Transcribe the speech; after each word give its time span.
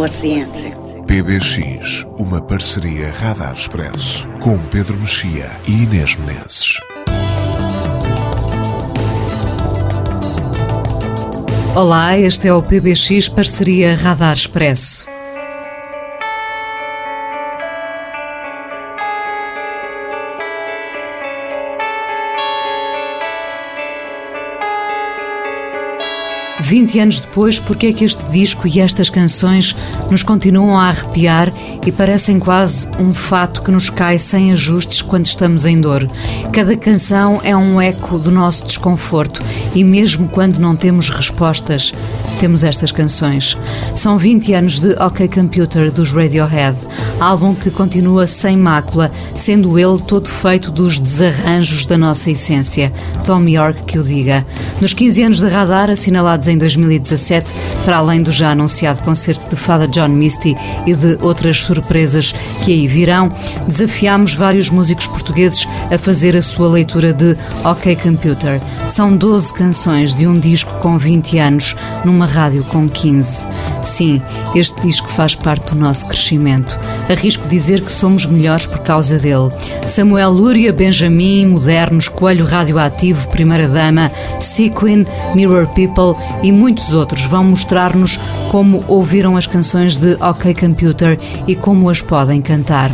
answer? 0.00 0.76
PBX, 1.08 2.06
uma 2.20 2.40
parceria 2.40 3.10
Radar 3.10 3.52
Expresso, 3.52 4.28
com 4.40 4.56
Pedro 4.56 4.96
Mexia 4.96 5.50
e 5.66 5.82
Inês 5.82 6.16
Menezes. 6.16 6.76
Olá, 11.74 12.16
este 12.16 12.46
é 12.46 12.54
o 12.54 12.62
PBX 12.62 13.28
Parceria 13.28 13.96
Radar 13.96 14.34
Expresso. 14.34 15.04
Vinte 26.68 27.00
anos 27.00 27.18
depois, 27.18 27.58
porque 27.58 27.86
é 27.86 27.92
que 27.94 28.04
este 28.04 28.22
disco 28.30 28.68
e 28.68 28.78
estas 28.78 29.08
canções 29.08 29.74
nos 30.10 30.22
continuam 30.22 30.76
a 30.76 30.90
arrepiar 30.90 31.50
e 31.86 31.90
parecem 31.90 32.38
quase 32.38 32.86
um 32.98 33.14
fato 33.14 33.62
que 33.62 33.70
nos 33.70 33.88
cai 33.88 34.18
sem 34.18 34.52
ajustes 34.52 35.00
quando 35.00 35.24
estamos 35.24 35.64
em 35.64 35.80
dor? 35.80 36.06
Cada 36.52 36.76
canção 36.76 37.40
é 37.42 37.56
um 37.56 37.80
eco 37.80 38.18
do 38.18 38.30
nosso 38.30 38.66
desconforto 38.66 39.42
e 39.74 39.82
mesmo 39.82 40.28
quando 40.28 40.58
não 40.58 40.76
temos 40.76 41.08
respostas, 41.08 41.94
temos 42.38 42.62
estas 42.64 42.92
canções. 42.92 43.56
São 43.96 44.18
20 44.18 44.52
anos 44.52 44.78
de 44.78 44.92
OK 45.02 45.26
Computer 45.26 45.90
dos 45.90 46.12
Radiohead, 46.12 46.86
álbum 47.18 47.54
que 47.54 47.70
continua 47.70 48.26
sem 48.26 48.58
mácula, 48.58 49.10
sendo 49.34 49.78
ele 49.78 50.02
todo 50.06 50.28
feito 50.28 50.70
dos 50.70 51.00
desarranjos 51.00 51.86
da 51.86 51.96
nossa 51.96 52.30
essência. 52.30 52.92
Tom 53.24 53.48
York 53.48 53.84
que 53.84 53.98
o 53.98 54.02
diga. 54.02 54.44
Nos 54.82 54.92
15 54.92 55.22
anos 55.22 55.38
de 55.38 55.48
radar, 55.48 55.88
assinalados 55.88 56.46
em 56.46 56.57
2017, 56.58 57.52
para 57.84 57.98
além 57.98 58.22
do 58.22 58.30
já 58.30 58.50
anunciado 58.50 59.02
concerto 59.02 59.48
de 59.48 59.56
Fada 59.56 59.86
John 59.88 60.08
Misty 60.08 60.56
e 60.86 60.94
de 60.94 61.18
outras 61.22 61.58
surpresas 61.60 62.32
que 62.62 62.72
aí 62.72 62.86
virão, 62.86 63.28
desafiámos 63.66 64.34
vários 64.34 64.70
músicos 64.70 65.06
portugueses 65.06 65.66
a 65.90 65.96
fazer 65.96 66.36
a 66.36 66.42
sua 66.42 66.68
leitura 66.68 67.12
de 67.12 67.36
OK 67.64 67.96
Computer. 67.96 68.60
São 68.88 69.16
12 69.16 69.54
canções 69.54 70.14
de 70.14 70.26
um 70.26 70.38
disco 70.38 70.78
com 70.78 70.98
20 70.98 71.38
anos, 71.38 71.76
numa 72.04 72.26
rádio 72.26 72.64
com 72.64 72.88
15. 72.88 73.46
Sim, 73.82 74.20
este 74.54 74.80
disco 74.82 75.08
faz 75.08 75.34
parte 75.34 75.72
do 75.72 75.78
nosso 75.78 76.06
crescimento. 76.06 76.78
Arrisco 77.08 77.48
dizer 77.48 77.80
que 77.80 77.92
somos 77.92 78.26
melhores 78.26 78.66
por 78.66 78.80
causa 78.80 79.18
dele. 79.18 79.50
Samuel 79.86 80.30
Lúria, 80.30 80.72
Benjamin, 80.72 81.46
Modernos, 81.46 82.08
Coelho 82.08 82.44
Radioativo, 82.44 83.28
Primeira 83.28 83.68
Dama, 83.68 84.10
Sequin, 84.40 85.06
Mirror 85.34 85.66
People 85.68 86.14
e 86.42 86.47
muitos 86.52 86.94
outros 86.94 87.24
vão 87.24 87.44
mostrar-nos 87.44 88.18
como 88.50 88.84
ouviram 88.86 89.36
as 89.36 89.46
canções 89.46 89.96
de 89.96 90.14
OK 90.14 90.54
Computer 90.54 91.18
e 91.46 91.54
como 91.54 91.90
as 91.90 92.00
podem 92.00 92.40
cantar. 92.40 92.90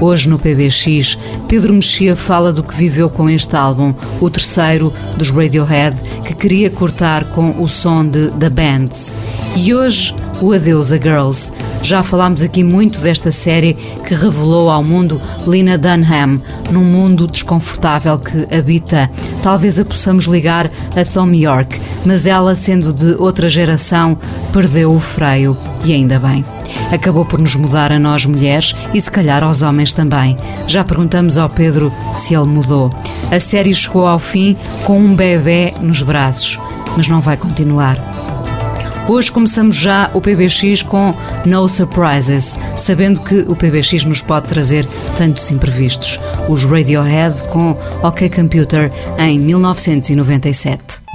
Hoje 0.00 0.28
no 0.28 0.38
PBX, 0.38 1.18
Pedro 1.46 1.74
Mexia 1.74 2.16
fala 2.16 2.52
do 2.52 2.62
que 2.62 2.74
viveu 2.74 3.10
com 3.10 3.28
este 3.28 3.54
álbum, 3.54 3.94
o 4.18 4.30
terceiro 4.30 4.90
dos 5.16 5.28
Radiohead, 5.28 5.94
que 6.26 6.34
queria 6.34 6.70
cortar 6.70 7.24
com 7.26 7.62
o 7.62 7.68
som 7.68 8.06
de 8.06 8.30
The 8.30 8.48
Bands. 8.48 9.14
E 9.54 9.74
hoje, 9.74 10.14
o 10.42 10.52
Adeus 10.52 10.92
a 10.92 10.96
Girls. 10.96 11.52
Já 11.82 12.02
falámos 12.02 12.42
aqui 12.42 12.62
muito 12.62 13.00
desta 13.00 13.30
série 13.30 13.74
que 13.74 14.14
revelou 14.14 14.70
ao 14.70 14.82
mundo 14.82 15.20
Lina 15.46 15.76
Dunham, 15.76 16.40
num 16.70 16.84
mundo 16.84 17.26
desconfortável 17.26 18.18
que 18.18 18.46
habita. 18.54 19.10
Talvez 19.42 19.78
a 19.78 19.84
possamos 19.84 20.24
ligar 20.24 20.70
a 20.96 21.04
Tom 21.04 21.32
York, 21.32 21.80
mas 22.04 22.26
ela, 22.26 22.54
sendo 22.54 22.92
de 22.92 23.14
outra 23.18 23.48
geração, 23.48 24.18
perdeu 24.52 24.92
o 24.92 25.00
freio. 25.00 25.56
E 25.84 25.92
ainda 25.92 26.18
bem. 26.18 26.44
Acabou 26.92 27.24
por 27.24 27.38
nos 27.38 27.56
mudar 27.56 27.92
a 27.92 27.98
nós 27.98 28.26
mulheres 28.26 28.74
e 28.92 29.00
se 29.00 29.10
calhar 29.10 29.42
aos 29.42 29.62
homens 29.62 29.92
também. 29.92 30.36
Já 30.66 30.84
perguntamos 30.84 31.38
ao 31.38 31.48
Pedro 31.48 31.92
se 32.12 32.34
ele 32.34 32.46
mudou. 32.46 32.90
A 33.30 33.40
série 33.40 33.74
chegou 33.74 34.06
ao 34.06 34.18
fim 34.18 34.56
com 34.84 34.98
um 34.98 35.14
bebê 35.14 35.72
nos 35.80 36.02
braços, 36.02 36.58
mas 36.96 37.08
não 37.08 37.20
vai 37.20 37.36
continuar. 37.36 37.98
Hoje 39.10 39.32
começamos 39.32 39.74
já 39.74 40.08
o 40.14 40.20
PBX 40.20 40.84
com 40.84 41.12
No 41.44 41.68
Surprises, 41.68 42.56
sabendo 42.76 43.20
que 43.20 43.40
o 43.40 43.56
PBX 43.56 44.04
nos 44.04 44.22
pode 44.22 44.46
trazer 44.46 44.86
tantos 45.18 45.50
imprevistos. 45.50 46.20
Os 46.48 46.62
Radiohead 46.62 47.42
com 47.48 47.76
OK 48.04 48.30
Computer 48.30 48.88
em 49.18 49.36
1997. 49.40 51.09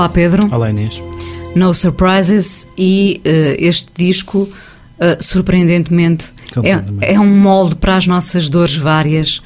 Olá 0.00 0.08
Pedro. 0.08 0.48
Olá 0.50 0.70
Inês. 0.70 1.02
No 1.54 1.74
Surprises 1.74 2.66
e 2.78 3.20
uh, 3.22 3.56
este 3.58 3.90
disco, 3.94 4.48
uh, 4.48 5.22
surpreendentemente, 5.22 6.32
é, 6.64 7.12
é, 7.12 7.20
um 7.20 7.26
molde 7.26 7.76
para 7.76 7.96
as 7.98 8.06
nossas 8.06 8.48
dores 8.48 8.76
várias. 8.76 9.42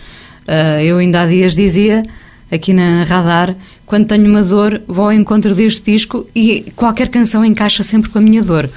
Uh, 0.46 0.80
eu 0.80 0.98
ainda 0.98 1.22
há 1.22 1.26
dias 1.26 1.56
dizia, 1.56 2.04
aqui 2.52 2.72
na 2.72 3.02
Radar, 3.02 3.56
quando 3.84 4.06
tenho 4.06 4.30
uma 4.30 4.44
dor, 4.44 4.80
vou 4.86 5.06
ao 5.06 5.12
encontro 5.12 5.52
deste 5.56 5.90
disco 5.90 6.24
e 6.32 6.72
qualquer 6.76 7.08
canção 7.08 7.44
encaixa 7.44 7.82
sempre 7.82 8.08
com 8.10 8.18
a 8.18 8.22
minha 8.22 8.40
dor. 8.40 8.70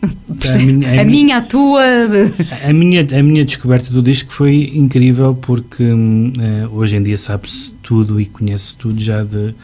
A 0.00 0.58
minha, 0.64 0.88
a, 0.88 1.00
a 1.02 1.04
minha, 1.04 1.36
a 1.36 1.42
tua. 1.42 1.82
A 2.66 2.72
minha, 2.72 3.06
a 3.18 3.22
minha 3.22 3.44
descoberta 3.44 3.92
do 3.92 4.00
disco 4.00 4.32
foi 4.32 4.72
incrível 4.74 5.34
porque 5.34 5.84
uh, 5.84 6.70
hoje 6.72 6.96
em 6.96 7.02
dia 7.02 7.18
sabe-se 7.18 7.74
tudo 7.82 8.18
e 8.18 8.24
conhece 8.24 8.74
tudo 8.78 8.98
já 8.98 9.22
de, 9.22 9.54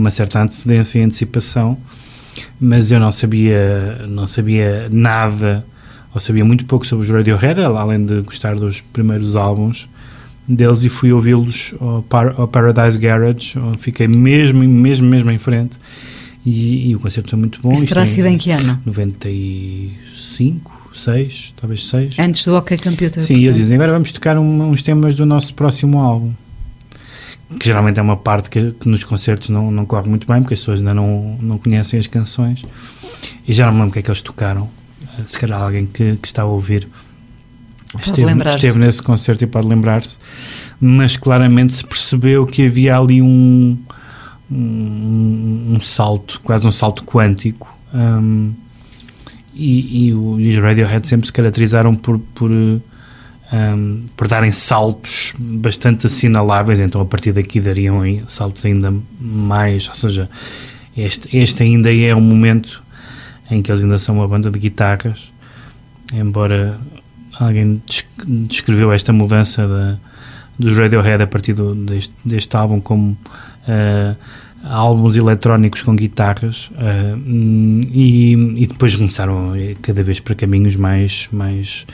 com 0.00 0.04
uma 0.04 0.10
certa 0.10 0.42
antecedência 0.42 0.98
e 0.98 1.02
antecipação, 1.02 1.76
mas 2.58 2.90
eu 2.90 2.98
não 2.98 3.12
sabia, 3.12 4.06
não 4.08 4.26
sabia 4.26 4.88
nada, 4.90 5.62
ou 6.14 6.20
sabia 6.20 6.42
muito 6.42 6.64
pouco 6.64 6.86
sobre 6.86 7.04
os 7.04 7.10
Radiohead, 7.10 7.60
além 7.60 8.06
de 8.06 8.22
gostar 8.22 8.56
dos 8.56 8.80
primeiros 8.80 9.36
álbuns 9.36 9.86
deles 10.48 10.82
e 10.82 10.88
fui 10.88 11.12
ouvi-los 11.12 11.74
ao, 11.78 12.02
Par 12.02 12.34
ao, 12.36 12.48
Paradise 12.48 12.98
Garage, 12.98 13.54
fiquei 13.78 14.08
mesmo, 14.08 14.64
mesmo, 14.64 15.06
mesmo 15.06 15.30
em 15.30 15.38
frente 15.38 15.76
e, 16.46 16.90
e 16.90 16.96
o 16.96 16.98
concerto 16.98 17.30
foi 17.30 17.38
muito 17.38 17.60
bom. 17.60 17.72
Isso 17.72 17.86
terá 17.86 18.06
sido 18.06 18.26
em 18.26 18.38
que 18.38 18.50
ano? 18.50 18.80
95, 18.86 20.90
6, 20.94 21.54
talvez 21.60 21.86
6. 21.86 22.18
Antes 22.18 22.46
do 22.46 22.56
OK 22.56 22.78
Computer. 22.78 23.22
Sim, 23.22 23.36
eles 23.36 23.54
dizem, 23.54 23.76
agora 23.76 23.92
vamos 23.92 24.10
tocar 24.12 24.38
um, 24.38 24.70
uns 24.70 24.82
temas 24.82 25.14
do 25.14 25.26
nosso 25.26 25.52
próximo 25.54 25.98
álbum 25.98 26.32
que 27.58 27.66
geralmente 27.66 27.98
é 27.98 28.02
uma 28.02 28.16
parte 28.16 28.48
que, 28.48 28.72
que, 28.72 28.88
nos 28.88 29.02
concertos 29.02 29.48
não, 29.48 29.70
não 29.70 29.84
corre 29.84 30.08
muito 30.08 30.26
bem, 30.26 30.40
porque 30.40 30.54
as 30.54 30.60
pessoas 30.60 30.80
ainda 30.80 30.94
não, 30.94 31.36
não 31.40 31.58
conhecem 31.58 31.98
as 31.98 32.06
canções. 32.06 32.64
E 33.46 33.52
já 33.52 33.66
não 33.66 33.72
me 33.72 33.78
lembro 33.78 33.90
o 33.90 33.92
que 33.92 33.98
é 33.98 34.02
que 34.02 34.10
eles 34.10 34.22
tocaram. 34.22 34.68
Eh, 35.18 35.22
se 35.26 35.38
calhar 35.38 35.60
alguém 35.60 35.86
que, 35.86 36.16
que 36.16 36.26
está 36.26 36.42
a 36.42 36.46
ouvir 36.46 36.86
esteve, 37.98 38.48
esteve 38.48 38.78
nesse 38.78 39.02
concerto 39.02 39.42
e 39.42 39.46
pode 39.46 39.66
lembrar-se. 39.66 40.18
Mas 40.80 41.16
claramente 41.16 41.72
se 41.72 41.84
percebeu 41.84 42.46
que 42.46 42.66
havia 42.66 42.96
ali 42.96 43.20
um, 43.20 43.76
um, 44.50 45.74
um 45.74 45.80
salto, 45.80 46.40
quase 46.42 46.66
um 46.66 46.72
salto 46.72 47.04
quântico. 47.04 47.76
Um, 47.92 48.52
e, 49.52 50.06
e, 50.06 50.14
os 50.14 50.56
Radiohead 50.56 51.06
sempre 51.06 51.26
se 51.26 51.32
caracterizaram 51.32 51.94
por, 51.94 52.18
por 52.34 52.50
um, 53.52 54.04
por 54.16 54.28
darem 54.28 54.52
saltos 54.52 55.34
bastante 55.38 56.06
assinaláveis, 56.06 56.80
então 56.80 57.00
a 57.00 57.04
partir 57.04 57.32
daqui 57.32 57.60
dariam 57.60 58.02
saltos 58.26 58.64
ainda 58.64 58.94
mais, 59.20 59.88
ou 59.88 59.94
seja, 59.94 60.30
este, 60.96 61.36
este 61.36 61.62
ainda 61.62 61.92
é 61.92 62.14
um 62.14 62.20
momento 62.20 62.82
em 63.50 63.60
que 63.60 63.70
eles 63.70 63.82
ainda 63.82 63.98
são 63.98 64.16
uma 64.16 64.28
banda 64.28 64.50
de 64.50 64.58
guitarras, 64.58 65.32
embora 66.12 66.78
alguém 67.38 67.82
descreveu 68.26 68.92
esta 68.92 69.12
mudança 69.12 69.66
da, 69.66 69.96
dos 70.58 70.76
Radiohead 70.76 71.22
a 71.22 71.26
partir 71.26 71.54
do, 71.54 71.74
deste, 71.74 72.14
deste 72.24 72.56
álbum 72.56 72.80
como 72.80 73.12
uh, 73.12 74.16
álbuns 74.62 75.16
eletrónicos 75.16 75.80
com 75.82 75.96
guitarras 75.96 76.70
uh, 76.72 77.18
e, 77.90 78.32
e, 78.58 78.66
depois 78.66 78.94
começaram 78.94 79.54
cada 79.80 80.02
vez 80.02 80.20
para 80.20 80.34
caminhos 80.34 80.76
mais, 80.76 81.28
mais 81.32 81.86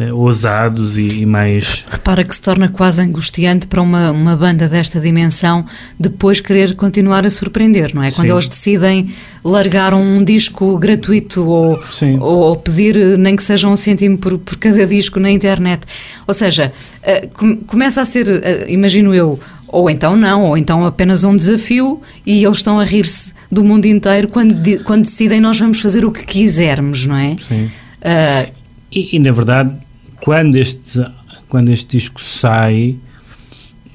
uh, 0.00 0.14
ousados 0.16 0.96
e, 0.96 1.20
e, 1.20 1.26
mais... 1.26 1.84
Repara 1.88 2.24
que 2.24 2.34
se 2.34 2.42
torna 2.42 2.68
quase 2.68 3.00
angustiante 3.00 3.68
para 3.68 3.80
uma, 3.80 4.10
uma 4.10 4.36
banda 4.36 4.68
desta 4.68 5.00
dimensão 5.00 5.64
depois 5.98 6.40
querer 6.40 6.74
continuar 6.74 7.24
a 7.24 7.30
surpreender, 7.30 7.94
não 7.94 8.02
é? 8.02 8.10
Quando 8.10 8.28
Sim. 8.28 8.34
eles 8.34 8.48
decidem 8.48 9.06
largar 9.44 9.94
um 9.94 10.24
disco 10.24 10.76
gratuito 10.76 11.46
ou, 11.46 11.80
ou, 12.20 12.56
pedir 12.56 13.16
nem 13.16 13.36
que 13.36 13.44
seja 13.44 13.68
um 13.68 13.76
cêntimo 13.76 14.18
por, 14.18 14.38
por 14.38 14.56
cada 14.56 14.84
disco 14.86 15.20
na 15.20 15.30
internet. 15.30 15.86
Ou 16.26 16.34
seja, 16.34 16.72
uh, 17.02 17.56
começa 17.66 18.00
a 18.00 18.04
ser, 18.04 18.26
imagino 18.68 19.14
eu, 19.14 19.38
ou 19.68 19.88
então 19.90 20.16
não, 20.16 20.44
ou 20.44 20.56
então 20.56 20.84
apenas 20.84 21.24
um 21.24 21.36
desafio 21.36 22.00
e 22.26 22.44
eles 22.44 22.58
estão 22.58 22.80
a 22.80 22.84
rir-se 22.84 23.34
do 23.50 23.64
mundo 23.64 23.86
inteiro 23.86 24.28
quando, 24.30 24.54
quando 24.84 25.02
decidem 25.02 25.40
nós 25.40 25.58
vamos 25.58 25.80
fazer 25.80 26.04
o 26.04 26.10
que 26.10 26.24
quisermos, 26.24 27.06
não 27.06 27.16
é? 27.16 27.36
Sim. 27.48 27.64
Uh, 27.64 28.52
e, 28.90 29.16
e, 29.16 29.18
na 29.18 29.32
verdade, 29.32 29.76
quando 30.22 30.56
este, 30.56 31.04
quando 31.48 31.70
este 31.70 31.98
disco 31.98 32.20
sai, 32.20 32.96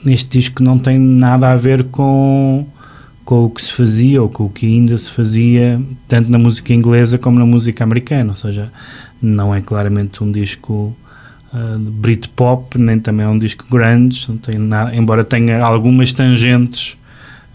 este 0.05 0.39
disco 0.39 0.61
não 0.61 0.77
tem 0.77 0.99
nada 0.99 1.51
a 1.51 1.55
ver 1.55 1.85
com, 1.85 2.65
com 3.25 3.45
o 3.45 3.49
que 3.49 3.61
se 3.61 3.73
fazia 3.73 4.21
ou 4.21 4.29
com 4.29 4.45
o 4.45 4.49
que 4.49 4.65
ainda 4.65 4.97
se 4.97 5.11
fazia, 5.11 5.81
tanto 6.07 6.29
na 6.29 6.37
música 6.37 6.73
inglesa 6.73 7.17
como 7.17 7.39
na 7.39 7.45
música 7.45 7.83
americana, 7.83 8.31
ou 8.31 8.35
seja, 8.35 8.71
não 9.21 9.53
é 9.53 9.61
claramente 9.61 10.23
um 10.23 10.31
disco 10.31 10.95
uh, 11.53 11.79
Britpop, 11.79 12.77
nem 12.77 12.99
também 12.99 13.25
é 13.25 13.29
um 13.29 13.37
disco 13.37 13.65
grande, 13.69 14.25
não 14.27 14.37
tem 14.37 14.57
nada, 14.57 14.95
embora 14.95 15.23
tenha 15.23 15.63
algumas 15.63 16.11
tangentes 16.11 16.97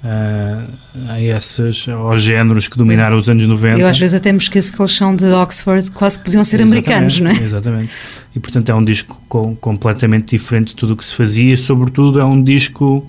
uh, 0.04 0.72
a 1.08 1.20
essas, 1.20 1.86
aos 1.88 2.22
géneros 2.22 2.68
que 2.68 2.76
dominaram 2.76 3.16
os 3.16 3.28
anos 3.28 3.46
90. 3.46 3.78
Eu 3.80 3.86
às 3.86 3.98
vezes 3.98 4.14
até 4.14 4.32
me 4.32 4.38
esqueço 4.38 4.72
que 4.72 4.80
eles 4.80 4.92
são 4.92 5.14
de 5.14 5.26
Oxford, 5.26 5.90
quase 5.90 6.18
que 6.18 6.24
podiam 6.24 6.44
ser 6.44 6.60
exatamente, 6.60 6.90
americanos, 6.90 7.20
não 7.20 7.30
é? 7.30 7.34
Exatamente. 7.34 7.92
E 8.34 8.40
portanto 8.40 8.68
é 8.68 8.74
um 8.74 8.84
disco 8.84 9.22
com, 9.28 9.54
completamente 9.56 10.36
diferente 10.36 10.68
de 10.68 10.76
tudo 10.76 10.94
o 10.94 10.96
que 10.96 11.04
se 11.04 11.14
fazia, 11.14 11.54
e 11.54 11.56
sobretudo 11.56 12.20
é 12.20 12.24
um 12.24 12.42
disco 12.42 13.06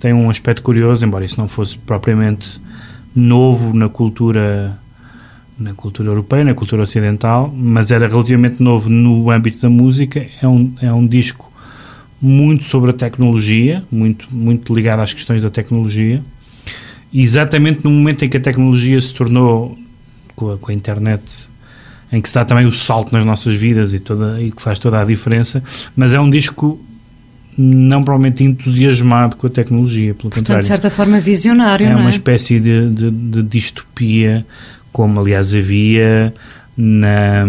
tem 0.00 0.14
um 0.14 0.30
aspecto 0.30 0.62
curioso, 0.62 1.04
embora 1.04 1.26
isso 1.26 1.38
não 1.38 1.46
fosse 1.46 1.78
propriamente 1.78 2.58
novo 3.14 3.74
na 3.74 3.88
cultura 3.88 4.78
na 5.60 5.74
cultura 5.74 6.08
europeia, 6.08 6.42
na 6.42 6.54
cultura 6.54 6.82
ocidental, 6.82 7.52
mas 7.54 7.90
era 7.90 8.08
relativamente 8.08 8.62
novo 8.62 8.88
no 8.88 9.30
âmbito 9.30 9.60
da 9.60 9.68
música. 9.68 10.26
É 10.40 10.48
um, 10.48 10.72
é 10.80 10.92
um 10.92 11.06
disco 11.06 11.52
muito 12.20 12.64
sobre 12.64 12.90
a 12.90 12.92
tecnologia, 12.94 13.84
muito, 13.92 14.26
muito 14.34 14.74
ligado 14.74 15.00
às 15.00 15.12
questões 15.12 15.42
da 15.42 15.50
tecnologia. 15.50 16.22
exatamente 17.12 17.84
no 17.84 17.90
momento 17.90 18.24
em 18.24 18.28
que 18.28 18.36
a 18.36 18.40
tecnologia 18.40 18.98
se 19.00 19.12
tornou, 19.12 19.78
com 20.34 20.52
a, 20.52 20.58
com 20.58 20.70
a 20.70 20.74
internet, 20.74 21.48
em 22.10 22.20
que 22.20 22.28
está 22.28 22.44
também 22.44 22.66
o 22.66 22.72
salto 22.72 23.12
nas 23.12 23.24
nossas 23.24 23.54
vidas 23.54 23.92
e, 23.92 24.00
toda, 24.00 24.40
e 24.40 24.50
que 24.50 24.60
faz 24.60 24.78
toda 24.78 25.00
a 25.00 25.04
diferença, 25.04 25.62
mas 25.94 26.14
é 26.14 26.20
um 26.20 26.28
disco 26.28 26.80
não 27.56 28.02
provavelmente 28.02 28.42
entusiasmado 28.42 29.36
com 29.36 29.46
a 29.46 29.50
tecnologia, 29.50 30.14
pelo 30.14 30.30
Portanto, 30.30 30.38
contrário. 30.38 30.62
de 30.62 30.68
certa 30.68 30.90
forma 30.90 31.20
visionário, 31.20 31.86
é 31.86 31.90
não 31.90 31.98
é? 31.98 32.02
uma 32.02 32.10
espécie 32.10 32.58
de, 32.58 32.88
de, 32.90 33.10
de 33.10 33.42
distopia 33.42 34.46
como 34.92 35.20
aliás 35.20 35.54
havia 35.54 36.32
na. 36.76 37.46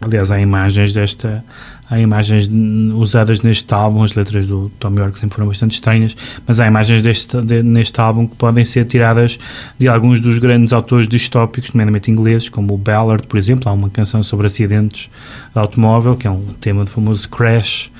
Aliás, 0.00 0.30
há 0.30 0.40
imagens 0.40 0.94
desta. 0.94 1.44
Há 1.90 1.98
imagens 1.98 2.50
usadas 2.94 3.40
neste 3.40 3.72
álbum, 3.72 4.02
as 4.02 4.14
letras 4.14 4.46
do 4.46 4.70
Tom 4.78 4.94
York 4.94 5.18
sempre 5.18 5.36
foram 5.36 5.48
bastante 5.48 5.72
estranhas, 5.72 6.14
mas 6.46 6.60
há 6.60 6.66
imagens 6.66 7.02
deste, 7.02 7.40
de, 7.40 7.62
neste 7.62 7.98
álbum 7.98 8.26
que 8.26 8.36
podem 8.36 8.62
ser 8.62 8.84
tiradas 8.84 9.38
de 9.78 9.88
alguns 9.88 10.20
dos 10.20 10.38
grandes 10.38 10.74
autores 10.74 11.08
distópicos, 11.08 11.72
nomeadamente 11.72 12.10
ingleses, 12.10 12.50
como 12.50 12.74
o 12.74 12.76
Ballard, 12.76 13.26
por 13.26 13.38
exemplo. 13.38 13.70
Há 13.70 13.72
uma 13.72 13.88
canção 13.88 14.22
sobre 14.22 14.46
acidentes 14.46 15.08
de 15.54 15.58
automóvel, 15.58 16.14
que 16.14 16.26
é 16.26 16.30
um 16.30 16.44
tema 16.60 16.84
do 16.84 16.90
famoso 16.90 17.26
Crash 17.30 17.90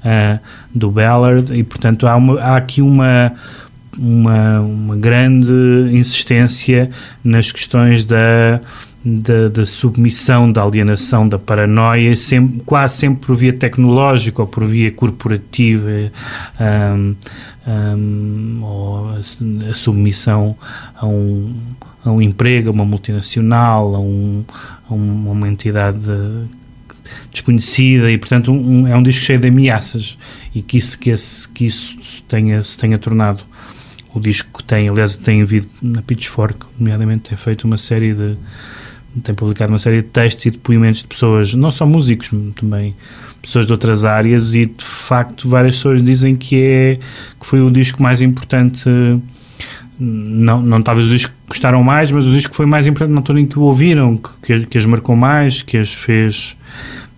uh, 0.00 0.40
do 0.74 0.90
Ballard, 0.90 1.54
e 1.54 1.62
portanto 1.62 2.06
há, 2.06 2.16
uma, 2.16 2.40
há 2.40 2.56
aqui 2.56 2.80
uma 2.80 3.30
uma, 3.98 4.60
uma 4.60 4.96
grande 4.96 5.52
insistência 5.92 6.90
nas 7.22 7.50
questões 7.50 8.04
da, 8.04 8.60
da, 9.04 9.48
da, 9.48 9.66
submissão, 9.66 10.50
da 10.50 10.62
alienação, 10.62 11.28
da 11.28 11.38
paranoia, 11.38 12.16
sempre, 12.16 12.62
quase 12.64 12.96
sempre 12.96 13.26
por 13.26 13.36
via 13.36 13.52
tecnológica 13.52 14.42
ou 14.42 14.48
por 14.48 14.64
via 14.64 14.90
corporativa, 14.90 16.10
um, 16.60 17.16
um, 17.66 18.60
ou 18.62 19.08
a, 19.10 19.70
a, 19.70 19.74
submissão 19.74 20.56
a 20.94 21.06
um, 21.06 21.54
a 22.04 22.10
um 22.10 22.22
emprego, 22.22 22.68
a 22.68 22.72
uma 22.72 22.84
multinacional, 22.84 23.94
a, 23.94 24.00
um, 24.00 24.44
a 24.90 24.94
uma 24.94 25.48
entidade 25.48 25.98
desconhecida 27.30 28.10
e, 28.10 28.16
portanto, 28.16 28.50
um, 28.50 28.86
é 28.86 28.96
um 28.96 29.02
disco 29.02 29.24
cheio 29.24 29.38
de 29.38 29.48
ameaças 29.48 30.18
e 30.54 30.62
que 30.62 30.78
isso, 30.78 30.98
que 30.98 31.10
esse, 31.10 31.48
que 31.48 31.66
isso 31.66 32.22
tenha, 32.24 32.62
se 32.62 32.78
tenha 32.78 32.98
tornado 32.98 33.42
o 34.14 34.20
disco 34.20 34.62
tem, 34.62 34.88
aliás, 34.88 35.16
tem 35.16 35.42
havido 35.42 35.66
na 35.82 36.00
Pitchfork, 36.00 36.58
nomeadamente, 36.78 37.28
tem 37.28 37.36
feito 37.36 37.64
uma 37.64 37.76
série 37.76 38.14
de. 38.14 38.36
tem 39.22 39.34
publicado 39.34 39.72
uma 39.72 39.78
série 39.78 40.02
de 40.02 40.08
textos 40.08 40.46
e 40.46 40.50
depoimentos 40.52 41.02
de 41.02 41.08
pessoas, 41.08 41.52
não 41.52 41.70
só 41.70 41.84
músicos, 41.84 42.30
também 42.54 42.94
pessoas 43.42 43.66
de 43.66 43.72
outras 43.72 44.04
áreas, 44.04 44.54
e 44.54 44.66
de 44.66 44.84
facto 44.84 45.48
várias 45.48 45.76
pessoas 45.76 46.02
dizem 46.02 46.36
que, 46.36 46.62
é, 46.62 46.98
que 47.38 47.46
foi 47.46 47.60
o 47.60 47.70
disco 47.70 48.02
mais 48.02 48.22
importante. 48.22 48.88
Não, 49.98 50.60
não 50.60 50.82
talvez 50.82 51.06
o 51.06 51.10
disco 51.10 51.32
que 51.32 51.48
gostaram 51.48 51.82
mais, 51.82 52.10
mas 52.10 52.26
o 52.26 52.32
disco 52.32 52.50
que 52.50 52.56
foi 52.56 52.66
mais 52.66 52.86
importante 52.86 53.12
na 53.12 53.20
altura 53.20 53.40
em 53.40 53.46
que 53.46 53.58
o 53.58 53.62
ouviram, 53.62 54.16
que, 54.42 54.66
que 54.66 54.78
as 54.78 54.84
marcou 54.84 55.14
mais, 55.14 55.62
que 55.62 55.76
as 55.76 55.92
fez, 55.92 56.56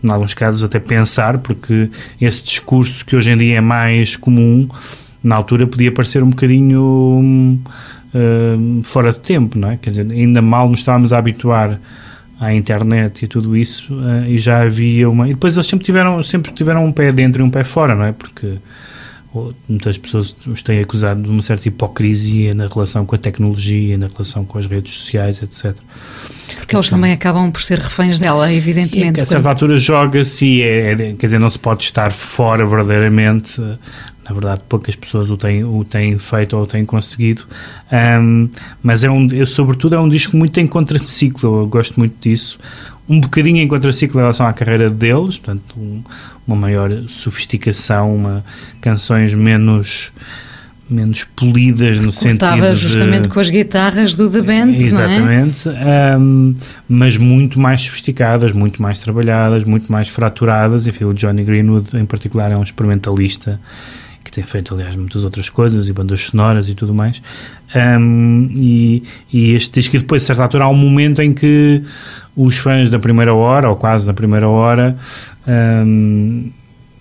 em 0.02 0.10
alguns 0.10 0.34
casos, 0.34 0.62
até 0.62 0.78
pensar, 0.78 1.38
porque 1.38 1.90
esse 2.20 2.44
discurso 2.44 3.04
que 3.04 3.16
hoje 3.16 3.30
em 3.30 3.36
dia 3.36 3.58
é 3.58 3.60
mais 3.62 4.16
comum 4.16 4.68
na 5.22 5.36
altura 5.36 5.66
podia 5.66 5.92
parecer 5.92 6.22
um 6.22 6.30
bocadinho 6.30 7.60
uh, 8.14 8.82
fora 8.84 9.10
de 9.10 9.20
tempo, 9.20 9.58
não 9.58 9.70
é? 9.70 9.76
Quer 9.76 9.90
dizer, 9.90 10.10
ainda 10.10 10.40
mal 10.40 10.68
nos 10.68 10.80
estávamos 10.80 11.12
a 11.12 11.18
habituar 11.18 11.80
à 12.38 12.54
internet 12.54 13.24
e 13.24 13.28
tudo 13.28 13.56
isso 13.56 13.94
uh, 13.94 14.24
e 14.26 14.38
já 14.38 14.62
havia 14.62 15.08
uma... 15.08 15.28
E 15.28 15.34
depois 15.34 15.56
eles 15.56 15.66
sempre 15.66 15.84
tiveram, 15.84 16.22
sempre 16.22 16.52
tiveram 16.52 16.84
um 16.84 16.92
pé 16.92 17.10
dentro 17.12 17.42
e 17.42 17.44
um 17.44 17.50
pé 17.50 17.64
fora, 17.64 17.94
não 17.94 18.04
é? 18.04 18.12
Porque 18.12 18.58
muitas 19.68 19.98
pessoas 19.98 20.34
os 20.46 20.62
têm 20.62 20.80
acusado 20.80 21.22
de 21.22 21.28
uma 21.28 21.42
certa 21.42 21.68
hipocrisia 21.68 22.54
na 22.54 22.66
relação 22.66 23.04
com 23.04 23.14
a 23.14 23.18
tecnologia, 23.18 23.98
na 23.98 24.06
relação 24.06 24.44
com 24.44 24.58
as 24.58 24.66
redes 24.66 24.94
sociais, 24.94 25.42
etc. 25.42 25.76
Porque 26.56 26.76
eles 26.76 26.88
também 26.88 27.12
acabam 27.12 27.50
por 27.50 27.60
ser 27.60 27.78
reféns 27.78 28.18
dela, 28.18 28.52
evidentemente. 28.52 29.20
E 29.20 29.22
a 29.22 29.26
certa 29.26 29.48
altura 29.48 29.76
joga-se 29.76 30.46
e, 30.46 30.62
é, 30.62 30.92
é, 30.92 30.96
quer 30.96 31.26
dizer, 31.26 31.38
não 31.38 31.50
se 31.50 31.58
pode 31.58 31.82
estar 31.82 32.12
fora 32.12 32.66
verdadeiramente. 32.66 33.60
Na 34.28 34.32
verdade, 34.32 34.62
poucas 34.68 34.96
pessoas 34.96 35.30
o 35.30 35.36
têm, 35.36 35.62
o 35.64 35.84
têm 35.84 36.18
feito 36.18 36.56
ou 36.56 36.64
o 36.64 36.66
têm 36.66 36.84
conseguido. 36.84 37.44
Um, 37.92 38.48
mas 38.82 39.04
é 39.04 39.10
um, 39.10 39.26
eu, 39.32 39.46
sobretudo, 39.46 39.94
é 39.94 40.00
um 40.00 40.08
disco 40.08 40.36
muito 40.36 40.58
em 40.58 40.66
contraciclo. 40.66 41.62
Eu 41.62 41.66
gosto 41.66 41.98
muito 41.98 42.14
disso 42.20 42.58
um 43.08 43.20
bocadinho 43.20 43.58
em 43.58 43.68
contraciclo 43.68 44.18
em 44.18 44.22
relação 44.22 44.46
à 44.46 44.52
carreira 44.52 44.90
deles, 44.90 45.38
portanto, 45.38 45.78
um, 45.78 46.02
uma 46.46 46.56
maior 46.56 46.90
sofisticação, 47.08 48.14
uma, 48.14 48.44
canções 48.80 49.32
menos 49.34 50.12
menos 50.88 51.24
polidas 51.24 52.00
no 52.00 52.12
sentido 52.12 52.72
justamente 52.76 53.22
de, 53.22 53.28
com 53.28 53.40
as 53.40 53.50
guitarras 53.50 54.14
do 54.14 54.30
The 54.30 54.40
Band, 54.40 54.70
exatamente, 54.70 55.68
é? 55.68 56.16
um, 56.16 56.54
mas 56.88 57.16
muito 57.16 57.58
mais 57.58 57.82
sofisticadas, 57.82 58.52
muito 58.52 58.80
mais 58.80 59.00
trabalhadas, 59.00 59.64
muito 59.64 59.90
mais 59.90 60.08
fraturadas. 60.08 60.86
Enfim, 60.86 61.06
o 61.06 61.12
Johnny 61.12 61.42
Greenwood 61.42 61.96
em 61.96 62.06
particular 62.06 62.52
é 62.52 62.56
um 62.56 62.62
experimentalista 62.62 63.60
tem 64.36 64.44
feito, 64.44 64.74
aliás, 64.74 64.94
muitas 64.94 65.24
outras 65.24 65.48
coisas 65.48 65.88
e 65.88 65.92
bandas 65.92 66.26
sonoras 66.26 66.68
e 66.68 66.74
tudo 66.74 66.94
mais. 66.94 67.22
Um, 67.74 68.50
e, 68.54 69.02
e, 69.32 69.54
este 69.54 69.80
disco, 69.80 69.98
depois, 69.98 70.22
a 70.22 70.26
certa 70.26 70.42
altura, 70.42 70.64
há 70.64 70.68
um 70.68 70.74
momento 70.74 71.22
em 71.22 71.32
que 71.32 71.82
os 72.36 72.58
fãs 72.58 72.90
da 72.90 72.98
primeira 72.98 73.34
hora, 73.34 73.70
ou 73.70 73.76
quase 73.76 74.06
da 74.06 74.12
primeira 74.12 74.46
hora, 74.46 74.94
um, 75.48 76.50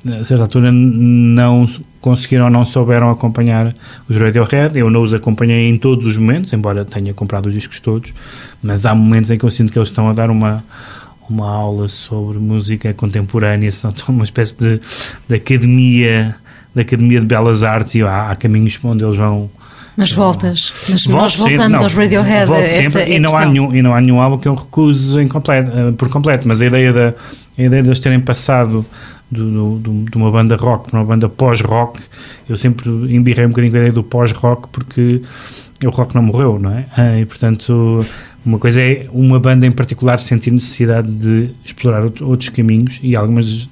a 0.09 0.23
certa 0.23 0.43
altura 0.43 0.71
não 0.71 1.67
conseguiram 1.99 2.45
ou 2.45 2.51
não 2.51 2.63
souberam 2.63 3.09
acompanhar 3.09 3.73
os 4.07 4.15
Radiohead. 4.15 4.79
Eu 4.79 4.89
não 4.89 5.03
os 5.03 5.13
acompanhei 5.13 5.67
em 5.67 5.77
todos 5.77 6.05
os 6.05 6.15
momentos, 6.15 6.53
embora 6.53 6.85
tenha 6.85 7.13
comprado 7.13 7.47
os 7.47 7.53
discos 7.53 7.81
todos, 7.81 8.13
mas 8.63 8.85
há 8.85 8.95
momentos 8.95 9.29
em 9.29 9.37
que 9.37 9.43
eu 9.43 9.51
sinto 9.51 9.73
que 9.73 9.77
eles 9.77 9.89
estão 9.89 10.07
a 10.07 10.13
dar 10.13 10.29
uma, 10.29 10.63
uma 11.29 11.49
aula 11.49 11.89
sobre 11.89 12.37
música 12.37 12.93
contemporânea, 12.93 13.71
são 13.73 13.93
uma 14.07 14.23
espécie 14.23 14.57
de, 14.57 14.79
de 15.27 15.35
academia, 15.35 16.37
de 16.75 16.81
academia 16.81 17.19
de 17.21 17.25
belas 17.25 17.63
artes 17.63 17.95
e 17.95 18.03
há, 18.03 18.31
há 18.31 18.35
caminhos 18.35 18.77
onde 18.83 19.03
eles 19.03 19.17
vão 19.17 19.49
nas 19.97 20.11
voltas, 20.11 20.73
mas 20.89 21.07
nós 21.07 21.35
voltamos 21.37 21.81
aos 21.81 21.93
Radiohead. 21.93 22.51
Essa 22.51 22.99
é 22.99 23.11
e, 23.11 23.19
não 23.19 23.35
há 23.35 23.45
nenhum, 23.45 23.73
e 23.73 23.81
não 23.81 23.93
há 23.95 24.01
nenhum 24.01 24.19
álbum 24.19 24.37
que 24.37 24.47
eu 24.47 24.53
recuse 24.53 25.17
em 25.21 25.27
completo, 25.27 25.71
uh, 25.71 25.93
por 25.93 26.09
completo, 26.09 26.45
mas 26.45 26.61
a 26.61 26.65
ideia, 26.65 26.91
da, 26.91 27.13
a 27.57 27.61
ideia 27.61 27.81
de 27.81 27.87
eles 27.87 27.99
terem 28.01 28.19
passado 28.19 28.85
do, 29.31 29.77
do, 29.77 30.03
de 30.03 30.17
uma 30.17 30.29
banda 30.29 30.57
rock 30.57 30.91
para 30.91 30.99
uma 30.99 31.05
banda 31.05 31.29
pós-rock, 31.29 32.01
eu 32.49 32.57
sempre 32.57 32.89
embirrei 32.89 33.45
um 33.45 33.49
bocadinho 33.49 33.71
com 33.71 33.77
a 33.77 33.79
ideia 33.79 33.93
do 33.93 34.03
pós-rock 34.03 34.67
porque 34.69 35.21
o 35.85 35.89
rock 35.89 36.13
não 36.13 36.23
morreu, 36.23 36.59
não 36.59 36.71
é? 36.71 36.85
Uh, 36.97 37.19
e 37.21 37.25
portanto, 37.25 38.05
uma 38.45 38.59
coisa 38.59 38.79
é 38.79 39.07
uma 39.11 39.39
banda 39.39 39.65
em 39.65 39.71
particular 39.71 40.19
sentir 40.19 40.51
necessidade 40.51 41.11
de 41.11 41.49
explorar 41.65 42.03
outros 42.21 42.49
caminhos 42.49 42.99
e 43.01 43.15
algumas, 43.15 43.67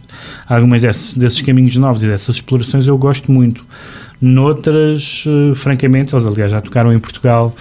algumas 0.48 0.82
desses, 0.82 1.16
desses 1.16 1.42
caminhos 1.42 1.76
novos 1.78 2.04
e 2.04 2.08
dessas 2.08 2.38
explorações 2.38 2.88
eu 2.88 2.98
gosto 2.98 3.32
muito. 3.32 3.66
Noutras, 4.20 5.26
uh, 5.28 5.54
francamente, 5.54 6.16
eles 6.16 6.26
aliás 6.26 6.52
já 6.52 6.60
tocaram 6.60 6.92
em 6.92 7.00
Portugal 7.00 7.54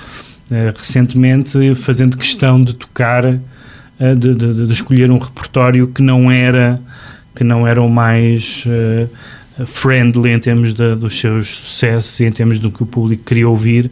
uh, 0.50 0.54
recentemente, 0.74 1.74
fazendo 1.74 2.16
questão 2.16 2.62
de 2.62 2.74
tocar, 2.74 3.26
uh, 3.26 4.16
de, 4.16 4.34
de, 4.34 4.66
de, 4.66 4.72
escolher 4.72 5.10
um 5.10 5.18
repertório 5.18 5.88
que 5.88 6.02
não 6.02 6.30
era, 6.30 6.80
que 7.34 7.44
não 7.44 7.66
era 7.66 7.82
o 7.82 7.90
mais 7.90 8.64
friendly 9.66 10.30
em 10.30 10.38
termos 10.38 10.74
de, 10.74 10.94
dos 10.94 11.18
seus 11.18 11.48
sucessos 11.48 12.20
e 12.20 12.24
em 12.24 12.32
termos 12.32 12.60
do 12.60 12.70
que 12.70 12.82
o 12.82 12.86
público 12.86 13.24
queria 13.24 13.48
ouvir. 13.48 13.90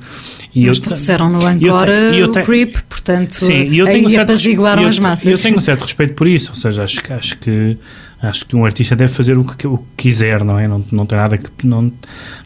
E 0.54 0.66
Mas 0.66 0.80
trouxeram 0.80 1.30
no 1.30 1.38
Encore 1.48 1.90
o 2.22 2.44
Creep, 2.44 2.76
portanto 2.88 3.32
sim, 3.32 3.74
eu 3.74 3.86
tenho 3.86 4.08
aí 4.08 4.16
apaziguaram 4.16 4.86
as 4.86 4.98
massas. 4.98 5.26
Eu 5.26 5.42
tenho 5.42 5.56
um 5.56 5.60
certo 5.60 5.82
respeito 5.82 6.14
por 6.14 6.26
isso, 6.26 6.50
ou 6.50 6.56
seja, 6.56 6.84
acho, 6.84 7.00
acho 7.12 7.38
que 7.38 7.76
acho 8.22 8.46
que 8.46 8.54
um 8.54 8.64
artista 8.64 8.94
deve 8.94 9.12
fazer 9.12 9.38
o 9.38 9.44
que, 9.44 9.66
o 9.66 9.78
que 9.78 9.84
quiser, 9.96 10.44
não 10.44 10.58
é? 10.58 10.68
Não, 10.68 10.84
não 10.92 11.06
tem 11.06 11.18
nada 11.18 11.38
que 11.38 11.66
não, 11.66 11.90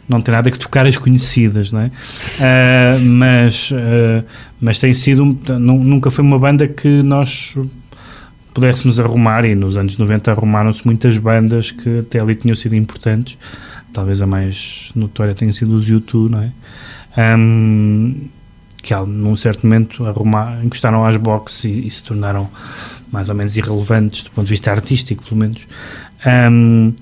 não 0.07 0.21
tem 0.21 0.33
nada 0.33 0.49
que 0.49 0.57
tocar 0.57 0.85
as 0.85 0.97
conhecidas, 0.97 1.71
não 1.71 1.81
é? 1.81 1.87
Uh, 1.87 2.99
mas 3.01 3.71
uh, 3.71 4.23
mas 4.59 4.79
tem 4.79 4.93
sido 4.93 5.25
nunca 5.59 6.09
foi 6.09 6.23
uma 6.23 6.39
banda 6.39 6.67
que 6.67 7.03
nós 7.03 7.53
pudéssemos 8.55 9.01
arrumar 9.01 9.43
e 9.43 9.53
nos 9.53 9.75
anos 9.75 9.97
90 9.97 10.31
arrumaram-se 10.31 10.85
muitas 10.85 11.17
bandas 11.17 11.71
que 11.71 11.99
até 11.99 12.21
ali 12.21 12.33
tinham 12.35 12.55
sido 12.55 12.73
importantes. 12.73 13.37
Talvez 13.91 14.21
a 14.21 14.25
mais 14.25 14.91
notória 14.95 15.35
tenha 15.35 15.51
sido 15.51 15.75
os 15.75 15.91
U2, 15.91 16.29
não 16.29 16.41
é? 16.41 16.51
Um, 17.37 18.29
que 18.81 18.95
num 18.95 19.35
certo 19.35 19.67
momento 19.67 20.05
arrumar, 20.05 20.63
encostaram 20.63 21.05
às 21.05 21.17
boxes 21.17 21.65
e, 21.65 21.87
e 21.87 21.91
se 21.91 22.03
tornaram 22.03 22.49
mais 23.11 23.29
ou 23.29 23.35
menos 23.35 23.57
irrelevantes 23.57 24.23
do 24.23 24.31
ponto 24.31 24.45
de 24.45 24.51
vista 24.51 24.71
artístico, 24.71 25.23
pelo 25.25 25.37
menos. 25.37 25.67
Um, 26.25 26.93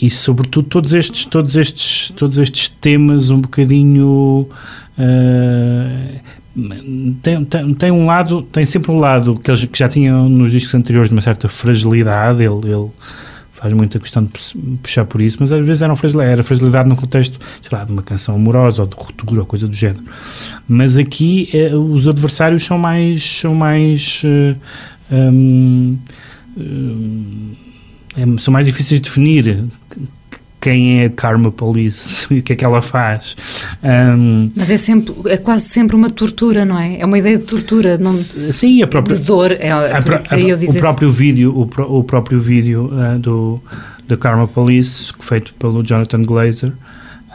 e 0.00 0.08
sobretudo 0.08 0.68
todos 0.68 0.94
estes, 0.94 1.26
todos 1.26 1.54
estes, 1.56 2.10
todos 2.16 2.38
estes 2.38 2.70
temas 2.70 3.30
um 3.30 3.40
bocadinho 3.40 4.48
uh, 4.96 6.20
tem, 7.22 7.44
tem, 7.44 7.74
tem, 7.74 7.90
um 7.90 8.06
lado, 8.06 8.42
tem 8.42 8.64
sempre 8.64 8.90
um 8.90 8.98
lado 8.98 9.36
que 9.36 9.50
eles 9.50 9.64
que 9.64 9.78
já 9.78 9.88
tinham 9.88 10.28
nos 10.28 10.52
discos 10.52 10.74
anteriores 10.74 11.10
de 11.10 11.14
uma 11.14 11.22
certa 11.22 11.48
fragilidade, 11.48 12.42
ele, 12.42 12.72
ele 12.72 12.88
faz 13.52 13.72
muita 13.72 13.98
questão 13.98 14.24
de 14.24 14.30
puxar 14.82 15.04
por 15.04 15.20
isso, 15.20 15.38
mas 15.40 15.50
às 15.52 15.66
vezes 15.66 15.82
era, 15.82 15.94
fragilidade, 15.96 16.32
era 16.32 16.42
fragilidade 16.42 16.88
no 16.88 16.96
contexto, 16.96 17.38
sei 17.60 17.76
lá, 17.76 17.84
de 17.84 17.92
uma 17.92 18.02
canção 18.02 18.36
amorosa 18.36 18.82
ou 18.82 18.88
de 18.88 18.94
ruptura 18.96 19.40
ou 19.40 19.46
coisa 19.46 19.66
do 19.66 19.74
género. 19.74 20.02
Mas 20.68 20.96
aqui 20.96 21.48
eh, 21.52 21.74
os 21.74 22.06
adversários 22.06 22.64
são 22.64 22.78
mais, 22.78 23.40
são 23.40 23.54
mais 23.54 24.22
uh, 24.24 24.56
hum, 25.12 25.98
hum, 26.56 27.52
é, 28.16 28.38
são 28.38 28.52
mais 28.52 28.66
difíceis 28.66 29.00
de 29.00 29.08
definir 29.08 29.64
quem 30.68 31.00
é 31.00 31.06
a 31.06 31.10
Karma 31.10 31.50
Police 31.50 32.26
e 32.34 32.40
o 32.40 32.42
que 32.42 32.52
é 32.52 32.56
que 32.56 32.64
ela 32.64 32.82
faz. 32.82 33.34
Um, 33.82 34.50
Mas 34.54 34.70
é 34.70 34.76
sempre, 34.76 35.14
é 35.26 35.38
quase 35.38 35.64
sempre 35.64 35.96
uma 35.96 36.10
tortura, 36.10 36.64
não 36.64 36.78
é? 36.78 37.00
É 37.00 37.06
uma 37.06 37.18
ideia 37.18 37.38
de 37.38 37.44
tortura, 37.44 37.96
não 37.96 38.10
sim, 38.10 38.82
a 38.82 38.86
própria 38.86 39.16
de 39.16 39.22
dor. 39.22 39.52
É, 39.52 39.70
a, 39.70 39.78
a, 39.78 39.98
a, 39.98 40.70
o 40.70 40.78
próprio 40.78 41.10
vídeo, 41.10 41.54
o, 41.56 41.98
o 41.98 42.04
próprio 42.04 42.38
vídeo 42.38 42.90
uh, 42.92 43.18
do 43.18 43.60
da 44.06 44.16
Karma 44.16 44.48
Police, 44.48 45.12
feito 45.20 45.52
pelo 45.54 45.82
Jonathan 45.82 46.22
Glazer. 46.22 46.72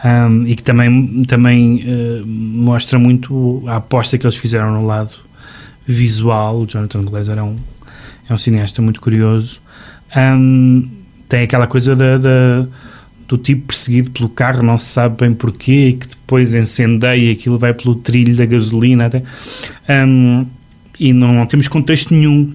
Um, 0.04 0.44
e 0.46 0.54
que 0.54 0.62
também, 0.62 1.24
também 1.24 1.82
uh, 1.86 2.26
mostra 2.26 2.98
muito 2.98 3.62
a 3.66 3.76
aposta 3.76 4.18
que 4.18 4.26
eles 4.26 4.36
fizeram 4.36 4.72
no 4.72 4.84
lado 4.84 5.12
visual. 5.86 6.60
O 6.60 6.66
Jonathan 6.66 7.02
Glazer 7.04 7.38
é 7.38 7.42
um, 7.42 7.56
é 8.28 8.34
um 8.34 8.38
cineasta 8.38 8.82
muito 8.82 9.00
curioso. 9.00 9.62
Um, 10.16 10.88
tem 11.28 11.42
aquela 11.42 11.66
coisa 11.66 11.96
da, 11.96 12.18
da, 12.18 12.66
do 13.26 13.38
tipo 13.38 13.66
perseguido 13.68 14.10
pelo 14.10 14.28
carro, 14.28 14.62
não 14.62 14.76
se 14.78 14.86
sabe 14.86 15.16
bem 15.20 15.34
porquê, 15.34 15.88
e 15.88 15.92
que 15.94 16.08
depois 16.08 16.54
incendeia, 16.54 17.32
aquilo 17.32 17.58
vai 17.58 17.72
pelo 17.72 17.94
trilho 17.94 18.36
da 18.36 18.44
gasolina 18.44 19.06
até. 19.06 19.22
Um, 19.88 20.46
e 20.98 21.12
não, 21.12 21.32
não, 21.32 21.46
temos 21.46 21.68
contexto 21.68 22.14
nenhum. 22.14 22.54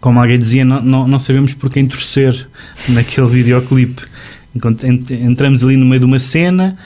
Como 0.00 0.18
alguém 0.18 0.38
dizia, 0.38 0.64
não, 0.64 0.82
não, 0.82 1.08
não 1.08 1.20
sabemos 1.20 1.54
por 1.54 1.70
quem 1.70 1.86
torcer 1.86 2.48
naquele 2.88 3.26
videoclipe. 3.26 4.02
Enquanto 4.54 4.84
entramos 4.84 5.64
ali 5.64 5.76
no 5.76 5.86
meio 5.86 6.00
de 6.00 6.06
uma 6.06 6.18
cena, 6.18 6.76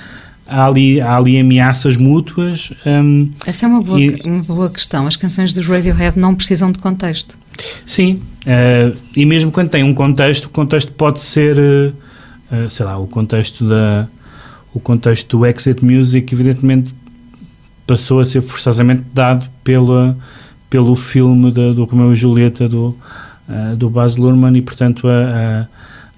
há 0.46 0.66
ali, 0.66 1.00
há 1.00 1.16
ali 1.16 1.38
ameaças 1.38 1.96
mútuas. 1.96 2.72
Um, 2.84 3.30
Essa 3.46 3.66
é 3.66 3.68
uma 3.68 3.82
boa, 3.82 4.00
e, 4.00 4.20
uma 4.24 4.42
boa 4.42 4.70
questão. 4.70 5.06
As 5.06 5.16
canções 5.16 5.52
dos 5.52 5.66
Radiohead 5.66 6.18
não 6.18 6.34
precisam 6.34 6.70
de 6.70 6.78
contexto. 6.78 7.38
Sim, 7.84 8.22
uh, 8.46 8.96
e 9.14 9.24
mesmo 9.24 9.50
quando 9.50 9.70
tem 9.70 9.82
um 9.82 9.94
contexto, 9.94 10.44
o 10.44 10.50
contexto 10.50 10.92
pode 10.92 11.20
ser, 11.20 11.58
uh, 11.58 11.92
sei 12.68 12.86
lá, 12.86 12.98
o 12.98 13.06
contexto 13.06 13.68
da 13.68 14.08
o 14.76 14.80
contexto 14.80 15.38
do 15.38 15.46
Exit 15.46 15.82
Music, 15.82 16.34
evidentemente 16.34 16.94
passou 17.86 18.20
a 18.20 18.24
ser 18.26 18.42
forçosamente 18.42 19.04
dado 19.14 19.48
pela, 19.64 20.14
pelo 20.68 20.94
filme 20.94 21.50
do 21.50 21.84
Romeu 21.84 22.12
e 22.12 22.16
Julieta 22.16 22.68
do, 22.68 22.94
uh, 23.48 23.74
do 23.76 23.88
Baz 23.88 24.16
Luhrmann 24.16 24.54
e, 24.54 24.60
portanto, 24.60 25.08
a, 25.08 25.66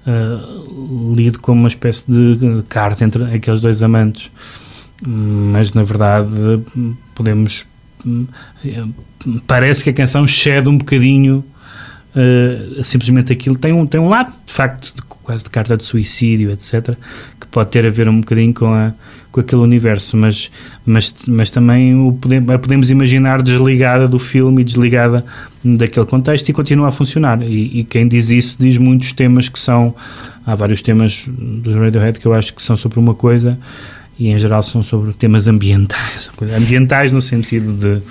a 0.04 0.11
uh, 0.11 1.14
lido 1.14 1.38
como 1.38 1.61
uma 1.61 1.68
espécie 1.68 2.11
de 2.11 2.62
carta 2.68 3.04
entre 3.04 3.32
aqueles 3.32 3.61
dois 3.61 3.80
amantes. 3.80 4.30
Mas, 5.06 5.73
na 5.75 5.85
verdade, 5.85 6.32
podemos... 7.14 7.64
Parece 9.47 9.85
que 9.85 9.90
a 9.90 9.92
canção 9.92 10.26
cede 10.26 10.68
um 10.68 10.78
bocadinho 10.78 11.44
uh, 12.16 12.82
simplesmente 12.82 13.32
aquilo. 13.32 13.56
Tem 13.56 13.73
um, 13.73 13.87
tem 13.87 14.00
um 14.00 14.08
lado, 14.08 14.32
de 14.44 14.52
facto, 14.52 14.97
de 14.97 15.02
quase 15.28 15.44
de 15.44 15.50
carta 15.50 15.76
de 15.76 15.85
suicídio, 15.85 16.50
etc., 16.50 16.97
que 17.38 17.47
pode 17.49 17.68
ter 17.68 17.85
a 17.85 17.90
ver 17.90 18.08
um 18.08 18.20
bocadinho 18.20 18.54
com, 18.54 18.73
a, 18.73 18.94
com 19.30 19.40
aquele 19.40 19.61
universo, 19.61 20.16
mas, 20.16 20.50
mas, 20.87 21.14
mas 21.26 21.50
também 21.50 21.94
o 21.94 22.14
podemos, 22.14 22.49
a 22.49 22.58
podemos 22.58 22.90
imaginar 22.90 23.42
desligada 23.42 24.08
do 24.08 24.18
filme 24.18 24.62
e 24.62 24.64
desligada 24.64 25.23
daquele 25.62 26.06
contexto 26.06 26.49
e 26.49 26.54
continua 26.54 26.88
a 26.88 26.90
funcionar. 26.90 27.42
E, 27.42 27.80
e 27.80 27.85
quem 27.85 28.08
diz 28.08 28.30
isso 28.30 28.56
diz 28.58 28.78
muitos 28.78 29.12
temas 29.12 29.50
que 29.50 29.58
são. 29.58 29.94
Há 30.47 30.54
vários 30.54 30.80
temas 30.80 31.26
dos 31.28 31.75
Radiohead 31.75 32.18
que 32.18 32.25
eu 32.25 32.32
acho 32.32 32.54
que 32.54 32.62
são 32.62 32.75
sobre 32.75 32.99
uma 32.99 33.14
coisa 33.14 33.58
e 34.18 34.28
em 34.30 34.38
geral 34.38 34.62
são 34.62 34.82
sobre 34.82 35.12
temas 35.12 35.47
ambientais, 35.47 36.30
ambientais 36.56 37.12
no 37.12 37.20
sentido 37.20 37.75
de 37.75 38.02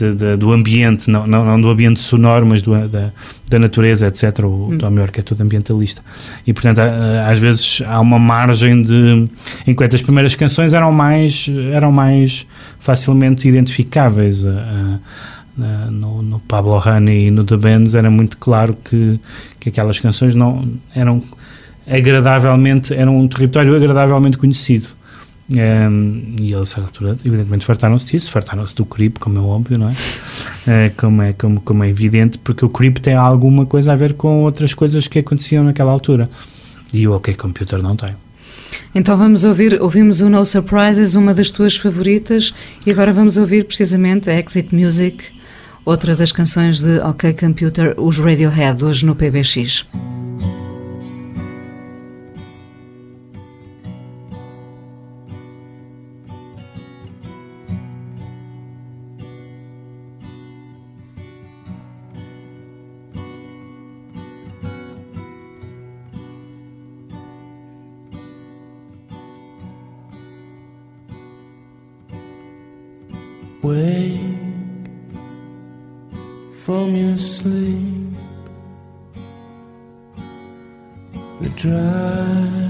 de, 0.00 0.14
de, 0.14 0.36
do 0.36 0.52
ambiente, 0.52 1.10
não, 1.10 1.26
não, 1.26 1.44
não, 1.44 1.60
do 1.60 1.68
ambiente 1.68 2.00
sonoro, 2.00 2.46
mas 2.46 2.62
do, 2.62 2.88
da, 2.88 3.10
da 3.48 3.58
natureza, 3.58 4.06
etc. 4.06 4.44
O 4.44 4.70
hum. 4.70 4.78
Tom 4.78 4.94
York 4.94 5.20
é 5.20 5.22
todo 5.22 5.40
ambientalista. 5.42 6.02
E, 6.46 6.52
portanto, 6.52 6.80
às 6.80 7.38
vezes 7.38 7.82
há 7.86 8.00
uma 8.00 8.18
margem 8.18 8.82
de. 8.82 9.24
Enquanto 9.66 9.94
as 9.94 10.02
primeiras 10.02 10.34
canções 10.34 10.72
eram 10.72 10.90
mais, 10.90 11.46
eram 11.72 11.92
mais 11.92 12.46
facilmente 12.78 13.46
identificáveis. 13.46 14.46
A, 14.46 14.50
a, 15.58 15.90
no, 15.90 16.22
no, 16.22 16.40
Pablo 16.40 16.80
Honey 16.82 17.26
e 17.26 17.30
no 17.30 17.44
The 17.44 17.56
Bands 17.56 17.94
era 17.94 18.10
muito 18.10 18.38
claro 18.38 18.74
que, 18.82 19.20
que 19.58 19.68
aquelas 19.68 19.98
canções 19.98 20.34
não 20.34 20.66
eram 20.94 21.22
agradavelmente 21.86 22.94
eram 22.94 23.18
um 23.18 23.26
território 23.26 23.74
agradavelmente 23.74 24.38
conhecido 24.38 24.86
um, 25.52 26.36
e 26.38 26.52
eles, 26.52 26.54
a 26.54 26.64
certa 26.66 26.88
altura, 26.88 27.18
evidentemente, 27.24 27.64
fartaram-se 27.64 28.12
disso, 28.12 28.30
fartaram-se 28.30 28.74
do 28.74 28.84
creep, 28.84 29.18
como 29.18 29.38
é 29.38 29.42
óbvio, 29.42 29.78
não 29.78 29.88
é? 29.88 29.92
Uh, 29.92 30.94
como, 30.96 31.22
é 31.22 31.32
como, 31.32 31.60
como 31.60 31.82
é 31.84 31.88
evidente, 31.88 32.38
porque 32.38 32.64
o 32.64 32.68
creep 32.68 32.98
tem 32.98 33.14
alguma 33.14 33.66
coisa 33.66 33.92
a 33.92 33.96
ver 33.96 34.14
com 34.14 34.44
outras 34.44 34.74
coisas 34.74 35.08
que 35.08 35.18
aconteciam 35.18 35.64
naquela 35.64 35.90
altura. 35.90 36.30
E 36.92 37.06
o 37.06 37.14
OK 37.14 37.34
Computer 37.34 37.82
não 37.82 37.96
tem. 37.96 38.14
Então 38.94 39.16
vamos 39.16 39.44
ouvir, 39.44 39.80
ouvimos 39.80 40.20
o 40.20 40.28
No 40.28 40.44
Surprises, 40.44 41.14
uma 41.14 41.34
das 41.34 41.50
tuas 41.50 41.76
favoritas, 41.76 42.54
e 42.86 42.90
agora 42.90 43.12
vamos 43.12 43.36
ouvir 43.36 43.64
precisamente 43.64 44.30
a 44.30 44.38
Exit 44.38 44.74
Music, 44.74 45.26
outra 45.84 46.14
das 46.14 46.32
canções 46.32 46.80
de 46.80 46.98
OK 47.00 47.32
Computer, 47.34 47.94
os 47.96 48.18
Radiohead, 48.18 48.84
hoje 48.84 49.06
no 49.06 49.14
PBX. 49.14 49.86
Wake 73.62 74.20
from 76.64 76.94
your 76.96 77.18
sleep. 77.18 78.14
The 81.42 81.48
dry. 81.56 82.69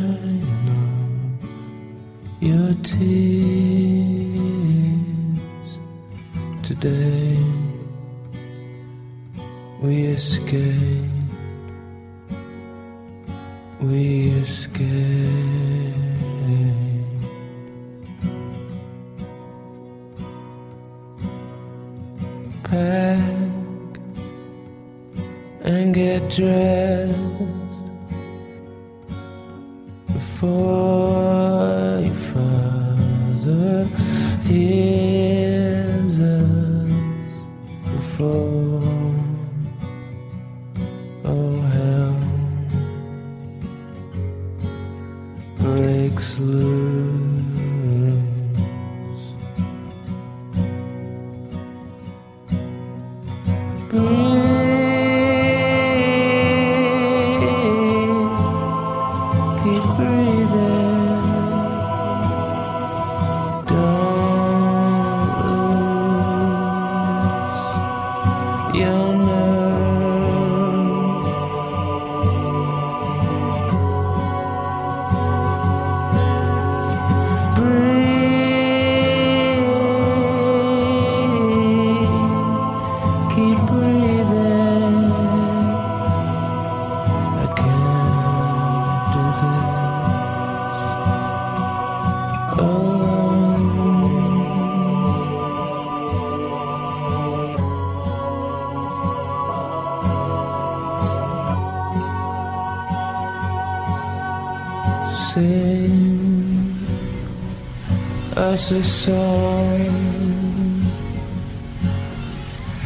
A 108.73 108.83
song, 108.85 109.81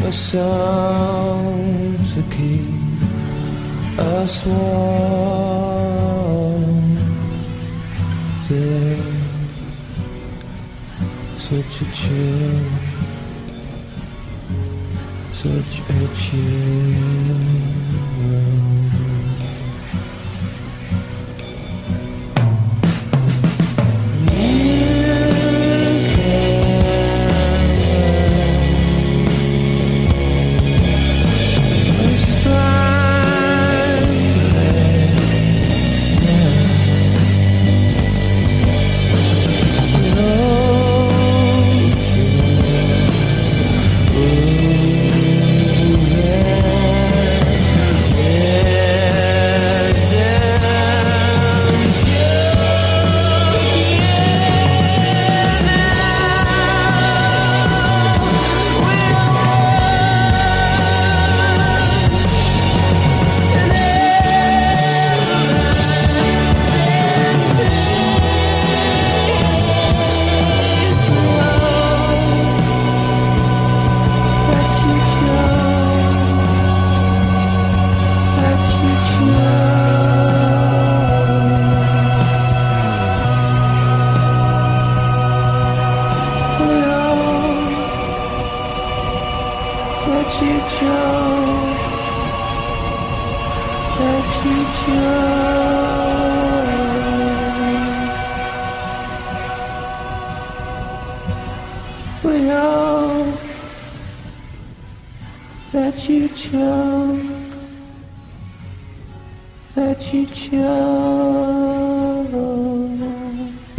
a 0.01 0.11
song 0.12 1.99
to 2.14 2.23
keep 2.35 3.03
us 3.99 4.47
warm. 4.47 5.44
Yeah, 8.49 8.97
such 11.37 11.83
a 11.83 11.85
chill, 11.92 12.64
such 15.33 15.81
a 15.90 16.09
chill. 16.14 17.75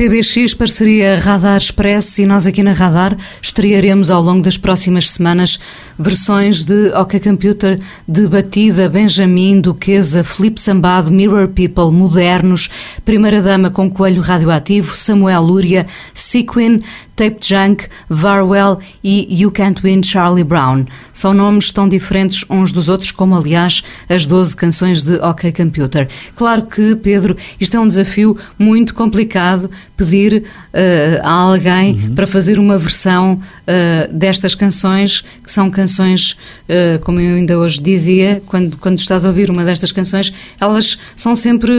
PBX, 0.06 0.54
parceria 0.54 1.18
Radar 1.18 1.58
Express 1.58 2.20
e 2.20 2.28
nós 2.28 2.46
aqui 2.46 2.62
na 2.62 2.74
Radar 2.74 3.18
estrearemos 3.42 4.12
ao 4.12 4.22
longo 4.22 4.44
das 4.44 4.56
próximas 4.56 5.10
semanas 5.10 5.60
versões 5.98 6.64
de 6.64 6.94
OK 6.94 7.20
Computer 7.20 7.80
de 8.08 8.28
Batida, 8.28 8.88
Benjamin, 8.88 9.60
Duquesa, 9.60 10.24
Felipe 10.24 10.62
Sambado, 10.62 11.12
Mirror 11.12 11.48
People, 11.48 11.92
Modernos, 11.92 12.70
Primeira 13.04 13.42
Dama 13.42 13.72
com 13.72 13.90
Coelho 13.90 14.22
Radioativo, 14.22 14.96
Samuel 14.96 15.42
Lúria, 15.42 15.88
Sequin, 16.14 16.80
Tape 17.16 17.38
Junk, 17.42 17.88
Varwell 18.10 18.78
e 19.04 19.42
You 19.42 19.52
Can't 19.52 19.82
Win 19.82 20.04
Charlie 20.04 20.44
Brown. 20.44 20.86
São 21.14 21.34
nomes 21.34 21.72
tão 21.72 21.88
diferentes 21.88 22.46
uns 22.50 22.72
dos 22.72 22.90
outros 22.90 23.12
como, 23.12 23.36
aliás, 23.36 23.84
as 24.10 24.26
12 24.26 24.56
canções 24.56 25.04
de 25.04 25.16
OK 25.18 25.52
Computer. 25.52 26.08
Claro 26.36 26.64
que, 26.64 26.96
Pedro, 26.96 27.36
isto 27.60 27.78
é 27.78 27.80
um 27.80 27.88
desafio 27.88 28.38
muito 28.60 28.94
complicado 28.94 29.70
pedir 29.96 30.44
uh, 30.44 31.22
a 31.24 31.32
alguém 31.32 31.94
uhum. 31.96 32.16
para 32.16 32.28
fazer 32.28 32.60
uma 32.60 32.78
versão 32.78 33.34
uh, 33.34 34.14
destas 34.14 34.54
canções, 34.56 35.22
que 35.44 35.52
são 35.52 35.72
canções, 35.72 36.32
uh, 36.32 37.00
como 37.02 37.20
eu 37.20 37.38
ainda 37.38 37.58
hoje 37.58 37.82
dizia, 37.82 38.42
quando, 38.46 38.78
quando 38.78 39.00
estás 39.00 39.26
a 39.26 39.30
ouvir 39.30 39.50
uma 39.50 39.64
destas 39.64 39.92
canções, 39.92 40.34
elas 40.60 41.00
são 41.16 41.36
sempre 41.36 41.74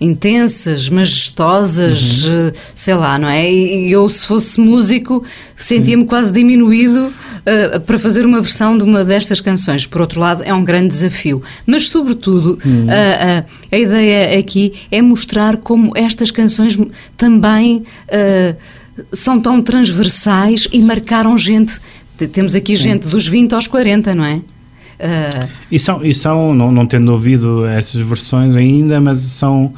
intensas, 0.00 0.88
majestosas, 0.88 2.26
uhum. 2.26 2.52
sei 2.74 2.94
lá, 2.94 3.18
não 3.18 3.28
é? 3.28 3.50
E 3.50 3.90
eu, 3.90 4.03
se 4.08 4.26
fosse 4.26 4.60
músico, 4.60 5.24
sentia-me 5.56 6.04
quase 6.04 6.32
diminuído 6.32 7.06
uh, 7.06 7.80
para 7.80 7.98
fazer 7.98 8.24
uma 8.26 8.40
versão 8.40 8.76
de 8.76 8.84
uma 8.84 9.04
destas 9.04 9.40
canções. 9.40 9.86
Por 9.86 10.00
outro 10.00 10.20
lado, 10.20 10.42
é 10.42 10.52
um 10.52 10.64
grande 10.64 10.88
desafio. 10.88 11.42
Mas, 11.66 11.88
sobretudo, 11.88 12.58
uhum. 12.64 12.84
uh, 12.84 13.42
uh, 13.42 13.44
a 13.70 13.78
ideia 13.78 14.38
aqui 14.38 14.72
é 14.90 15.00
mostrar 15.02 15.56
como 15.58 15.92
estas 15.96 16.30
canções 16.30 16.78
também 17.16 17.82
são 19.12 19.40
tão 19.40 19.60
transversais 19.60 20.68
e 20.72 20.80
marcaram 20.80 21.36
gente. 21.36 21.80
Temos 22.32 22.54
aqui 22.54 22.76
gente 22.76 23.08
dos 23.08 23.26
20 23.26 23.54
aos 23.54 23.66
40, 23.66 24.14
não 24.14 24.24
é? 24.24 24.36
Uh... 24.36 25.48
E 25.70 25.78
são, 25.78 26.04
e 26.04 26.14
são 26.14 26.54
não, 26.54 26.70
não 26.70 26.86
tendo 26.86 27.10
ouvido 27.10 27.66
essas 27.66 28.00
versões 28.00 28.54
ainda, 28.54 29.00
mas 29.00 29.18
são 29.18 29.74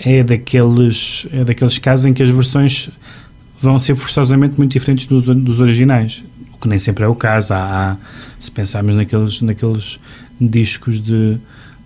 é 0.00 0.22
daqueles, 0.22 1.26
é 1.32 1.44
daqueles 1.44 1.78
casos 1.78 2.06
em 2.06 2.12
que 2.12 2.22
as 2.22 2.30
versões 2.30 2.90
vão 3.66 3.78
ser 3.78 3.96
forçosamente 3.96 4.54
muito 4.56 4.72
diferentes 4.72 5.06
dos, 5.06 5.26
dos 5.26 5.58
originais, 5.58 6.22
o 6.54 6.58
que 6.58 6.68
nem 6.68 6.78
sempre 6.78 7.04
é 7.04 7.08
o 7.08 7.14
caso. 7.14 7.52
Há, 7.52 7.58
há 7.58 7.96
se 8.38 8.50
pensarmos 8.50 8.94
naqueles, 8.94 9.42
naqueles 9.42 9.98
discos 10.40 11.02
de, 11.02 11.36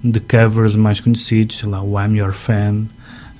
de 0.05 0.21
covers 0.21 0.77
mais 0.77 1.01
conhecidos, 1.01 1.57
sei 1.59 1.69
lá, 1.69 1.83
o 1.83 1.99
I'm 1.99 2.19
Your 2.19 2.33
Fan, 2.33 2.85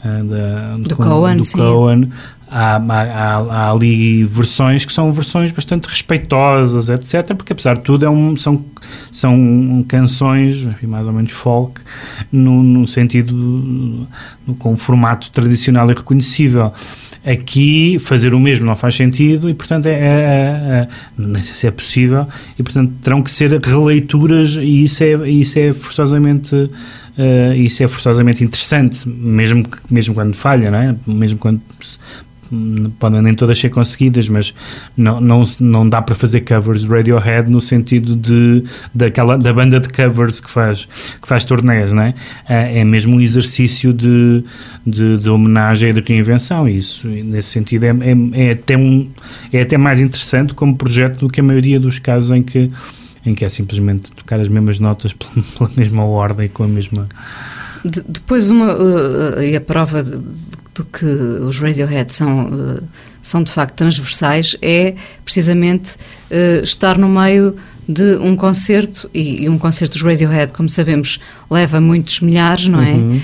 uh, 0.05 0.25
da, 0.25 0.77
do, 0.77 0.89
do 0.89 0.97
Cohen, 0.97 1.37
do 1.37 1.47
Cohen 1.53 2.11
há, 2.51 2.77
há, 2.77 3.37
há, 3.37 3.71
ali 3.71 4.25
versões 4.25 4.85
que 4.85 4.93
são 4.93 5.13
versões 5.13 5.53
bastante 5.53 5.89
respeitosas, 5.89 6.89
etc. 6.89 7.35
Porque, 7.35 7.53
apesar 7.53 7.77
de 7.77 7.83
tudo, 7.83 8.05
é 8.05 8.11
um, 8.11 8.37
são, 8.37 8.65
são 9.13 9.85
canções, 9.87 10.63
enfim, 10.63 10.87
mais 10.87 11.07
ou 11.07 11.13
menos 11.13 11.33
folk, 11.33 11.81
no, 12.33 12.63
no 12.63 12.87
sentido 12.87 13.35
no, 13.35 14.55
com 14.59 14.73
um 14.73 14.77
formato 14.77 15.31
tradicional 15.31 15.91
e 15.91 15.95
reconhecível. 15.95 16.73
Aqui, 17.25 17.99
fazer 17.99 18.33
o 18.35 18.41
mesmo 18.41 18.65
não 18.65 18.75
faz 18.75 18.95
sentido 18.95 19.51
e, 19.51 19.55
portanto, 19.55 19.87
é, 19.87 19.93
é, 19.93 19.99
é, 19.99 20.89
nem 21.19 21.43
sei 21.43 21.55
se 21.55 21.67
é 21.67 21.71
possível, 21.71 22.27
e, 22.59 22.63
portanto, 22.63 22.95
terão 23.03 23.23
que 23.23 23.31
ser 23.31 23.61
releituras 23.61 24.57
e 24.57 24.85
isso 24.85 25.05
é, 25.05 25.31
isso 25.31 25.59
é 25.59 25.73
forçosamente. 25.73 26.55
Uh, 27.19 27.53
isso 27.55 27.83
é 27.83 27.89
forçosamente 27.89 28.43
interessante, 28.43 29.07
mesmo, 29.07 29.67
mesmo 29.91 30.15
quando 30.15 30.33
falha, 30.33 30.71
não 30.71 30.79
é? 30.79 30.97
mesmo 31.07 31.39
quando 31.39 31.61
podem 32.99 33.23
nem 33.23 33.35
todas 33.35 33.59
ser 33.59 33.71
conseguidas, 33.71 34.29
mas 34.29 34.55
não, 34.97 35.21
não, 35.21 35.45
não 35.61 35.89
dá 35.89 36.03
para 36.03 36.15
fazer 36.15 36.41
covers 36.41 36.83
de 36.83 36.89
Radiohead 36.89 37.51
no 37.51 37.61
sentido 37.61 38.17
de, 38.17 38.65
daquela, 38.95 39.39
da 39.39 39.53
banda 39.53 39.79
de 39.79 39.89
covers 39.89 40.41
que 40.41 40.51
faz, 40.51 40.87
que 41.21 41.29
faz 41.29 41.45
turnés, 41.45 41.93
não 41.93 42.03
é? 42.03 42.15
É 42.49 42.85
mesmo 42.85 43.17
um 43.17 43.21
exercício 43.21 43.93
de, 43.93 44.45
de, 44.87 45.19
de 45.19 45.31
homenagem 45.31 45.91
e 45.91 45.93
de 45.93 46.01
reinvenção, 46.01 46.69
isso, 46.69 47.07
nesse 47.07 47.49
sentido, 47.49 47.85
é, 47.85 47.91
é, 47.91 48.49
é, 48.49 48.51
até 48.53 48.77
um, 48.77 49.09
é 49.53 49.63
até 49.63 49.79
mais 49.79 50.01
interessante 50.01 50.55
como 50.55 50.77
projeto 50.77 51.21
do 51.21 51.29
que 51.29 51.41
a 51.41 51.45
maioria 51.45 51.79
dos 51.79 51.99
casos 51.99 52.31
em 52.31 52.43
que 52.43 52.69
em 53.25 53.35
que 53.35 53.45
é 53.45 53.49
simplesmente 53.51 54.11
tocar 54.13 54.41
as 54.41 54.49
mesmas 54.49 54.81
notas 54.81 55.13
pela, 55.13 55.71
mesma 55.77 56.05
ordem 56.05 56.49
com 56.49 56.65
a 56.65 56.69
mesma 56.69 57.07
de, 57.85 58.03
depois 58.03 58.51
uma 58.51 58.75
uh, 58.75 59.43
e 59.43 59.57
a 59.57 59.61
prova 59.61 60.03
de, 60.03 60.19
do 60.75 60.85
que 60.85 61.05
os 61.05 61.59
Radiohead 61.59 62.13
são, 62.13 62.47
uh, 62.47 62.83
são 63.21 63.43
de 63.43 63.53
facto 63.53 63.75
transversais 63.75 64.57
é 64.63 64.95
precisamente 65.25 65.97
uh, 66.31 66.63
estar 66.63 66.97
no 66.97 67.09
meio 67.09 67.57
de 67.89 68.17
um 68.19 68.37
concerto, 68.37 69.11
e, 69.13 69.43
e, 69.43 69.49
um 69.49 69.59
concerto 69.59 69.99
dos 69.99 70.03
Radiohead, 70.03 70.53
como 70.53 70.69
sabemos, 70.69 71.19
leva 71.51 71.81
muitos 71.81 72.21
milhares, 72.21 72.69
não 72.69 72.81
é? 72.81 72.93
Uhum. 72.93 73.17
Uh, 73.17 73.21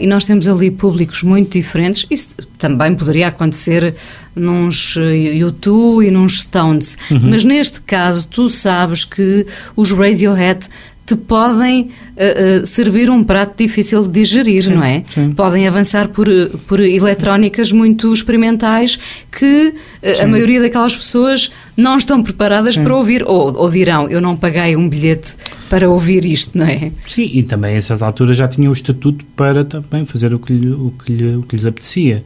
e 0.00 0.06
nós 0.06 0.24
temos 0.24 0.48
ali 0.48 0.70
públicos 0.70 1.22
muito 1.22 1.52
diferentes. 1.52 2.06
Isso 2.10 2.34
também 2.58 2.94
poderia 2.94 3.28
acontecer 3.28 3.94
nos 4.34 4.96
U2 4.96 6.06
e 6.06 6.10
nos 6.10 6.40
Stones. 6.40 6.98
Uhum. 7.10 7.20
Mas 7.30 7.44
neste 7.44 7.80
caso, 7.80 8.26
tu 8.28 8.48
sabes 8.48 9.04
que 9.04 9.46
os 9.76 9.90
Radiohead 9.92 10.66
te 11.08 11.16
podem 11.16 11.82
uh, 11.82 12.62
uh, 12.62 12.66
servir 12.66 13.08
um 13.08 13.24
prato 13.24 13.54
difícil 13.56 14.02
de 14.02 14.10
digerir, 14.10 14.64
sim, 14.64 14.74
não 14.74 14.84
é? 14.84 15.04
Sim. 15.08 15.32
Podem 15.32 15.66
avançar 15.66 16.08
por, 16.08 16.28
por 16.66 16.80
eletrónicas 16.80 17.72
muito 17.72 18.12
experimentais 18.12 18.98
que 19.32 19.72
uh, 20.02 20.22
a 20.22 20.26
maioria 20.26 20.60
daquelas 20.60 20.94
pessoas 20.94 21.50
não 21.74 21.96
estão 21.96 22.22
preparadas 22.22 22.74
sim. 22.74 22.82
para 22.82 22.94
ouvir, 22.94 23.24
ou, 23.26 23.56
ou 23.56 23.70
dirão, 23.70 24.06
eu 24.10 24.20
não 24.20 24.36
paguei 24.36 24.76
um 24.76 24.86
bilhete 24.86 25.34
para 25.68 25.88
ouvir 25.88 26.24
isto, 26.24 26.56
não 26.56 26.66
é? 26.66 26.90
Sim, 27.06 27.30
e 27.32 27.42
também 27.42 27.76
a 27.76 27.82
certa 27.82 28.06
altura 28.06 28.34
já 28.34 28.48
tinha 28.48 28.68
o 28.68 28.72
estatuto 28.72 29.24
para 29.36 29.64
também 29.64 30.04
fazer 30.04 30.32
o 30.34 30.38
que, 30.38 30.52
lhe, 30.52 30.70
o 30.70 30.92
que, 30.92 31.12
lhe, 31.12 31.36
o 31.36 31.42
que 31.42 31.56
lhes 31.56 31.66
apetecia. 31.66 32.24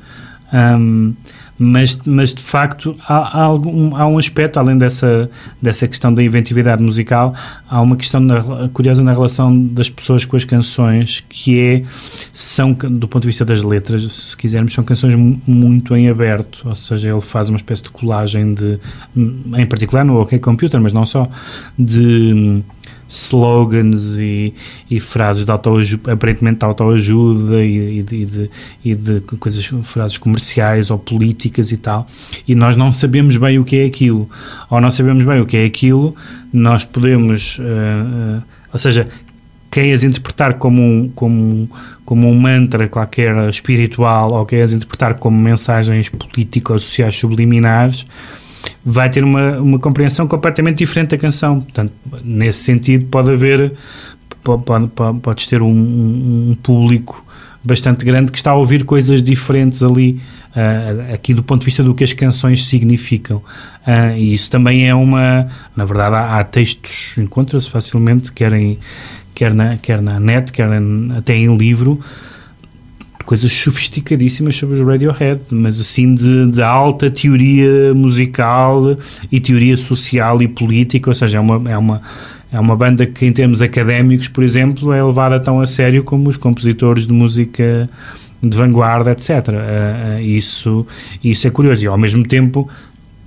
Um, 0.53 1.15
mas, 1.59 1.97
mas 2.05 2.35
de 2.35 2.43
facto 2.43 2.97
há, 3.07 3.39
há, 3.39 3.43
algum, 3.43 3.95
há 3.95 4.07
um 4.07 4.19
aspecto, 4.19 4.59
além 4.59 4.77
dessa, 4.77 5.31
dessa 5.61 5.87
questão 5.87 6.13
da 6.13 6.23
inventividade 6.23 6.83
musical, 6.83 7.35
há 7.69 7.81
uma 7.81 7.95
questão 7.95 8.21
na, 8.21 8.69
curiosa 8.71 9.03
na 9.03 9.13
relação 9.13 9.57
das 9.69 9.89
pessoas 9.89 10.25
com 10.25 10.37
as 10.37 10.45
canções, 10.45 11.25
que 11.29 11.61
é, 11.61 11.85
são, 12.33 12.73
do 12.73 13.07
ponto 13.07 13.23
de 13.23 13.29
vista 13.29 13.45
das 13.45 13.63
letras, 13.63 14.11
se 14.13 14.37
quisermos, 14.37 14.75
são 14.75 14.83
canções 14.83 15.15
muito 15.47 15.95
em 15.95 16.09
aberto, 16.09 16.63
ou 16.69 16.75
seja, 16.75 17.11
ele 17.11 17.21
faz 17.21 17.49
uma 17.49 17.57
espécie 17.57 17.85
de 17.85 17.91
colagem 17.91 18.55
de, 18.55 18.79
em 19.17 19.67
particular 19.67 20.05
no 20.05 20.21
OK 20.21 20.39
Computer, 20.41 20.81
mas 20.81 20.93
não 20.93 21.07
só, 21.07 21.31
de 21.79 22.63
slogans 23.13 24.19
e, 24.19 24.55
e 24.91 24.99
frases 24.99 25.45
de 25.45 25.51
autoajuda, 25.51 26.13
aparentemente 26.13 26.61
de 26.61 26.65
autoajuda 26.65 27.63
e, 27.63 27.99
e, 27.99 28.03
de, 28.03 28.25
de, 28.25 28.51
e 28.83 28.95
de 28.95 29.21
coisas, 29.21 29.65
frases 29.83 30.17
comerciais 30.17 30.91
ou 30.91 30.99
políticas 30.99 31.71
e 31.73 31.77
tal, 31.77 32.07
e 32.49 32.55
nós 32.55 32.75
não 32.75 32.91
sabemos 32.91 33.37
bem 33.37 33.59
o 33.59 33.65
que 33.65 33.77
é 33.77 33.85
aquilo. 33.85 34.29
Ou 34.71 34.81
não 34.81 34.91
sabemos 34.91 35.25
bem 35.25 35.41
o 35.41 35.47
que 35.47 35.59
é 35.59 35.67
aquilo, 35.67 36.17
nós 36.51 36.85
podemos, 36.85 37.59
uh, 37.59 38.39
uh, 38.39 38.43
ou 38.73 38.79
seja, 38.79 39.07
quem 39.71 39.93
as 39.93 40.03
interpretar 40.03 40.55
como 40.55 40.83
um, 40.83 41.09
como, 41.15 41.71
como 42.05 42.29
um 42.29 42.35
mantra 42.35 42.89
qualquer 42.89 43.49
espiritual 43.51 44.29
ou 44.33 44.47
quem 44.47 44.63
as 44.63 44.73
interpretar 44.73 45.15
como 45.15 45.37
mensagens 45.37 46.09
políticas 46.09 46.71
ou 46.71 46.79
sociais 46.79 47.15
subliminares, 47.15 48.07
vai 48.85 49.09
ter 49.09 49.25
uma, 49.25 49.59
uma 49.59 49.79
compreensão 49.79 50.27
completamente 50.27 50.79
diferente 50.79 51.11
da 51.11 51.19
canção. 51.19 51.61
Portanto, 51.61 51.93
nesse 52.25 52.65
sentido, 52.65 53.07
pode 53.07 53.31
haver, 53.31 53.75
pode, 54.43 54.89
pode, 54.89 55.21
podes 55.21 55.47
ter 55.47 55.63
um, 55.63 55.71
um, 55.71 56.57
público 56.63 57.25
bastante 57.65 58.05
grande 58.05 58.33
que 58.33 58.39
está 58.39 58.51
a 58.51 58.57
ouvir 58.57 58.85
coisas 58.85 59.23
diferentes 59.23 59.83
ali, 59.83 60.21
uh, 60.51 61.15
aqui 61.15 61.33
do 61.33 61.43
ponto 61.43 61.61
de 61.61 61.67
vista 61.67 61.83
do 61.83 61.95
que 61.95 62.03
as 62.03 62.13
canções 62.13 62.65
significam. 62.65 63.39
Uh, 63.87 64.17
e 64.17 64.35
isso 64.35 64.51
também 64.51 64.89
é 64.89 64.95
uma. 64.95 65.49
Na 65.77 65.85
verdade, 65.85 66.17
há, 66.17 66.39
há 66.39 66.45
textos, 66.45 67.17
encontra-se 67.19 67.71
facilmente, 67.71 68.33
quer, 68.33 68.53
em, 68.53 68.79
quer, 69.35 69.55
na, 69.55 69.77
quer 69.77 70.03
na 70.03 70.19
net, 70.19 70.51
quer 70.51 70.69
até 71.17 71.35
em 71.35 71.57
livro 71.57 72.01
coisas 73.23 73.53
sofisticadíssimas 73.53 74.57
sobre 74.57 74.81
os 74.81 74.87
Radiohead, 74.87 75.41
mas 75.51 75.81
assim 75.81 76.15
de, 76.15 76.51
de, 76.51 76.63
alta 76.63 77.11
teoria 77.11 77.95
musical 77.95 78.97
e 79.31 79.41
teoria 79.41 79.77
social 79.77 80.43
e 80.43 80.49
política, 80.49 81.11
ou 81.11 81.15
seja, 81.15 81.39
é 81.39 81.41
uma, 81.41 81.71
é 81.71 81.79
uma, 81.79 82.03
é 82.53 82.61
uma 82.61 82.77
banda 82.77 83.07
que 83.07 83.25
em 83.25 83.33
termos 83.33 83.63
académicos, 83.63 84.29
por 84.29 84.45
exemplo, 84.45 84.93
é 84.93 85.03
levada 85.03 85.41
tão 85.41 85.61
a 85.61 85.67
sério 85.67 86.05
como 86.05 86.29
os 86.29 86.37
compositores 86.37 87.07
de 87.07 87.13
música 87.13 87.89
de 88.43 88.57
vanguarda, 88.57 89.13
etc. 89.13 89.31
Uh, 89.31 90.19
uh, 90.19 90.21
isso, 90.21 90.87
isso 91.23 91.47
é 91.47 91.51
curioso 91.51 91.85
e 91.85 91.87
ao 91.87 91.97
mesmo 91.97 92.27
tempo 92.27 92.69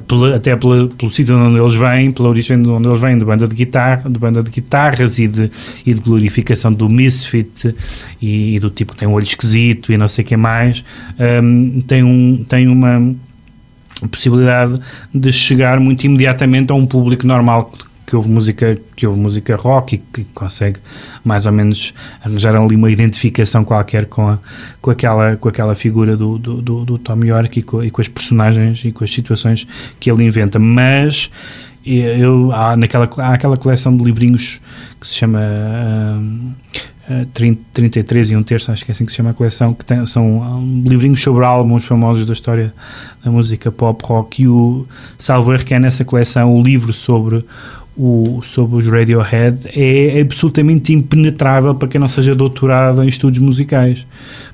pela, 0.07 0.35
até 0.35 0.55
pela, 0.55 0.87
pelo 0.87 1.11
sítio 1.11 1.37
onde 1.37 1.59
eles 1.59 1.75
vêm, 1.75 2.11
pela 2.11 2.29
origem 2.29 2.61
de 2.61 2.69
onde 2.69 2.87
eles 2.87 3.01
vêm, 3.01 3.17
de 3.17 3.25
banda 3.25 3.47
de 3.47 3.55
guitarra, 3.55 4.09
de 4.09 4.19
banda 4.19 4.43
de 4.43 4.49
guitarras 4.49 5.19
e 5.19 5.27
de, 5.27 5.51
e 5.85 5.93
de 5.93 5.99
glorificação 5.99 6.71
do 6.71 6.89
misfit 6.89 7.75
e, 8.21 8.55
e 8.55 8.59
do 8.59 8.69
tipo 8.69 8.93
que 8.93 8.99
tem 8.99 9.07
um 9.07 9.13
olho 9.13 9.23
esquisito 9.23 9.91
e 9.91 9.97
não 9.97 10.07
sei 10.07 10.23
o 10.23 10.27
que 10.27 10.37
mais, 10.37 10.83
um, 11.43 11.81
tem, 11.81 12.03
um, 12.03 12.43
tem 12.47 12.67
uma 12.67 13.15
possibilidade 14.11 14.79
de 15.13 15.31
chegar 15.31 15.79
muito 15.79 16.03
imediatamente 16.03 16.71
a 16.71 16.75
um 16.75 16.85
público 16.85 17.25
normal 17.25 17.71
que 18.05 18.15
ouve 18.15 18.29
música 18.29 18.77
que 18.95 19.07
ouve 19.07 19.19
música 19.19 19.55
rock 19.55 19.95
e 19.95 19.97
que 19.97 20.23
consegue 20.33 20.79
mais 21.23 21.45
ou 21.45 21.51
menos 21.51 21.93
arranjar 22.23 22.55
ali 22.55 22.75
uma 22.75 22.91
identificação 22.91 23.63
qualquer 23.63 24.05
com, 24.05 24.27
a, 24.27 24.37
com, 24.81 24.91
aquela, 24.91 25.35
com 25.35 25.49
aquela 25.49 25.75
figura 25.75 26.15
do, 26.15 26.37
do, 26.37 26.61
do, 26.61 26.85
do 26.85 26.97
Tom 26.99 27.19
York 27.23 27.59
e 27.59 27.63
com, 27.63 27.83
e 27.83 27.89
com 27.89 28.01
as 28.01 28.07
personagens 28.07 28.83
e 28.85 28.91
com 28.91 29.03
as 29.03 29.11
situações 29.11 29.67
que 29.99 30.11
ele 30.11 30.23
inventa. 30.23 30.59
Mas 30.59 31.31
eu, 31.85 32.51
há, 32.51 32.75
naquela, 32.75 33.09
há 33.17 33.33
aquela 33.33 33.55
coleção 33.55 33.95
de 33.95 34.03
livrinhos 34.03 34.59
que 34.99 35.07
se 35.07 35.15
chama 35.15 35.39
uh, 35.39 37.25
30, 37.33 37.61
33 37.73 38.31
e 38.31 38.35
um 38.35 38.41
terço, 38.41 38.71
acho 38.71 38.83
que 38.83 38.89
é 38.89 38.93
assim 38.93 39.05
que 39.05 39.11
se 39.11 39.17
chama 39.17 39.29
a 39.29 39.33
coleção, 39.33 39.73
que 39.73 39.85
tem, 39.85 40.03
são 40.07 40.41
um, 40.41 40.83
livrinhos 40.83 41.21
sobre 41.21 41.45
álbuns 41.45 41.85
famosos 41.85 42.25
da 42.25 42.33
história 42.33 42.73
da 43.23 43.29
música 43.29 43.71
pop 43.71 44.03
rock. 44.03 44.41
E 44.41 44.47
o 44.47 44.87
salvo 45.17 45.53
erro 45.53 45.63
que 45.63 45.73
é 45.73 45.79
nessa 45.79 46.03
coleção 46.03 46.53
o 46.55 46.63
livro 46.63 46.91
sobre 46.91 47.45
o, 47.97 48.41
sobre 48.43 48.77
os 48.77 48.87
Radiohead 48.87 49.69
é 49.73 50.19
absolutamente 50.19 50.93
impenetrável 50.93 51.73
para 51.75 51.87
quem 51.87 51.99
não 51.99 52.09
seja 52.09 52.35
doutorado 52.35 53.03
em 53.03 53.07
estudos 53.07 53.39
musicais, 53.39 54.05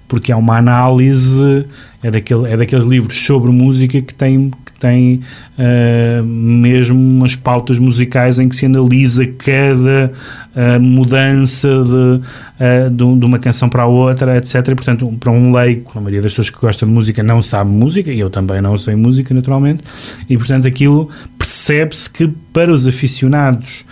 porque 0.08 0.32
é 0.32 0.36
uma 0.36 0.58
análise, 0.58 1.66
é, 2.04 2.12
daquele, 2.12 2.52
é 2.52 2.58
daqueles 2.58 2.86
livros 2.86 3.18
sobre 3.18 3.52
música 3.52 4.02
que 4.02 4.14
tem, 4.14 4.52
que 4.66 4.80
tem 4.80 5.22
uh, 5.58 6.24
mesmo 6.24 7.00
umas 7.00 7.36
pautas 7.36 7.80
musicais 7.80 8.40
em 8.40 8.48
que 8.48 8.56
se 8.56 8.66
analisa 8.66 9.26
cada 9.26 10.12
uh, 10.56 10.82
mudança 10.82 11.68
de, 11.68 11.94
uh, 11.94 12.90
de, 12.90 13.26
uma 13.26 13.40
canção 13.40 13.70
para 13.70 13.84
a 13.84 13.88
outra, 13.88 14.38
etc. 14.38 14.56
E, 14.56 14.76
portanto, 14.76 15.12
para 15.20 15.32
um 15.32 15.54
leigo, 15.54 15.92
a 15.96 16.00
maioria 16.00 16.22
das 16.22 16.34
pessoas 16.34 16.50
que 16.50 16.60
gostam 16.60 16.90
de 16.90 16.94
música 16.94 17.24
não 17.24 17.42
sabe 17.42 17.72
música, 17.72 18.12
e 18.12 18.20
eu 18.20 18.30
também 18.30 18.62
não 18.62 18.78
sei 18.78 18.96
música, 18.96 19.34
naturalmente, 19.34 19.84
e 20.30 20.38
portanto 20.38 20.68
aquilo 20.68 21.10
percebe-se 21.42 22.08
que 22.08 22.28
para 22.54 22.72
os 22.72 22.86
aficionados 22.86 23.84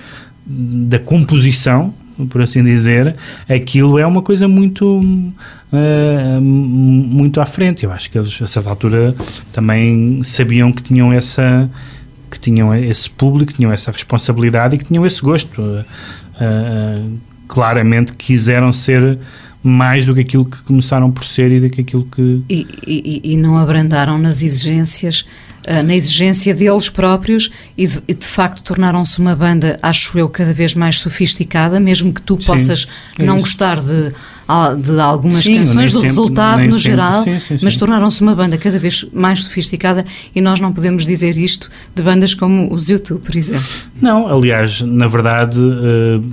da 0.45 0.99
composição, 0.99 1.91
por 2.29 2.43
assim 2.43 2.63
dizer, 2.63 3.15
aquilo 3.49 3.97
é 3.97 4.05
uma 4.05 4.21
coisa 4.21 4.47
muito 4.47 4.99
uh, 4.99 6.41
muito 6.41 7.41
à 7.41 7.45
frente. 7.45 7.85
Eu 7.85 7.91
acho 7.91 8.09
que 8.11 8.19
eles 8.19 8.39
a 8.41 8.45
certa 8.45 8.69
altura 8.69 9.15
também 9.51 10.21
sabiam 10.23 10.71
que 10.71 10.83
tinham 10.83 11.11
essa 11.11 11.69
que 12.29 12.39
tinham 12.39 12.73
esse 12.75 13.09
público, 13.09 13.51
tinham 13.51 13.71
essa 13.71 13.91
responsabilidade 13.91 14.75
e 14.75 14.77
que 14.77 14.85
tinham 14.85 15.03
esse 15.05 15.21
gosto. 15.21 15.59
Uh, 15.61 17.17
claramente 17.47 18.13
quiseram 18.13 18.71
ser 18.71 19.17
mais 19.63 20.05
do 20.05 20.13
que 20.13 20.21
aquilo 20.21 20.45
que 20.45 20.61
começaram 20.61 21.11
por 21.11 21.23
ser 21.23 21.51
e 21.51 21.59
do 21.59 21.69
que 21.69 21.81
aquilo 21.81 22.05
que... 22.05 22.43
E, 22.47 22.67
e, 22.87 23.33
e 23.33 23.37
não 23.37 23.57
abrandaram 23.57 24.17
nas 24.17 24.41
exigências, 24.41 25.25
uh, 25.69 25.83
na 25.83 25.95
exigência 25.95 26.53
deles 26.55 26.89
próprios 26.89 27.51
e 27.77 27.85
de, 27.85 28.01
de 28.01 28.25
facto 28.25 28.63
tornaram-se 28.63 29.19
uma 29.19 29.35
banda, 29.35 29.77
acho 29.81 30.17
eu, 30.17 30.27
cada 30.27 30.51
vez 30.51 30.73
mais 30.73 30.97
sofisticada, 30.99 31.79
mesmo 31.79 32.11
que 32.13 32.21
tu 32.21 32.37
sim, 32.39 32.47
possas 32.47 33.13
é 33.17 33.23
não 33.23 33.37
isso. 33.37 33.45
gostar 33.45 33.79
de, 33.79 34.11
de 34.81 34.99
algumas 34.99 35.43
sim, 35.43 35.57
canções, 35.57 35.91
do 35.91 35.99
sempre, 35.99 36.09
resultado 36.09 36.63
no 36.63 36.79
sempre, 36.79 36.79
geral, 36.79 37.23
sim, 37.31 37.57
mas 37.61 37.77
tornaram-se 37.77 38.21
uma 38.21 38.35
banda 38.35 38.57
cada 38.57 38.79
vez 38.79 39.05
mais 39.13 39.41
sofisticada 39.41 40.03
e 40.33 40.41
nós 40.41 40.59
não 40.59 40.73
podemos 40.73 41.05
dizer 41.05 41.37
isto 41.37 41.69
de 41.95 42.01
bandas 42.01 42.33
como 42.33 42.73
os 42.73 42.89
YouTube, 42.89 43.21
por 43.21 43.35
exemplo. 43.35 43.67
Não, 44.01 44.27
aliás, 44.27 44.81
na 44.81 45.07
verdade, 45.07 45.59
uh, 45.59 46.23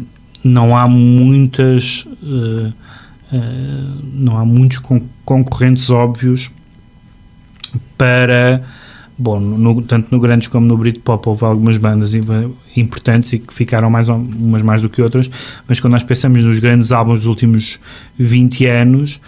não 0.43 0.77
há 0.77 0.89
muitas... 0.89 2.07
Uh, 2.23 2.73
não 4.15 4.39
há 4.39 4.45
muitos 4.45 4.79
con 4.79 5.01
concorrentes 5.25 5.91
óbvios 5.91 6.49
para 7.99 8.63
bom, 9.19 9.41
no, 9.41 9.83
tanto 9.83 10.09
no 10.11 10.21
Grandes 10.21 10.49
como 10.49 10.67
no 10.67 10.77
Britpop 10.77 11.29
houve 11.29 11.45
algumas 11.45 11.77
bandas 11.79 12.13
importantes 12.77 13.33
e 13.33 13.39
que 13.39 13.53
ficaram 13.53 13.89
mais 13.89 14.09
umas 14.09 14.63
mais 14.63 14.83
do 14.83 14.91
que 14.91 15.01
outras, 15.01 15.31
mas 15.67 15.81
quando 15.81 15.93
nós 15.93 16.03
pensamos 16.03 16.45
nos 16.45 16.59
grandes 16.59 16.93
álbuns 16.93 17.21
dos 17.21 17.27
últimos 17.27 17.79
20 18.19 18.67
anos, 18.67 19.21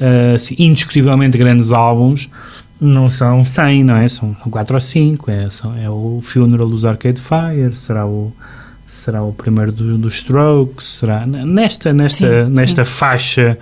uh, 0.00 0.34
assim, 0.34 0.54
indiscutivelmente 0.58 1.36
grandes 1.36 1.72
álbuns, 1.72 2.30
não 2.80 3.08
são 3.08 3.44
100, 3.44 3.84
não 3.84 3.96
é? 3.96 4.08
São, 4.08 4.34
são 4.36 4.50
4 4.50 4.74
ou 4.74 4.80
5, 4.80 5.30
é, 5.30 5.50
são, 5.50 5.76
é 5.76 5.88
o 5.88 6.20
Funeral 6.22 6.68
dos 6.68 6.84
Arcade 6.84 7.20
Fire, 7.20 7.74
será 7.74 8.06
o 8.06 8.32
será 8.86 9.22
o 9.22 9.32
primeiro 9.32 9.72
dos 9.72 9.98
do 9.98 10.08
Strokes, 10.08 10.84
será 10.86 11.26
nesta 11.26 11.92
nesta 11.92 12.46
sim, 12.46 12.50
nesta 12.50 12.84
sim. 12.84 12.90
faixa. 12.90 13.58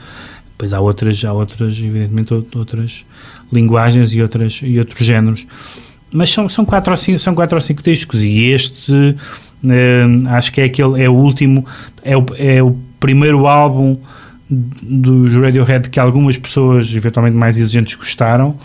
Depois 0.53 0.73
há 0.73 0.81
outras, 0.81 1.25
há 1.25 1.33
outras, 1.33 1.77
evidentemente 1.79 2.33
outras 2.35 3.05
linguagens 3.53 4.13
e 4.15 4.23
outras 4.23 4.61
e 4.63 4.79
outros 4.79 5.07
géneros. 5.07 5.47
Mas 6.11 6.31
são, 6.31 6.49
são 6.49 6.65
quatro 6.65 6.91
ou 6.91 6.97
cinco, 6.97 7.19
são 7.19 7.35
quatro 7.35 7.57
ou 7.57 7.61
cinco 7.61 7.83
discos 7.83 8.23
e 8.23 8.45
este 8.47 9.17
eh, 9.65 10.05
acho 10.29 10.53
que 10.53 10.61
é 10.61 10.65
aquele 10.65 11.03
é 11.03 11.09
o 11.09 11.15
último 11.15 11.65
é 12.05 12.17
o, 12.17 12.27
é 12.37 12.63
o 12.63 12.77
primeiro 13.01 13.47
álbum 13.47 13.97
dos 14.51 15.33
Radiohead 15.35 15.89
que 15.89 15.99
algumas 15.99 16.37
pessoas 16.37 16.95
eventualmente 16.95 17.37
mais 17.37 17.59
exigentes 17.59 17.95
gostaram 17.95 18.57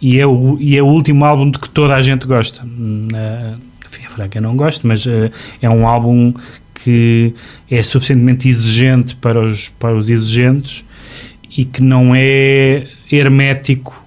e 0.00 0.18
é 0.18 0.26
o, 0.26 0.58
e 0.60 0.76
é 0.76 0.82
o 0.82 0.86
último 0.86 1.24
álbum 1.24 1.50
de 1.50 1.58
que 1.58 1.68
toda 1.68 1.94
a 1.94 2.02
gente 2.02 2.26
gosta. 2.26 2.62
Uh, 2.62 3.58
enfim, 3.86 4.02
a 4.06 4.10
Franca 4.10 4.40
não 4.40 4.56
gosto, 4.56 4.86
mas 4.86 5.04
uh, 5.06 5.30
é 5.60 5.68
um 5.70 5.86
álbum 5.86 6.34
que 6.74 7.34
é 7.70 7.82
suficientemente 7.82 8.48
exigente 8.48 9.14
para 9.16 9.40
os, 9.40 9.68
para 9.78 9.94
os 9.94 10.08
exigentes 10.08 10.84
e 11.56 11.64
que 11.64 11.82
não 11.82 12.12
é 12.14 12.86
hermético 13.10 13.99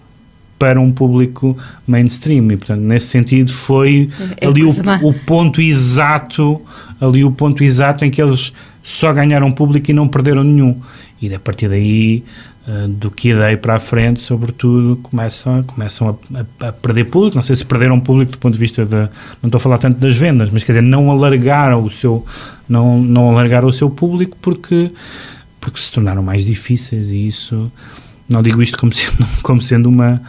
para 0.63 0.80
um 0.80 0.89
público 0.89 1.58
mainstream 1.86 2.49
e 2.54 2.56
portanto 2.56 2.80
nesse 2.80 3.08
sentido 3.08 3.52
foi 3.52 4.10
é 4.39 4.47
ali 4.47 4.63
o, 4.63 4.69
o, 5.02 5.13
ponto 5.13 5.60
exato 5.60 6.62
ali 7.02 7.21
o 7.21 7.32
ponto 7.34 7.65
exato 7.65 8.06
em 8.06 8.10
que 8.10 8.21
eles 8.21 8.54
só 8.82 9.12
ganharam 9.12 9.52
público 9.52 9.91
e 9.91 9.93
não 9.93 10.08
perderam 10.08 10.41
nenhum 10.41 10.80
e 11.21 11.36
a 11.36 11.38
partir 11.38 11.67
daí 11.67 12.23
uh, 12.65 12.88
do 12.88 13.12
que 13.12 13.34
daí 13.34 13.58
para 13.58 13.76
a 13.76 13.80
frente, 13.80 14.21
sobretudo, 14.21 14.97
começam, 15.04 15.63
começam 15.63 16.17
a, 16.34 16.39
a, 16.65 16.69
a, 16.69 16.71
perder 16.73 17.06
público. 17.06 17.38
Não 17.38 17.43
sei 17.43 17.56
se 17.56 17.65
perderam 17.65 17.99
público 17.99 18.34
do 18.34 18.38
ponto 18.38 18.54
de 18.54 18.60
vista 18.60 18.86
da. 18.86 19.10
Não 19.41 19.47
estou 19.47 19.58
a 19.58 19.60
falar 19.60 19.78
tanto 19.78 19.99
das 19.99 20.17
vendas, 20.17 20.49
mas 20.49 20.65
quer 20.65 20.73
dizer, 20.73 20.82
não 20.82 21.10
alargaram 21.10 21.82
o 21.82 21.89
seu, 21.89 22.26
não, 22.67 23.02
não 23.02 23.30
alargaram 23.30 23.69
o 23.69 23.73
seu 23.73 23.89
público 23.89 24.38
porque, 24.41 24.91
porque 25.62 25.80
se 25.80 25.93
tornaram 25.93 26.21
mais 26.21 26.45
difíceis 26.45 27.10
e 27.10 27.26
isso. 27.26 27.71
Não 28.28 28.41
digo 28.41 28.62
isto 28.62 28.78
como 28.78 28.91
sendo, 28.91 29.28
como 29.43 29.62
sendo 29.62 29.89
uma, 29.89 30.21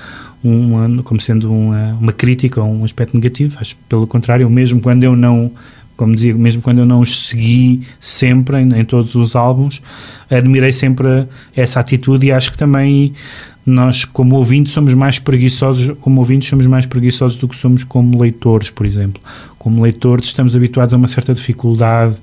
uma, 0.45 1.03
como 1.03 1.21
sendo 1.21 1.51
uma, 1.51 1.95
uma 1.95 2.13
crítica 2.13 2.61
ou 2.61 2.71
um 2.71 2.85
aspecto 2.85 3.15
negativo, 3.15 3.57
acho 3.59 3.77
pelo 3.89 4.07
contrário, 4.07 4.49
mesmo 4.51 4.81
quando 4.81 5.03
eu 5.03 5.17
não 5.17 5.51
como 5.97 6.13
dizia, 6.13 6.35
mesmo 6.35 6.61
quando 6.61 6.79
eu 6.79 6.87
não 6.87 7.01
os 7.01 7.29
segui 7.29 7.83
sempre 8.01 8.61
em, 8.61 8.81
em, 8.81 8.85
todos 8.85 9.15
os 9.15 9.37
álbuns, 9.37 9.81
admirei 10.29 10.73
sempre 10.73 11.27
essa 11.55 11.79
atitude 11.79 12.27
e 12.27 12.33
acho 12.33 12.51
que 12.51 12.59
também 12.59 13.15
nós, 13.65 14.05
como 14.05 14.37
ouvintes, 14.37 14.73
somos 14.73 14.93
mais 14.93 15.19
preguiçosos, 15.19 15.97
como 16.01 16.21
ouvintes, 16.21 16.49
somos 16.49 16.67
mais 16.67 16.85
preguiçosos 16.85 17.39
do 17.39 17.49
que 17.49 17.57
somos 17.57 17.83
como 17.83 18.21
leitores, 18.21 18.69
por 18.69 18.85
exemplo. 18.85 19.23
Como 19.59 19.83
leitores, 19.83 20.27
estamos 20.27 20.55
habituados 20.55 20.93
a 20.93 20.97
uma 20.97 21.07
certa 21.07 21.33
dificuldade 21.33 22.17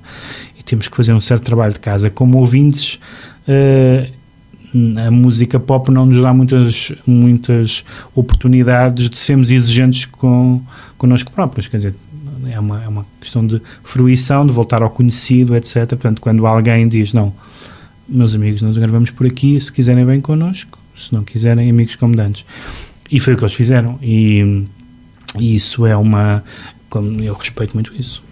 e 0.58 0.62
temos 0.62 0.86
que 0.86 0.96
fazer 0.96 1.12
um 1.12 1.20
certo 1.20 1.42
trabalho 1.42 1.72
de 1.72 1.80
casa. 1.80 2.10
Como 2.10 2.38
ouvintes, 2.38 3.00
uh, 3.48 4.08
a 5.06 5.10
música 5.10 5.60
pop 5.60 5.90
não 5.90 6.06
nos 6.06 6.20
dá 6.22 6.32
muitas, 6.32 6.92
muitas 7.06 7.84
oportunidades 8.14 9.10
de 9.10 9.18
sermos 9.18 9.50
exigentes 9.50 10.06
com, 10.06 10.62
connosco 10.96 11.30
próprios, 11.30 11.68
quer 11.68 11.76
dizer, 11.76 11.94
é 12.50 12.58
uma, 12.58 12.82
é 12.82 12.88
uma 12.88 13.06
questão 13.20 13.46
de 13.46 13.60
fruição, 13.82 14.46
de 14.46 14.52
voltar 14.52 14.82
ao 14.82 14.90
conhecido, 14.90 15.54
etc. 15.56 15.86
Portanto, 15.88 16.20
quando 16.20 16.46
alguém 16.46 16.88
diz, 16.88 17.12
não, 17.12 17.32
meus 18.08 18.34
amigos, 18.34 18.62
nós 18.62 18.76
gravamos 18.76 19.10
por 19.10 19.26
aqui, 19.26 19.60
se 19.60 19.72
quiserem 19.72 20.04
bem 20.04 20.20
connosco, 20.20 20.78
se 20.94 21.12
não 21.12 21.22
quiserem, 21.22 21.70
amigos 21.70 21.96
como 21.96 22.14
dantes. 22.14 22.44
E 23.10 23.20
foi 23.20 23.34
o 23.34 23.36
que 23.36 23.44
eles 23.44 23.54
fizeram. 23.54 23.98
E, 24.02 24.64
e 25.38 25.54
isso 25.54 25.86
é 25.86 25.96
uma. 25.96 26.42
Eu 27.22 27.34
respeito 27.34 27.74
muito 27.74 27.94
isso. 27.98 28.22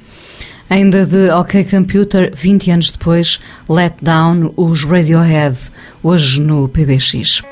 Ainda 0.70 1.04
de 1.04 1.28
OK 1.32 1.64
Computer, 1.64 2.30
20 2.32 2.70
anos 2.70 2.90
depois, 2.92 3.40
Let 3.68 3.94
Down, 4.00 4.52
os 4.56 4.84
Radiohead, 4.84 5.56
hoje 6.00 6.40
no 6.40 6.68
PBX. 6.68 7.42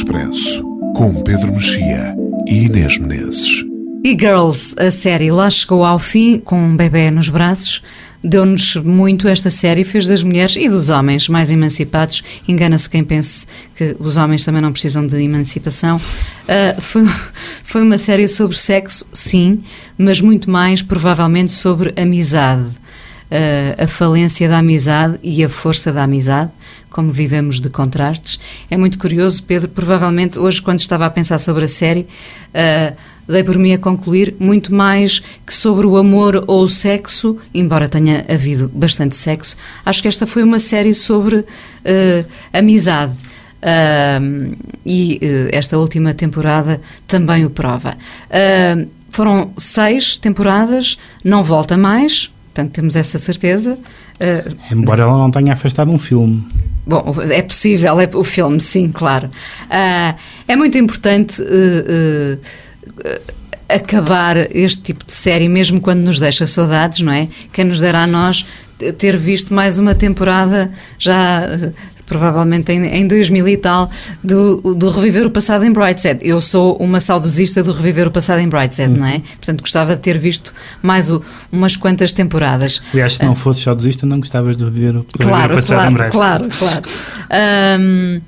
Expresso, 0.00 0.62
com 0.96 1.14
Pedro 1.22 1.52
Mexia 1.52 2.16
e 2.48 2.64
Inês 2.64 2.98
Menezes. 2.98 3.66
E 4.02 4.12
Girls, 4.18 4.74
a 4.78 4.90
série 4.90 5.30
lá 5.30 5.50
chegou 5.50 5.84
ao 5.84 5.98
fim 5.98 6.38
com 6.38 6.58
um 6.58 6.74
bebê 6.74 7.10
nos 7.10 7.28
braços. 7.28 7.82
Deu-nos 8.24 8.76
muito 8.76 9.28
esta 9.28 9.50
série, 9.50 9.84
fez 9.84 10.06
das 10.06 10.22
mulheres 10.22 10.56
e 10.56 10.70
dos 10.70 10.88
homens 10.88 11.28
mais 11.28 11.50
emancipados. 11.50 12.22
Engana-se 12.48 12.88
quem 12.88 13.04
pense 13.04 13.46
que 13.76 13.94
os 14.00 14.16
homens 14.16 14.42
também 14.42 14.62
não 14.62 14.72
precisam 14.72 15.06
de 15.06 15.22
emancipação. 15.22 15.98
Uh, 15.98 16.80
foi, 16.80 17.04
foi 17.62 17.82
uma 17.82 17.98
série 17.98 18.26
sobre 18.26 18.56
sexo, 18.56 19.04
sim, 19.12 19.60
mas 19.98 20.22
muito 20.22 20.50
mais 20.50 20.80
provavelmente 20.80 21.52
sobre 21.52 21.92
amizade. 21.94 22.70
Uh, 23.30 23.84
a 23.84 23.86
falência 23.86 24.48
da 24.48 24.58
amizade 24.58 25.16
e 25.22 25.44
a 25.44 25.48
força 25.48 25.92
da 25.92 26.02
amizade, 26.02 26.50
como 26.90 27.12
vivemos 27.12 27.60
de 27.60 27.70
contrastes. 27.70 28.40
É 28.68 28.76
muito 28.76 28.98
curioso, 28.98 29.44
Pedro, 29.44 29.68
provavelmente 29.68 30.36
hoje, 30.36 30.60
quando 30.60 30.80
estava 30.80 31.06
a 31.06 31.10
pensar 31.10 31.38
sobre 31.38 31.64
a 31.64 31.68
série, 31.68 32.00
uh, 32.00 32.96
dei 33.30 33.44
por 33.44 33.56
mim 33.58 33.72
a 33.72 33.78
concluir 33.78 34.34
muito 34.38 34.74
mais 34.74 35.22
que 35.46 35.54
sobre 35.54 35.86
o 35.86 35.96
amor 35.96 36.44
ou 36.46 36.64
o 36.64 36.68
sexo, 36.68 37.38
embora 37.54 37.88
tenha 37.88 38.24
havido 38.28 38.68
bastante 38.68 39.16
sexo, 39.16 39.56
acho 39.84 40.02
que 40.02 40.08
esta 40.08 40.26
foi 40.26 40.42
uma 40.42 40.58
série 40.58 40.94
sobre 40.94 41.36
uh, 41.36 41.46
amizade. 42.52 43.14
Uh, 43.60 44.56
e 44.84 45.20
uh, 45.22 45.48
esta 45.52 45.78
última 45.78 46.14
temporada 46.14 46.80
também 47.06 47.44
o 47.44 47.50
prova. 47.50 47.96
foram 49.10 49.52
seis 49.56 50.16
temporadas, 50.16 50.96
não 51.22 51.42
volta 51.42 51.76
mais, 51.76 52.32
portanto 52.52 52.72
temos 52.72 52.96
essa 52.96 53.18
certeza. 53.18 53.78
Embora 54.70 55.04
ela 55.04 55.16
não 55.16 55.30
tenha 55.30 55.52
afastado 55.52 55.90
um 55.90 55.98
filme. 55.98 56.46
Bom, 56.86 57.14
é 57.30 57.42
possível, 57.42 58.00
é 58.00 58.08
o 58.12 58.24
filme, 58.24 58.60
sim, 58.60 58.90
claro. 58.90 59.30
é 60.48 60.56
muito 60.56 60.76
importante 60.76 61.42
acabar 63.68 64.36
este 64.54 64.82
tipo 64.82 65.04
de 65.04 65.12
série, 65.12 65.48
mesmo 65.48 65.80
quando 65.80 66.00
nos 66.00 66.18
deixa 66.18 66.46
saudades, 66.46 67.00
não 67.02 67.12
é? 67.12 67.28
Quem 67.52 67.64
nos 67.64 67.80
dera 67.80 68.02
a 68.02 68.06
nós 68.06 68.44
ter 68.98 69.16
visto 69.16 69.54
mais 69.54 69.78
uma 69.78 69.94
temporada 69.94 70.70
já 70.98 71.46
provavelmente 72.10 72.72
em, 72.72 72.84
em 72.86 73.06
2000 73.06 73.46
e 73.46 73.56
tal, 73.56 73.88
do, 74.22 74.74
do 74.74 74.90
Reviver 74.90 75.28
o 75.28 75.30
Passado 75.30 75.64
em 75.64 75.72
Brightside. 75.72 76.18
Eu 76.22 76.40
sou 76.40 76.76
uma 76.78 76.98
saudosista 76.98 77.62
do 77.62 77.70
Reviver 77.70 78.08
o 78.08 78.10
Passado 78.10 78.40
em 78.40 78.48
Brightside, 78.48 78.90
não 78.90 79.06
é? 79.06 79.20
Portanto, 79.20 79.60
gostava 79.60 79.94
de 79.94 80.02
ter 80.02 80.18
visto 80.18 80.52
mais 80.82 81.08
o, 81.08 81.22
umas 81.52 81.76
quantas 81.76 82.12
temporadas. 82.12 82.82
Aliás, 82.92 83.14
se 83.14 83.24
não 83.24 83.36
fosses 83.36 83.62
saudosista, 83.62 84.04
não 84.06 84.18
gostavas 84.18 84.56
de 84.56 84.64
reviver 84.64 84.96
o, 84.96 85.04
claro, 85.04 85.52
o 85.52 85.56
Passado 85.56 85.76
claro, 85.76 85.90
em 85.90 85.94
Brightside. 85.94 86.18
Claro, 86.18 86.48
claro. 86.58 87.80
Um, 87.80 88.20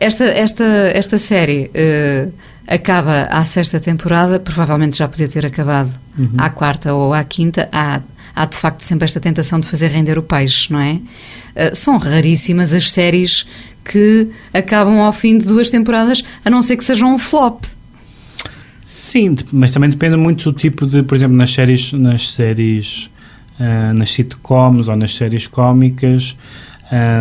esta, 0.00 0.24
esta, 0.24 0.64
esta 0.64 1.16
série... 1.16 1.70
Uh, 1.70 2.51
acaba 2.66 3.24
à 3.24 3.44
sexta 3.44 3.80
temporada, 3.80 4.38
provavelmente 4.38 4.98
já 4.98 5.08
podia 5.08 5.28
ter 5.28 5.44
acabado 5.44 5.98
uhum. 6.18 6.30
à 6.38 6.50
quarta 6.50 6.94
ou 6.94 7.12
à 7.12 7.22
quinta. 7.24 7.68
Há, 7.72 8.00
há 8.34 8.44
de 8.46 8.56
facto 8.56 8.82
sempre 8.82 9.04
esta 9.04 9.20
tentação 9.20 9.60
de 9.60 9.66
fazer 9.66 9.88
render 9.88 10.18
o 10.18 10.22
peixe, 10.22 10.72
não 10.72 10.80
é? 10.80 10.94
Uh, 10.94 11.74
são 11.74 11.98
raríssimas 11.98 12.74
as 12.74 12.90
séries 12.90 13.46
que 13.84 14.28
acabam 14.54 15.00
ao 15.00 15.12
fim 15.12 15.36
de 15.36 15.46
duas 15.46 15.68
temporadas, 15.68 16.24
a 16.44 16.50
não 16.50 16.62
ser 16.62 16.76
que 16.76 16.84
sejam 16.84 17.14
um 17.14 17.18
flop. 17.18 17.64
Sim, 18.84 19.34
mas 19.52 19.72
também 19.72 19.88
depende 19.88 20.16
muito 20.16 20.50
do 20.50 20.56
tipo 20.56 20.86
de, 20.86 21.02
por 21.02 21.14
exemplo, 21.14 21.36
nas 21.36 21.52
séries, 21.52 21.92
nas 21.92 22.30
séries, 22.30 23.10
uh, 23.58 23.94
nas 23.94 24.10
sitcoms 24.12 24.88
ou 24.88 24.96
nas 24.96 25.14
séries 25.14 25.46
cómicas, 25.46 26.36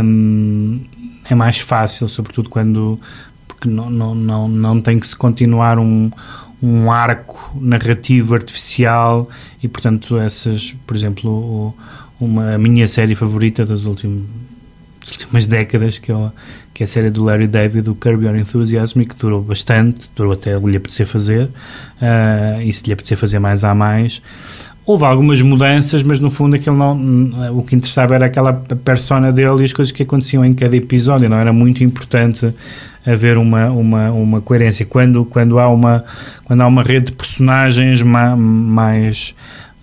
um, 0.04 0.82
é 1.30 1.36
mais 1.36 1.60
fácil, 1.60 2.10
sobretudo 2.10 2.50
quando 2.50 3.00
porque 3.62 3.70
não, 3.70 3.92
não, 3.92 4.16
não, 4.16 4.48
não 4.48 4.82
tem 4.82 5.00
que 5.00 5.06
se 5.06 5.16
continuar 5.16 5.78
um, 5.78 6.10
um 6.62 6.92
arco 6.92 7.56
narrativo 7.62 8.34
artificial 8.34 9.30
e, 9.62 9.68
portanto, 9.68 10.18
essas, 10.18 10.76
por 10.88 10.98
exemplo, 10.98 11.72
uma, 12.20 12.56
a 12.56 12.58
minha 12.58 12.88
série 12.88 13.14
favorita 13.14 13.64
das 13.64 13.86
últimas, 13.86 14.24
das 15.00 15.12
últimas 15.12 15.46
décadas, 15.46 16.00
que 16.00 16.12
é, 16.12 16.16
que 16.74 16.82
é 16.82 16.86
a 16.86 16.88
série 16.88 17.12
do 17.12 17.24
Larry 17.24 17.48
David, 17.48 17.88
o 17.88 17.94
Curb 17.94 18.26
Your 18.26 18.36
Enthusiasm, 18.36 19.04
que 19.04 19.16
durou 19.16 19.44
bastante, 19.44 20.10
durou 20.16 20.34
até 20.34 20.58
lhe 20.58 20.78
apetecer 20.78 21.06
fazer, 21.06 21.44
uh, 21.44 22.62
e 22.64 22.74
se 22.74 22.88
lhe 22.88 22.94
apetecer 22.94 23.16
fazer 23.16 23.38
mais 23.38 23.64
há 23.64 23.76
mais. 23.76 24.24
Houve 24.84 25.06
algumas 25.06 25.40
mudanças, 25.44 26.02
mas 26.02 26.20
no 26.20 26.32
fundo 26.32 26.56
aquilo 26.56 26.76
não, 26.76 27.56
o 27.56 27.62
que 27.62 27.76
interessava 27.76 28.16
era 28.16 28.26
aquela 28.26 28.54
persona 28.54 29.32
dele 29.32 29.62
e 29.62 29.66
as 29.66 29.74
coisas 29.74 29.92
que 29.92 30.02
aconteciam 30.02 30.44
em 30.44 30.56
cada 30.56 30.76
episódio, 30.76 31.30
não 31.30 31.38
era 31.38 31.54
muito 31.54 31.84
importante 31.84 32.52
haver 33.06 33.38
uma, 33.38 33.70
uma, 33.70 34.12
uma 34.12 34.42
coerência. 34.42 34.86
Quando, 34.86 35.26
quando, 35.26 35.60
há 35.60 35.68
uma, 35.68 36.04
quando 36.46 36.62
há 36.62 36.68
uma 36.68 36.84
rede 36.84 37.08
de 37.08 37.12
personagens 37.14 38.02
ma, 38.02 38.36
mais, 38.36 39.34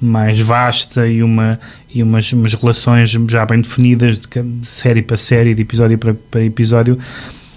mais 0.00 0.40
vasta 0.40 1.06
e, 1.06 1.22
uma, 1.22 1.58
e 1.92 2.02
umas, 2.02 2.32
umas 2.32 2.54
relações 2.54 3.10
já 3.10 3.44
bem 3.44 3.60
definidas 3.60 4.18
de, 4.18 4.28
de 4.28 4.66
série 4.66 5.02
para 5.02 5.16
série, 5.16 5.54
de 5.54 5.62
episódio 5.62 5.98
para, 5.98 6.14
para, 6.14 6.44
episódio, 6.44 6.98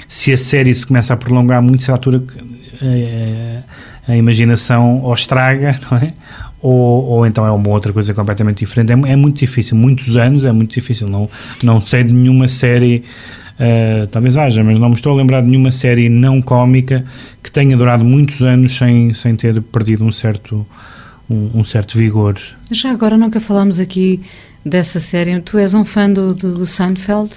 se 0.07 0.34
a 0.34 0.38
série 0.38 0.74
se 0.74 0.86
começa 0.86 1.14
a 1.14 1.18
prolongar 1.18 1.62
muito, 1.62 1.88
a 1.89 1.93
altura 1.93 2.24
a, 2.82 2.86
eh, 2.86 3.64
a, 4.07 4.16
imaginação 4.16 5.01
ou 5.01 5.14
estraga, 5.14 5.80
não 5.89 5.97
é? 5.97 6.14
Ou, 6.64 7.05
ou, 7.05 7.26
então 7.26 7.43
é 7.43 7.51
uma 7.51 7.70
outra 7.70 7.91
coisa 7.91 8.14
completamente 8.14 8.59
diferente. 8.59 8.91
É, 8.91 9.12
é, 9.12 9.16
muito 9.16 9.39
difícil, 9.39 9.76
muitos 9.76 10.16
anos 10.16 10.45
é 10.45 10.51
muito 10.51 10.72
difícil. 10.72 11.09
Não, 11.09 11.28
não 11.64 11.82
sei 11.82 12.03
de 12.03 12.14
nenhuma 12.14 12.47
série 12.47 13.03
Uh, 13.62 14.07
talvez 14.07 14.38
haja, 14.38 14.64
mas 14.64 14.80
não 14.80 14.89
me 14.89 14.95
estou 14.95 15.14
a 15.14 15.16
lembrar 15.16 15.41
de 15.41 15.47
nenhuma 15.47 15.70
série 15.70 16.09
não 16.09 16.41
cómica 16.41 17.05
que 17.43 17.51
tenha 17.51 17.78
durado 17.78 18.03
muitos 18.03 18.41
anos 18.41 18.76
sem, 18.76 19.14
sem 19.14 19.36
ter 19.36 19.62
perdido 19.62 20.03
um 20.03 20.12
certo, 20.12 20.66
um, 21.30 21.51
um 21.53 21.64
certo 21.64 21.95
vigor. 21.95 22.39
Já 22.72 22.89
agora 22.89 23.16
nunca 23.16 23.39
falámos 23.39 23.80
aqui 23.80 24.20
dessa 24.66 24.99
série. 24.99 25.39
Tu 25.41 25.59
és 25.59 25.76
um 25.76 25.86
fã 25.86 26.12
do, 26.12 26.34
do, 26.34 26.55
do, 26.55 26.66
Seinfeld? 26.66 27.32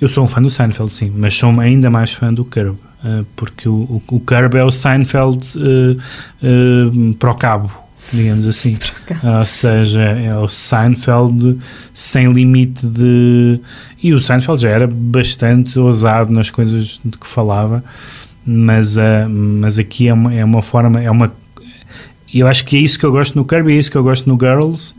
Eu 0.00 0.06
sou 0.06 0.22
um 0.22 0.28
fã 0.28 0.40
do 0.40 0.48
Seinfeld, 0.48 0.92
sim, 0.92 1.12
mas 1.12 1.34
sou 1.34 1.50
ainda 1.58 1.90
mais 1.90 2.12
fã 2.12 2.32
do 2.32 2.44
Curb, 2.44 2.76
uh, 2.76 3.26
porque 3.34 3.68
o, 3.68 3.74
o, 3.74 4.02
o 4.08 4.20
Curb 4.20 4.56
é 4.56 4.62
o 4.62 4.70
Seinfeld 4.70 5.44
uh, 5.58 7.14
para 7.14 7.32
o 7.32 7.34
cabo 7.34 7.85
digamos 8.12 8.46
assim. 8.46 8.76
Ou 9.38 9.44
seja, 9.44 10.02
é 10.02 10.36
o 10.36 10.48
Seinfeld 10.48 11.58
sem 11.92 12.32
limite 12.32 12.86
de. 12.86 13.60
E 14.02 14.12
o 14.12 14.20
Seinfeld 14.20 14.60
já 14.60 14.70
era 14.70 14.86
bastante 14.86 15.78
ousado 15.78 16.32
nas 16.32 16.50
coisas 16.50 17.00
de 17.04 17.16
que 17.18 17.26
falava, 17.26 17.82
mas, 18.46 18.96
uh, 18.96 19.28
mas 19.28 19.78
aqui 19.78 20.08
é 20.08 20.12
uma, 20.12 20.34
é 20.34 20.44
uma 20.44 20.62
forma. 20.62 21.02
É 21.02 21.10
uma, 21.10 21.32
eu 22.32 22.46
acho 22.46 22.64
que 22.64 22.76
é 22.76 22.80
isso 22.80 22.98
que 22.98 23.06
eu 23.06 23.12
gosto 23.12 23.36
no 23.36 23.44
Kirby, 23.44 23.72
é 23.72 23.76
isso 23.76 23.90
que 23.90 23.96
eu 23.96 24.02
gosto 24.02 24.28
no 24.28 24.38
Girls 24.38 24.94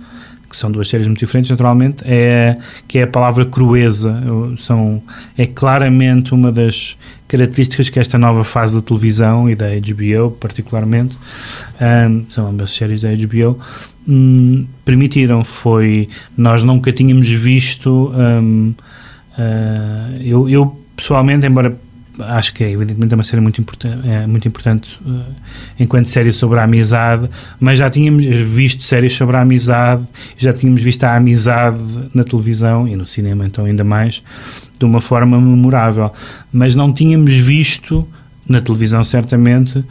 que 0.49 0.55
são 0.55 0.71
duas 0.71 0.87
séries 0.87 1.07
muito 1.07 1.19
diferentes, 1.19 1.51
naturalmente, 1.51 2.03
é, 2.05 2.57
que 2.87 2.99
é 2.99 3.03
a 3.03 3.07
palavra 3.07 3.45
crueza. 3.45 4.21
São, 4.57 5.01
é 5.37 5.45
claramente 5.45 6.33
uma 6.33 6.51
das 6.51 6.97
características 7.27 7.89
que 7.89 7.99
esta 7.99 8.17
nova 8.17 8.43
fase 8.43 8.75
da 8.75 8.81
televisão 8.81 9.49
e 9.49 9.55
da 9.55 9.67
HBO, 9.67 10.31
particularmente, 10.31 11.17
um, 12.09 12.25
são 12.29 12.47
ambas 12.47 12.71
séries 12.71 13.01
da 13.01 13.09
HBO, 13.09 13.59
um, 14.07 14.65
permitiram. 14.85 15.43
Foi. 15.43 16.07
Nós 16.37 16.63
nunca 16.63 16.91
tínhamos 16.91 17.27
visto. 17.27 18.11
Um, 18.15 18.73
uh, 19.37 20.21
eu, 20.21 20.49
eu, 20.49 20.79
pessoalmente, 20.95 21.45
embora 21.45 21.77
acho 22.19 22.53
que 22.53 22.63
é 22.63 22.71
evidentemente 22.71 23.13
uma 23.13 23.23
série 23.23 23.41
muito, 23.41 23.61
importante 23.61 24.07
é 24.07 24.25
muito 24.27 24.47
importante 24.47 24.99
uh, 25.05 25.23
enquanto 25.79 26.07
série 26.07 26.31
sobre 26.31 26.59
a 26.59 26.63
amizade, 26.63 27.29
mas 27.59 27.79
já 27.79 27.89
tínhamos 27.89 28.25
visto 28.25 28.83
séries 28.83 29.13
sobre 29.13 29.37
a 29.37 29.41
amizade, 29.41 30.05
já 30.37 30.53
tínhamos 30.53 30.81
visto 30.81 31.03
a 31.03 31.15
amizade 31.15 31.79
na 32.13 32.23
televisão 32.23 32.87
e 32.87 32.95
no 32.95 33.05
cinema 33.05 33.45
então 33.45 33.65
ainda 33.65 33.83
mais, 33.83 34.23
de 34.77 34.85
uma 34.85 35.01
forma 35.01 35.39
memorável, 35.39 36.11
mas 36.51 36.75
não 36.75 36.93
tínhamos 36.93 37.33
visto 37.33 38.07
na 38.47 38.61
televisão 38.61 39.03
certamente 39.03 39.83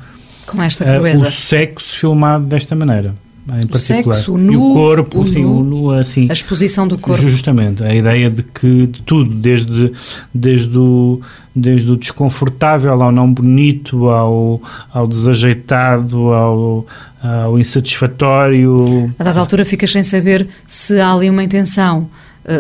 com 0.47 0.62
esta 0.62 0.85
uh, 0.85 1.03
o 1.03 1.27
sexo 1.27 1.99
filmado 1.99 2.45
desta 2.47 2.74
maneira 2.74 3.14
em 3.49 3.64
o 3.64 3.68
particular. 3.68 4.14
Sexo, 4.14 4.36
nu, 4.36 4.53
e 4.53 4.57
o 4.57 4.74
corpo, 4.74 5.20
o 5.20 5.24
sim, 5.26 5.42
nu, 5.42 5.59
o 5.59 5.62
nu, 5.62 5.90
assim. 5.90 6.26
A 6.28 6.32
exposição 6.32 6.86
do 6.86 6.99
corpo. 6.99 7.22
Justamente, 7.28 7.84
a 7.84 7.94
ideia 7.94 8.28
de 8.28 8.42
que 8.42 8.86
de 8.86 9.03
tudo, 9.03 9.34
desde, 9.34 9.92
desde, 10.34 10.76
o, 10.78 11.20
desde 11.55 11.90
o 11.90 11.97
desconfortável 11.97 12.92
ao 12.92 13.12
não 13.12 13.32
bonito, 13.32 14.09
ao, 14.09 14.61
ao 14.92 15.07
desajeitado, 15.07 16.32
ao, 16.32 16.86
ao 17.22 17.59
insatisfatório. 17.59 19.14
A 19.18 19.24
dada 19.24 19.38
altura 19.38 19.64
ficas 19.64 19.92
sem 19.92 20.03
saber 20.03 20.49
se 20.66 20.99
há 21.01 21.12
ali 21.12 21.30
uma 21.30 21.44
intenção 21.44 22.09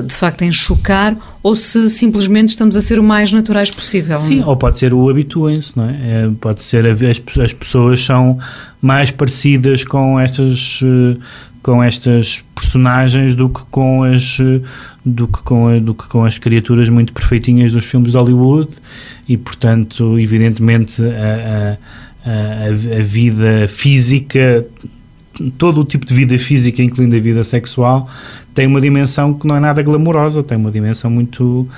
de 0.06 0.14
facto 0.14 0.42
em 0.42 0.50
chocar 0.50 1.16
ou 1.42 1.54
se 1.54 1.88
simplesmente 1.90 2.48
estamos 2.50 2.76
a 2.76 2.82
ser 2.82 2.98
o 2.98 3.04
mais 3.04 3.32
naturais 3.32 3.70
possível. 3.70 4.16
Sim, 4.18 4.42
ou 4.44 4.56
pode 4.56 4.78
ser 4.78 4.92
o 4.92 5.08
habituem-se, 5.08 5.76
não 5.76 5.88
é? 5.88 5.92
é? 6.24 6.30
Pode 6.40 6.62
ser 6.62 6.84
as, 6.86 7.00
as 7.02 7.52
pessoas 7.52 8.04
são 8.04 8.38
mais 8.82 9.10
parecidas 9.10 9.84
com 9.84 10.18
estas 10.18 10.80
com 11.62 11.82
estas 11.82 12.44
personagens 12.54 13.34
do 13.34 13.48
que 13.48 13.64
com 13.70 14.02
as 14.04 14.38
do 15.04 15.26
que 15.28 15.42
com, 15.42 15.68
a- 15.68 15.78
do 15.78 15.94
que 15.94 16.06
com 16.08 16.24
as 16.24 16.38
criaturas 16.38 16.88
muito 16.88 17.12
perfeitinhas 17.12 17.72
dos 17.72 17.84
filmes 17.84 18.12
de 18.12 18.18
Hollywood 18.18 18.70
e 19.28 19.36
portanto 19.36 20.18
evidentemente 20.18 21.02
a, 21.04 21.76
a, 22.24 22.30
a, 22.30 22.98
a 23.00 23.02
vida 23.02 23.66
física 23.68 24.64
todo 25.58 25.80
o 25.80 25.84
tipo 25.84 26.04
de 26.06 26.14
vida 26.14 26.38
física, 26.38 26.82
incluindo 26.82 27.16
a 27.16 27.18
vida 27.18 27.44
sexual, 27.44 28.08
tem 28.54 28.66
uma 28.66 28.80
dimensão 28.80 29.34
que 29.34 29.46
não 29.46 29.56
é 29.56 29.60
nada 29.60 29.82
glamourosa, 29.82 30.42
tem 30.42 30.56
uma 30.56 30.70
dimensão 30.70 31.10
muito. 31.10 31.68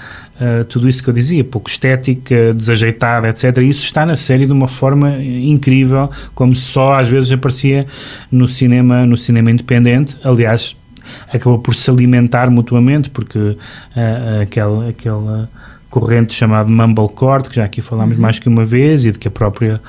uh, 0.41 0.65
tudo 0.69 0.89
isso 0.89 1.03
que 1.03 1.11
eu 1.11 1.15
dizia, 1.15 1.43
pouco 1.43 1.69
estética, 1.69 2.55
desajeitada, 2.55 3.29
etc. 3.29 3.59
E 3.59 3.69
isso 3.69 3.83
está 3.83 4.07
na 4.07 4.15
série 4.17 4.47
de 4.47 4.53
uma 4.53 4.69
forma 4.69 5.23
incrível, 5.23 6.11
como 6.35 6.55
só 6.55 6.95
às 6.95 7.09
vezes 7.09 7.33
aparecia 7.33 7.87
no 8.31 8.47
cinema, 8.47 9.05
no 9.05 9.17
cinema 9.17 9.51
independente. 9.51 10.17
Aliás, 10.23 10.77
acabou 11.33 11.59
por 11.59 11.75
se 11.75 11.91
alimentar 11.91 12.51
mutuamente, 12.51 13.11
porque 13.11 13.39
uh, 13.39 13.57
aquela. 14.43 14.89
aquela 14.89 15.49
corrente 15.91 16.35
chamada 16.35 16.69
Mumblecore, 16.69 17.49
que 17.49 17.57
já 17.57 17.65
aqui 17.65 17.81
falámos 17.81 18.19
mais 18.19 18.39
que 18.39 18.47
uma 18.47 18.63
vez, 18.63 19.07
e 19.07 19.13
de 19.13 19.19
que 19.19 19.27
a 19.27 19.31
própria 19.31 19.81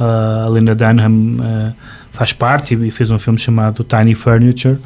uh, 0.00 0.50
Lena 0.50 0.74
Dunham 0.74 1.12
uh, 1.12 1.72
faz 2.12 2.32
parte 2.32 2.74
e 2.74 2.90
fez 2.90 3.10
um 3.10 3.18
filme 3.18 3.38
chamado 3.38 3.82
Tiny 3.82 4.14
Furniture. 4.14 4.76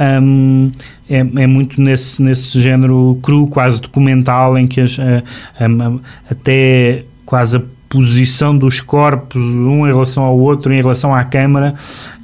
Um, 0.00 0.70
é, 1.10 1.18
é 1.18 1.46
muito 1.46 1.80
nesse, 1.80 2.22
nesse 2.22 2.60
género 2.60 3.18
cru, 3.22 3.46
quase 3.48 3.80
documental, 3.80 4.56
em 4.56 4.66
que 4.66 4.80
as, 4.80 4.96
a- 4.98 5.22
a- 5.64 5.98
até 6.30 7.04
quase 7.24 7.56
a 7.56 7.62
posição 7.88 8.56
dos 8.56 8.80
corpos, 8.80 9.40
um 9.42 9.86
em 9.86 9.90
relação 9.92 10.24
ao 10.24 10.36
outro, 10.38 10.72
em 10.72 10.76
relação 10.76 11.14
à 11.14 11.22
câmara, 11.24 11.74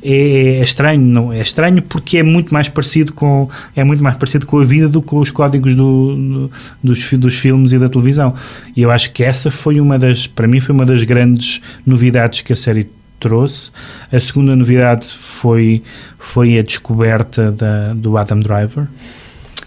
é, 0.02 0.58
é 0.58 0.62
estranho, 0.62 1.00
não 1.00 1.32
é 1.32 1.40
estranho 1.40 1.80
porque 1.82 2.18
é 2.18 2.22
muito 2.22 2.52
mais 2.52 2.68
parecido 2.68 3.12
com 3.12 3.48
é 3.74 3.84
muito 3.84 4.02
mais 4.02 4.16
parecido 4.16 4.44
com 4.44 4.58
a 4.58 4.64
vida 4.64 4.88
do 4.88 5.00
que 5.00 5.06
com 5.08 5.18
os 5.20 5.30
códigos 5.30 5.76
do, 5.76 6.16
do- 6.16 6.50
dos, 6.82 7.12
dos 7.12 7.34
filmes 7.38 7.72
e 7.72 7.78
da 7.78 7.88
televisão. 7.88 8.34
E 8.76 8.82
eu 8.82 8.90
acho 8.90 9.12
que 9.12 9.22
essa 9.22 9.50
foi 9.50 9.80
uma 9.80 9.98
das, 9.98 10.26
para 10.26 10.46
mim 10.48 10.58
foi 10.60 10.74
uma 10.74 10.84
das 10.84 11.04
grandes 11.04 11.60
novidades 11.86 12.40
que 12.42 12.52
a 12.52 12.56
série 12.56 12.88
trouxe. 13.22 13.70
A 14.12 14.18
segunda 14.20 14.54
novidade 14.56 15.06
foi 15.06 15.82
foi 16.18 16.58
a 16.58 16.62
descoberta 16.62 17.50
da, 17.50 17.92
do 17.94 18.16
Adam 18.16 18.40
Driver, 18.40 18.86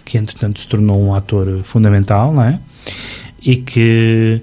que 0.04 0.18
entretanto 0.18 0.60
se 0.60 0.68
tornou 0.68 1.02
um 1.02 1.14
ator 1.14 1.60
fundamental, 1.64 2.32
não 2.32 2.42
é? 2.44 2.58
E 3.42 3.56
que 3.56 4.40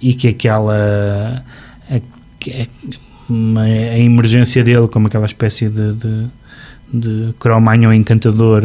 e 0.00 0.14
que 0.14 0.28
aquela 0.28 1.42
a, 1.90 2.66
uma- 3.28 3.62
a 3.62 3.98
emergência 3.98 4.62
dele 4.64 4.88
como 4.88 5.06
aquela 5.08 5.26
espécie 5.26 5.68
de, 5.68 5.92
de, 5.94 6.26
de 6.92 7.34
encantador 7.92 8.62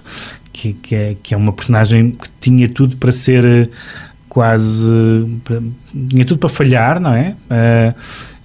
que, 0.52 0.72
que, 0.74 0.94
é, 0.94 1.16
que 1.22 1.34
é 1.34 1.36
uma 1.36 1.52
personagem 1.52 2.12
que 2.12 2.28
tinha 2.40 2.68
tudo 2.68 2.96
para 2.96 3.12
ser 3.12 3.44
eh, 3.44 3.68
quase 4.28 4.86
tinha 6.08 6.24
tudo 6.24 6.38
para 6.38 6.48
falhar, 6.48 7.00
não 7.00 7.12
é? 7.14 7.34
Eh, 7.50 7.94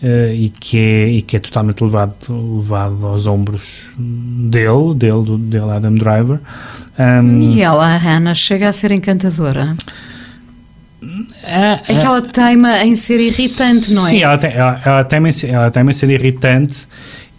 eh, 0.04 0.34
e, 0.36 0.50
que 0.50 0.78
é 0.78 1.08
e 1.08 1.22
que 1.22 1.38
é 1.38 1.40
totalmente 1.40 1.82
levado, 1.82 2.14
levado 2.58 3.06
aos 3.08 3.26
ombros 3.26 3.64
dele, 3.98 4.94
dele, 4.96 5.24
do, 5.24 5.38
dele 5.38 5.72
Adam 5.72 5.96
Driver. 5.96 6.40
Um, 7.00 7.40
E 7.40 7.62
ela, 7.62 7.86
a 7.86 7.98
Hannah, 7.98 8.36
chega 8.36 8.68
a 8.68 8.74
ser 8.74 8.92
encantadora. 8.92 9.78
ah, 11.46 11.82
É 11.88 11.96
que 11.96 12.06
ela 12.06 12.22
teima 12.22 12.84
em 12.84 12.96
ser 12.96 13.22
irritante, 13.22 13.94
não 13.94 14.06
é? 14.06 14.10
Sim, 14.10 14.24
ela 14.24 14.38
tem, 14.38 14.52
ela, 14.52 14.82
ela 14.84 15.04
tem, 15.06 15.20
ela 15.50 15.72
tem 15.72 15.90
a 15.90 15.94
ser 15.94 16.10
irritante 16.10 16.86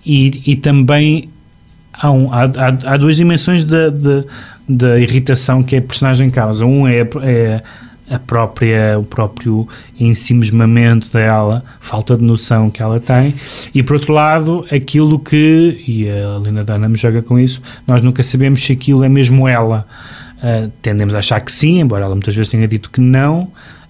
e, 0.04 0.42
e 0.46 0.56
também 0.56 1.28
há, 1.92 2.10
um, 2.10 2.32
há, 2.32 2.44
há, 2.44 2.94
há 2.94 2.96
duas 2.96 3.16
dimensões 3.16 3.66
da, 3.66 3.90
da, 3.90 4.24
da 4.66 4.98
irritação 4.98 5.62
que 5.62 5.76
a 5.76 5.82
personagem 5.82 6.30
causa. 6.30 6.64
Um 6.64 6.88
é, 6.88 7.06
é 7.22 7.62
a 8.11 8.18
própria, 8.18 8.98
o 8.98 9.05
próprio 9.05 9.66
ensimismamento 9.98 11.11
dela, 11.12 11.64
falta 11.80 12.16
de 12.16 12.22
noção 12.22 12.70
que 12.70 12.82
ela 12.82 13.00
tem, 13.00 13.34
e 13.74 13.82
por 13.82 13.94
outro 13.94 14.12
lado, 14.12 14.66
aquilo 14.70 15.18
que, 15.18 15.82
e 15.86 16.09
a 16.09 16.38
Lina 16.38 16.64
Dunham 16.64 16.94
joga 16.94 17.22
com 17.22 17.38
isso, 17.38 17.62
nós 17.86 18.02
nunca 18.02 18.22
sabemos 18.22 18.64
se 18.64 18.72
aquilo 18.72 19.05
é 19.05 19.09
mesmo 19.09 19.48
ela. 19.48 19.86
Uh, 20.36 20.70
tendemos 20.82 21.14
a 21.14 21.20
achar 21.20 21.40
que 21.40 21.50
sim, 21.50 21.80
embora 21.80 22.05
ela 22.05 22.14
muitas 22.14 22.34
vezes 22.36 22.50
tenha 22.50 22.68
dito 22.68 22.90
que 22.90 23.00
não. 23.00 23.44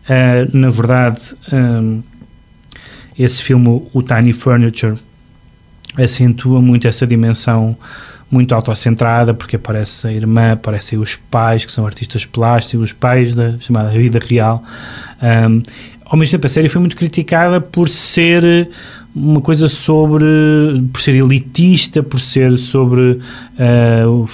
Uh, 0.09 0.57
na 0.57 0.71
verdade, 0.71 1.21
um, 1.53 2.01
esse 3.19 3.43
filme, 3.43 3.83
o 3.93 4.03
Tiny 4.03 4.33
Furniture, 4.33 4.97
acentua 5.97 6.61
muito 6.61 6.87
essa 6.87 7.07
dimensão 7.07 7.77
muito 8.35 8.55
autocentrada, 8.55 9.33
porque 9.33 9.57
aparece 9.57 10.09
a 10.09 10.13
irmã, 10.13 10.53
aparecem 10.53 10.99
os 10.99 11.15
pais, 11.15 11.65
que 11.65 11.71
são 11.71 11.87
artistas 11.87 12.27
plásticos, 12.27 12.91
os 12.91 12.93
pais 12.93 13.35
da 13.35 13.55
chamada 13.61 13.89
vida 13.91 14.19
real. 14.19 14.63
Um, 15.23 15.63
ao 16.05 16.19
mesmo 16.19 16.33
tempo, 16.33 16.47
a 16.47 16.51
série 16.51 16.69
foi 16.69 16.81
muito 16.81 16.97
criticada 16.97 17.61
por 17.61 17.89
ser 17.89 18.69
uma 19.15 19.41
coisa 19.41 19.69
sobre. 19.69 20.27
por 20.93 21.01
ser 21.01 21.15
elitista, 21.15 22.03
por 22.03 22.19
ser 22.19 22.59
sobre. 22.59 23.21
Uh, 23.57 24.27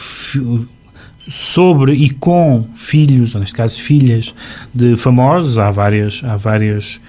sobre 1.28 1.92
e 1.92 2.10
com 2.10 2.66
filhos, 2.74 3.34
ou 3.34 3.40
neste 3.40 3.54
caso 3.54 3.80
filhas 3.80 4.34
de 4.74 4.96
famosos, 4.96 5.58
há 5.58 5.70
várias, 5.70 6.22
há 6.24 6.34
várias, 6.34 7.00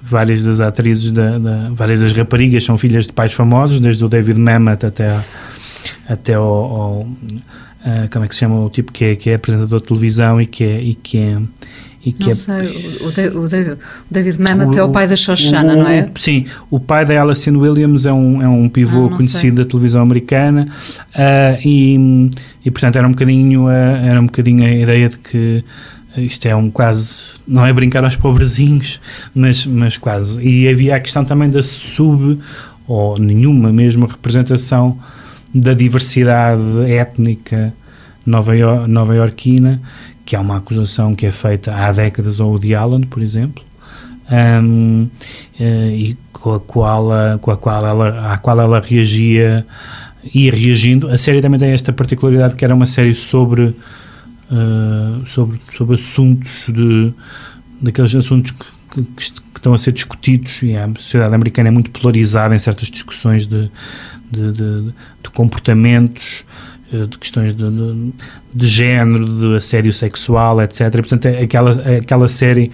várias 0.00 0.42
das 0.42 0.62
atrizes, 0.62 1.12
da, 1.12 1.38
da, 1.38 1.70
várias 1.74 2.00
das 2.00 2.12
raparigas 2.12 2.64
são 2.64 2.78
filhas 2.78 3.06
de 3.06 3.12
pais 3.12 3.34
famosos, 3.34 3.78
desde 3.78 4.02
o 4.02 4.08
David 4.08 4.38
Mamet 4.40 4.86
até, 4.86 5.10
a, 5.10 5.22
até 6.08 6.34
ao, 6.34 6.44
ao 6.44 7.00
uh, 7.00 8.08
como 8.12 8.24
é 8.24 8.28
que 8.28 8.34
se 8.34 8.40
chama 8.40 8.64
o 8.64 8.70
tipo 8.70 8.92
que 8.92 9.04
é, 9.04 9.16
que 9.16 9.30
é 9.30 9.34
apresentador 9.34 9.80
de 9.80 9.86
televisão 9.86 10.40
e 10.40 10.46
que 10.46 10.64
é, 10.64 10.80
e 10.80 10.94
que 10.94 11.18
é 11.18 11.38
e 12.04 12.12
que 12.12 12.22
não 12.22 12.30
é, 12.30 12.32
sei, 12.32 12.98
o, 13.00 13.06
o, 13.06 13.44
o 13.44 13.48
David 14.10 14.40
Mamet 14.40 14.78
é 14.78 14.82
o 14.82 14.88
pai 14.90 15.08
da 15.08 15.16
Shoshana, 15.16 15.74
não 15.74 15.86
é? 15.86 16.08
Sim, 16.14 16.46
o 16.70 16.78
pai 16.78 17.04
da 17.04 17.20
Alison 17.20 17.58
Williams 17.58 18.06
é 18.06 18.12
um, 18.12 18.40
é 18.40 18.48
um 18.48 18.68
pivô 18.68 19.06
Ah, 19.06 19.16
conhecido 19.16 19.56
sei. 19.56 19.64
da 19.64 19.64
televisão 19.64 20.00
americana 20.00 20.68
uh, 21.14 21.60
e, 21.62 22.30
e 22.64 22.70
portanto 22.70 22.96
era 22.96 23.06
um 23.06 23.10
bocadinho 23.10 23.66
uh, 23.66 23.70
era 23.70 24.20
um 24.20 24.26
bocadinho 24.26 24.64
a 24.64 24.70
ideia 24.70 25.08
de 25.08 25.18
que 25.18 25.64
isto 26.16 26.46
é 26.46 26.54
um 26.54 26.70
quase, 26.70 27.24
não 27.46 27.64
é 27.64 27.72
brincar 27.72 28.02
aos 28.04 28.16
pobrezinhos, 28.16 29.00
mas, 29.34 29.66
mas 29.66 29.96
quase. 29.96 30.42
E 30.42 30.68
havia 30.68 30.96
a 30.96 31.00
questão 31.00 31.24
também 31.24 31.50
da 31.50 31.62
sub, 31.62 32.38
ou 32.86 33.18
nenhuma 33.18 33.72
mesmo, 33.72 34.06
representação 34.06 34.98
da 35.54 35.74
diversidade 35.74 36.92
étnica 36.92 37.72
nova, 38.24 38.86
nova 38.86 39.32
que 40.24 40.36
é 40.36 40.38
uma 40.38 40.58
acusação 40.58 41.14
que 41.14 41.26
é 41.26 41.30
feita 41.30 41.74
há 41.74 41.90
décadas 41.90 42.40
ao 42.40 42.50
Woody 42.50 42.74
Allen, 42.74 43.02
por 43.02 43.22
exemplo, 43.22 43.64
um, 44.30 45.08
uh, 45.58 45.64
e 45.90 46.16
com 46.32 46.54
a 46.54 46.60
qual, 46.60 47.08
com 47.40 47.50
a 47.50 47.56
qual 47.56 47.86
ela, 47.86 48.32
à 48.32 48.38
qual 48.38 48.60
ela 48.60 48.80
reagia 48.80 49.66
e 50.34 50.50
reagindo. 50.50 51.08
A 51.08 51.16
série 51.16 51.40
também 51.40 51.58
tem 51.58 51.70
esta 51.70 51.92
particularidade 51.92 52.54
que 52.54 52.64
era 52.64 52.74
uma 52.74 52.86
série 52.86 53.14
sobre 53.14 53.74
Uh, 54.50 55.26
sobre, 55.26 55.60
sobre 55.76 55.94
assuntos 55.94 56.68
de 56.72 57.12
daqueles 57.82 58.14
assuntos 58.14 58.50
que, 58.50 58.64
que, 58.94 59.02
que, 59.02 59.22
estão 59.56 59.74
a 59.74 59.78
ser 59.78 59.92
discutidos 59.92 60.62
e 60.62 60.74
a 60.74 60.88
sociedade 60.96 61.34
americana 61.34 61.68
é 61.68 61.70
muito 61.70 61.90
polarizada 61.90 62.54
em 62.54 62.58
certas 62.58 62.88
discussões 62.88 63.46
de, 63.46 63.70
de, 64.30 64.52
de, 64.52 64.82
de 65.22 65.30
comportamentos 65.34 66.44
de 66.90 67.18
questões 67.18 67.54
de, 67.54 67.68
de, 67.68 68.12
de, 68.54 68.66
género, 68.66 69.26
de 69.26 69.56
assédio 69.56 69.92
sexual, 69.92 70.62
etc. 70.62 70.90
Portanto, 70.90 71.28
aquela, 71.28 71.70
aquela 71.98 72.28
série 72.28 72.70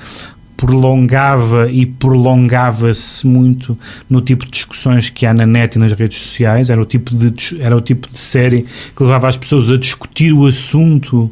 prolongava 0.56 1.70
e 1.70 1.84
prolongava-se 1.84 3.26
muito 3.26 3.76
no 4.08 4.20
tipo 4.20 4.44
de 4.44 4.52
discussões 4.52 5.10
que 5.10 5.26
há 5.26 5.34
na 5.34 5.44
net 5.44 5.74
e 5.74 5.78
nas 5.78 5.92
redes 5.92 6.22
sociais. 6.22 6.70
Era 6.70 6.80
o 6.80 6.84
tipo 6.84 7.14
de, 7.14 7.60
era 7.60 7.76
o 7.76 7.80
tipo 7.80 8.08
de 8.08 8.18
série 8.18 8.66
que 8.96 9.02
levava 9.02 9.28
as 9.28 9.36
pessoas 9.36 9.68
a 9.70 9.76
discutir 9.76 10.32
o 10.32 10.46
assunto 10.46 11.30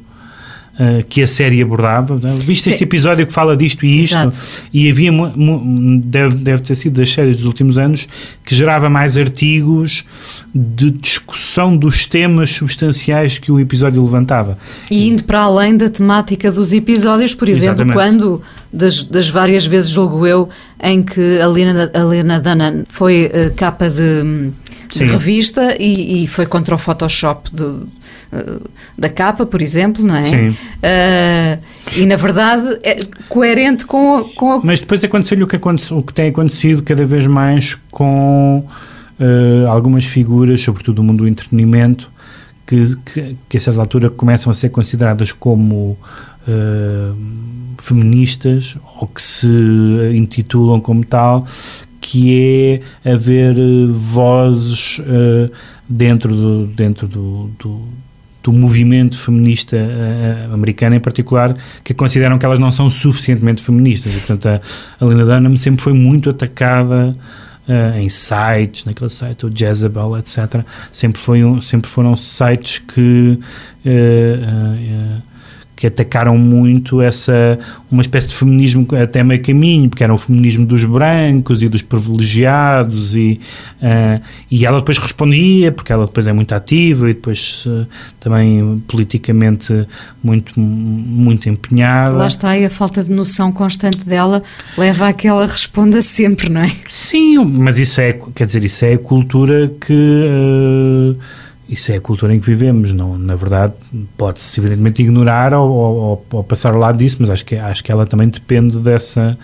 Uh, 0.72 1.04
que 1.06 1.22
a 1.22 1.26
série 1.26 1.60
abordava. 1.60 2.16
Viste 2.16 2.70
este 2.70 2.84
episódio 2.84 3.26
que 3.26 3.32
fala 3.32 3.54
disto 3.54 3.84
e 3.84 4.00
isto? 4.00 4.14
Exato. 4.14 4.38
E 4.72 4.90
havia, 4.90 5.12
deve, 6.02 6.36
deve 6.36 6.62
ter 6.62 6.74
sido 6.74 6.98
das 6.98 7.12
séries 7.12 7.36
dos 7.36 7.44
últimos 7.44 7.76
anos, 7.76 8.08
que 8.42 8.54
gerava 8.54 8.88
mais 8.88 9.18
artigos 9.18 10.02
de 10.54 10.90
discussão 10.90 11.76
dos 11.76 12.06
temas 12.06 12.48
substanciais 12.50 13.36
que 13.36 13.52
o 13.52 13.60
episódio 13.60 14.02
levantava. 14.02 14.56
E 14.90 15.08
indo 15.08 15.24
para 15.24 15.40
além 15.40 15.76
da 15.76 15.90
temática 15.90 16.50
dos 16.50 16.72
episódios, 16.72 17.34
por 17.34 17.50
exemplo, 17.50 17.82
Exatamente. 17.82 17.94
quando, 17.94 18.42
das, 18.72 19.04
das, 19.04 19.28
várias 19.28 19.66
vezes, 19.66 19.90
julgo 19.90 20.26
eu, 20.26 20.48
em 20.82 21.02
que 21.02 21.38
a 21.38 21.46
Lena, 21.46 21.90
a 21.92 22.02
Lena 22.02 22.40
Dunham 22.40 22.84
foi 22.88 23.26
uh, 23.26 23.54
capa 23.54 23.88
de, 23.88 24.50
de 24.90 25.04
revista 25.04 25.76
e, 25.78 26.24
e, 26.24 26.26
foi 26.26 26.46
contra 26.46 26.74
o 26.74 26.78
Photoshop 26.78 27.50
de, 27.54 27.86
da 28.96 29.08
capa, 29.08 29.44
por 29.44 29.60
exemplo, 29.60 30.04
não 30.04 30.16
é? 30.16 30.24
Sim. 30.24 30.48
Uh, 30.48 31.62
e 31.96 32.06
na 32.06 32.16
verdade 32.16 32.78
é 32.82 32.96
coerente 33.28 33.84
com, 33.86 34.30
com 34.36 34.52
a... 34.52 34.60
Mas 34.62 34.80
depois 34.80 35.04
aconteceu-lhe 35.04 35.44
o 35.44 35.46
que, 35.46 35.56
o 35.56 36.02
que 36.02 36.14
tem 36.14 36.28
acontecido 36.28 36.82
cada 36.82 37.04
vez 37.04 37.26
mais 37.26 37.76
com 37.90 38.64
uh, 39.20 39.68
algumas 39.68 40.04
figuras, 40.04 40.60
sobretudo 40.62 40.96
do 40.96 41.02
mundo 41.02 41.18
do 41.18 41.28
entretenimento, 41.28 42.10
que, 42.66 42.96
que, 43.04 43.36
que, 43.48 43.56
a 43.56 43.60
certa 43.60 43.80
altura 43.80 44.08
começam 44.08 44.50
a 44.50 44.54
ser 44.54 44.70
consideradas 44.70 45.32
como 45.32 45.98
uh, 46.48 47.16
feministas 47.78 48.76
ou 48.98 49.06
que 49.08 49.20
se 49.20 49.48
intitulam 50.14 50.80
como 50.80 51.04
tal, 51.04 51.44
que 52.00 52.80
é 53.04 53.12
haver 53.12 53.54
vozes 53.90 54.98
uh, 55.00 55.52
dentro 55.88 56.34
do, 56.34 56.66
dentro 56.68 57.06
do, 57.06 57.50
do 57.58 57.82
do 58.42 58.52
movimento 58.52 59.18
feminista 59.18 59.76
uh, 59.76 60.54
americano 60.54 60.96
em 60.96 61.00
particular, 61.00 61.56
que 61.84 61.94
consideram 61.94 62.38
que 62.38 62.44
elas 62.44 62.58
não 62.58 62.70
são 62.70 62.90
suficientemente 62.90 63.62
feministas. 63.62 64.12
E, 64.12 64.18
portanto, 64.18 64.46
a, 64.46 64.60
a 65.00 65.04
Lena 65.04 65.24
Dunham 65.24 65.56
sempre 65.56 65.82
foi 65.82 65.92
muito 65.92 66.28
atacada 66.30 67.16
uh, 67.68 67.98
em 67.98 68.08
sites, 68.08 68.84
naquele 68.84 69.10
site, 69.10 69.46
o 69.46 69.52
Jezebel, 69.54 70.18
etc. 70.18 70.64
Sempre, 70.92 71.20
foi 71.20 71.44
um, 71.44 71.60
sempre 71.60 71.88
foram 71.88 72.16
sites 72.16 72.78
que 72.78 73.38
uh, 73.86 75.22
que 75.74 75.86
atacaram 75.86 76.38
muito 76.38 77.00
essa 77.00 77.58
uma 77.90 78.00
espécie 78.00 78.28
de 78.28 78.34
feminismo 78.34 78.86
até 79.02 79.22
meio 79.22 79.42
caminho, 79.42 79.90
porque 79.90 80.02
era 80.02 80.14
o 80.14 80.18
feminismo 80.18 80.64
dos 80.64 80.84
brancos 80.84 81.62
e 81.62 81.68
dos 81.68 81.82
privilegiados 81.82 83.14
e, 83.14 83.40
uh, 83.82 84.22
e 84.50 84.64
ela 84.64 84.78
depois 84.78 84.96
respondia, 84.96 85.72
porque 85.72 85.92
ela 85.92 86.06
depois 86.06 86.26
é 86.26 86.32
muito 86.32 86.54
ativa 86.54 87.10
e 87.10 87.14
depois 87.14 87.66
uh, 87.66 87.86
também 88.20 88.82
politicamente 88.86 89.86
muito, 90.22 90.58
muito 90.58 91.48
empenhada. 91.48 92.12
Lá 92.12 92.28
está, 92.28 92.56
e 92.56 92.64
a 92.64 92.70
falta 92.70 93.02
de 93.02 93.10
noção 93.10 93.52
constante 93.52 94.06
dela 94.06 94.42
leva 94.78 95.08
a 95.08 95.12
que 95.12 95.26
ela 95.26 95.46
responda 95.46 96.00
sempre, 96.00 96.48
não 96.48 96.62
é? 96.62 96.70
Sim, 96.88 97.44
mas 97.44 97.78
isso 97.78 98.00
é, 98.00 98.18
quer 98.34 98.46
dizer, 98.46 98.64
isso 98.64 98.84
é 98.84 98.94
a 98.94 98.98
cultura 98.98 99.70
que... 99.80 99.92
Uh, 99.92 101.41
isso 101.72 101.90
é 101.90 101.96
a 101.96 102.00
cultura 102.02 102.34
em 102.34 102.38
que 102.38 102.44
vivemos, 102.44 102.92
não, 102.92 103.16
na 103.16 103.34
verdade 103.34 103.72
pode-se 104.18 104.60
evidentemente 104.60 105.02
ignorar 105.02 105.54
ou, 105.54 105.70
ou, 105.70 106.26
ou, 106.30 106.44
passar 106.44 106.74
ao 106.74 106.78
lado 106.78 106.98
disso, 106.98 107.16
mas 107.20 107.30
acho 107.30 107.46
que, 107.46 107.56
acho 107.56 107.82
que 107.82 107.90
ela 107.90 108.04
também 108.04 108.28
depende 108.28 108.76
dessa, 108.76 109.38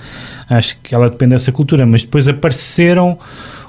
acho 0.47 0.79
que 0.83 0.95
ela 0.95 1.09
depende 1.09 1.31
dessa 1.31 1.51
cultura, 1.51 1.87
mas 1.87 2.05
depois 2.05 2.29
apareceram 2.29 3.19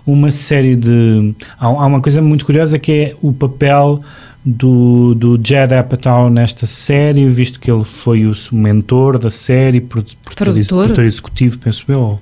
uma 0.05 0.29
série 0.29 0.75
de, 0.75 1.33
há, 1.57 1.67
há 1.67 1.85
uma 1.85 2.01
coisa 2.01 2.21
muito 2.21 2.45
curiosa 2.45 2.77
que 2.77 2.91
é 2.91 3.15
o 3.21 3.31
papel 3.31 4.03
do, 4.45 5.15
do 5.15 5.39
Jed 5.41 5.73
Apatow 5.73 6.29
nesta 6.29 6.67
série, 6.67 7.29
visto 7.29 7.61
que 7.61 7.71
ele 7.71 7.85
foi 7.85 8.25
o 8.25 8.33
mentor 8.51 9.17
da 9.17 9.29
série, 9.29 9.79
produtor, 9.79 10.35
produtor 10.35 11.05
executivo, 11.05 11.57
penso 11.59 11.85
eu. 11.87 12.19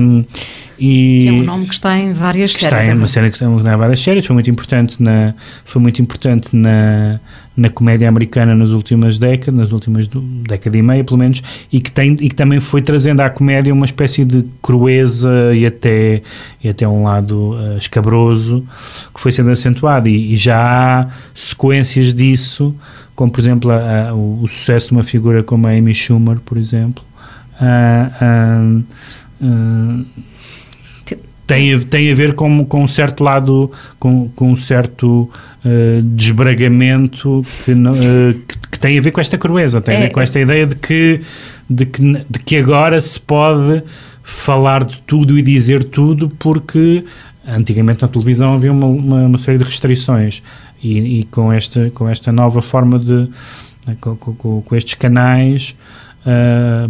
Um, 0.00 0.24
e 0.80 1.20
que 1.24 1.28
é 1.28 1.32
um 1.32 1.42
nome 1.42 1.66
que 1.66 1.74
está 1.74 1.98
em 1.98 2.12
várias 2.14 2.54
séries. 2.54 2.78
Está 2.80 2.92
em 2.92 2.96
uma 2.96 3.06
série 3.06 3.28
que 3.28 3.36
está 3.36 3.46
em 3.46 3.76
várias 3.76 4.00
séries, 4.00 4.24
foi 4.24 4.32
muito 4.32 4.50
importante 4.50 5.02
na, 5.02 5.34
foi 5.62 5.82
muito 5.82 6.00
importante 6.00 6.56
na, 6.56 7.20
na 7.54 7.68
comédia 7.68 8.08
americana 8.08 8.54
nas 8.54 8.70
últimas 8.70 9.18
décadas, 9.18 9.54
nas 9.54 9.72
últimas 9.72 10.08
década 10.08 10.78
e 10.78 10.80
meia, 10.82 11.04
pelo 11.04 11.18
menos, 11.18 11.42
e 11.70 11.80
que, 11.80 11.92
tem, 11.92 12.12
e 12.14 12.30
que 12.30 12.34
também 12.34 12.60
foi 12.60 12.80
trazendo 12.80 13.20
à 13.20 13.28
comédia 13.28 13.74
uma 13.74 13.84
espécie 13.84 14.24
de 14.24 14.46
crueza 14.62 15.54
e 15.54 15.66
até, 15.66 16.22
e 16.64 16.68
até 16.70 16.88
um 16.88 17.02
lado 17.02 17.56
uh, 17.56 17.76
escabroso 17.76 18.64
que 19.14 19.20
foi 19.20 19.32
sendo 19.32 19.50
acentuado. 19.50 20.08
E, 20.08 20.32
e, 20.32 20.36
já 20.36 21.02
há 21.02 21.08
sequências 21.34 22.14
disso, 22.14 22.74
como 23.14 23.30
por 23.30 23.40
exemplo 23.40 23.70
a, 23.70 24.08
a, 24.08 24.14
o, 24.14 24.42
o, 24.42 24.48
sucesso 24.48 24.86
de 24.86 24.92
uma 24.92 25.04
figura 25.04 25.42
como 25.42 25.66
a 25.66 25.72
Amy 25.72 25.92
Schumer, 25.92 26.38
por 26.38 26.56
exemplo. 26.56 27.04
Uh, 27.60 28.82
uh, 29.42 30.04
tem, 31.50 31.76
tem 31.80 32.12
a 32.12 32.14
ver 32.14 32.34
com, 32.36 32.64
com 32.64 32.84
um 32.84 32.86
certo 32.86 33.24
lado, 33.24 33.72
com, 33.98 34.28
com 34.36 34.52
um 34.52 34.54
certo 34.54 35.28
uh, 35.64 36.02
desbragamento 36.02 37.44
que, 37.64 37.72
uh, 37.72 38.34
que, 38.46 38.58
que, 38.70 38.78
tem 38.78 38.96
a 38.96 39.02
ver 39.02 39.10
com 39.10 39.20
esta 39.20 39.36
crueza, 39.36 39.80
tem 39.80 39.96
é, 39.96 39.98
a 39.98 40.00
ver 40.02 40.10
com 40.10 40.20
esta 40.20 40.38
ideia 40.38 40.64
de 40.64 40.76
que, 40.76 41.20
de, 41.68 41.86
que, 41.86 42.02
de 42.30 42.38
que 42.38 42.56
agora 42.56 43.00
se 43.00 43.18
pode 43.18 43.82
falar 44.22 44.84
de 44.84 45.00
tudo 45.00 45.36
e 45.36 45.42
dizer 45.42 45.82
tudo 45.82 46.28
porque 46.38 47.04
antigamente 47.44 48.02
na 48.02 48.06
televisão 48.06 48.54
havia 48.54 48.70
uma, 48.70 48.86
uma, 48.86 49.16
uma 49.26 49.38
série 49.38 49.58
de 49.58 49.64
restrições 49.64 50.44
e, 50.80 51.20
e, 51.20 51.24
com, 51.24 51.52
esta, 51.52 51.90
com 51.90 52.08
esta 52.08 52.30
nova 52.30 52.62
forma 52.62 52.96
de 52.96 53.28
com, 54.00 54.14
com, 54.14 54.62
com 54.62 54.76
estes 54.76 54.94
canais 54.94 55.74
uh, 56.24 56.88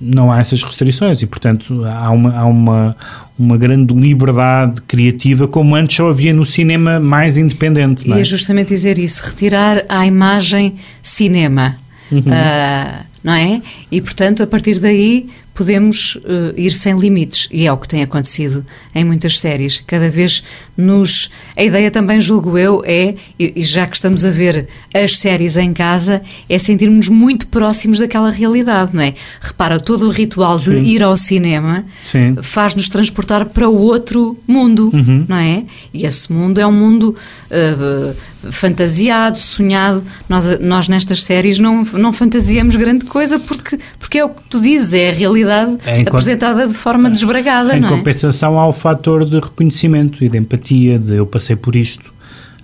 não 0.00 0.30
há 0.30 0.40
essas 0.40 0.62
restrições 0.62 1.22
e, 1.22 1.26
portanto, 1.26 1.84
há 1.84 2.10
uma, 2.10 2.36
há 2.36 2.44
uma, 2.44 2.96
uma 3.38 3.56
grande 3.56 3.92
liberdade 3.92 4.80
criativa, 4.82 5.48
como 5.48 5.74
antes 5.74 5.96
só 5.96 6.08
havia 6.08 6.32
no 6.32 6.46
cinema 6.46 7.00
mais 7.00 7.36
independente. 7.36 8.10
É? 8.12 8.16
E 8.16 8.20
é 8.20 8.24
justamente 8.24 8.68
dizer 8.68 8.98
isso, 8.98 9.24
retirar 9.24 9.84
a 9.88 10.06
imagem 10.06 10.76
cinema. 11.02 11.76
Uhum. 12.12 12.20
Uh, 12.20 13.04
não 13.24 13.32
é? 13.32 13.62
E, 13.90 14.00
portanto, 14.00 14.42
a 14.42 14.46
partir 14.46 14.78
daí 14.78 15.28
podemos 15.54 16.16
uh, 16.16 16.52
ir 16.56 16.72
sem 16.72 16.98
limites 16.98 17.48
e 17.50 17.66
é 17.66 17.72
o 17.72 17.76
que 17.76 17.86
tem 17.86 18.02
acontecido 18.02 18.66
em 18.92 19.04
muitas 19.04 19.38
séries. 19.38 19.82
Cada 19.86 20.10
vez 20.10 20.42
nos. 20.76 21.30
A 21.56 21.62
ideia 21.62 21.90
também, 21.90 22.20
julgo 22.20 22.58
eu, 22.58 22.82
é, 22.84 23.14
e, 23.38 23.62
já 23.62 23.86
que 23.86 23.94
estamos 23.94 24.24
a 24.24 24.30
ver 24.30 24.68
as 24.92 25.16
séries 25.16 25.56
em 25.56 25.72
casa, 25.72 26.20
é 26.48 26.58
sentirmos 26.58 27.08
muito 27.08 27.46
próximos 27.46 28.00
daquela 28.00 28.30
realidade, 28.30 28.94
não 28.94 29.02
é? 29.02 29.14
Repara, 29.40 29.78
todo 29.78 30.06
o 30.06 30.10
ritual 30.10 30.58
de 30.58 30.70
Sim. 30.70 30.82
ir 30.82 31.02
ao 31.02 31.16
cinema 31.16 31.84
faz-nos 32.42 32.88
transportar 32.88 33.46
para 33.46 33.68
outro 33.68 34.36
mundo, 34.46 34.90
uhum. 34.92 35.24
não 35.28 35.36
é? 35.36 35.62
E 35.92 36.04
esse 36.04 36.32
mundo 36.32 36.60
é 36.60 36.66
um 36.66 36.72
mundo 36.72 37.14
uh, 37.50 38.50
fantasiado, 38.50 39.38
sonhado. 39.38 40.04
Nós, 40.28 40.58
nós 40.58 40.88
nestas 40.88 41.22
séries 41.22 41.60
não, 41.60 41.84
não 41.84 42.12
fantasiamos 42.12 42.74
grande 42.74 43.04
coisa 43.04 43.38
porque, 43.38 43.78
porque 44.00 44.18
é 44.18 44.24
o 44.24 44.30
que 44.30 44.42
tu 44.48 44.60
dizes, 44.60 44.94
é 44.94 45.10
a 45.10 45.12
realidade 45.12 45.43
realidade 45.44 45.78
é 45.86 46.02
apresentada 46.02 46.66
de 46.66 46.74
forma 46.74 47.10
desbragada, 47.10 47.76
em 47.76 47.80
não 47.80 47.88
é? 47.88 47.90
Compensação 47.90 48.58
há 48.58 48.66
o 48.66 48.72
fator 48.72 49.24
de 49.24 49.38
reconhecimento 49.38 50.24
e 50.24 50.28
de 50.28 50.38
empatia, 50.38 50.98
de 50.98 51.16
eu 51.16 51.26
passei 51.26 51.56
por 51.56 51.76
isto. 51.76 52.12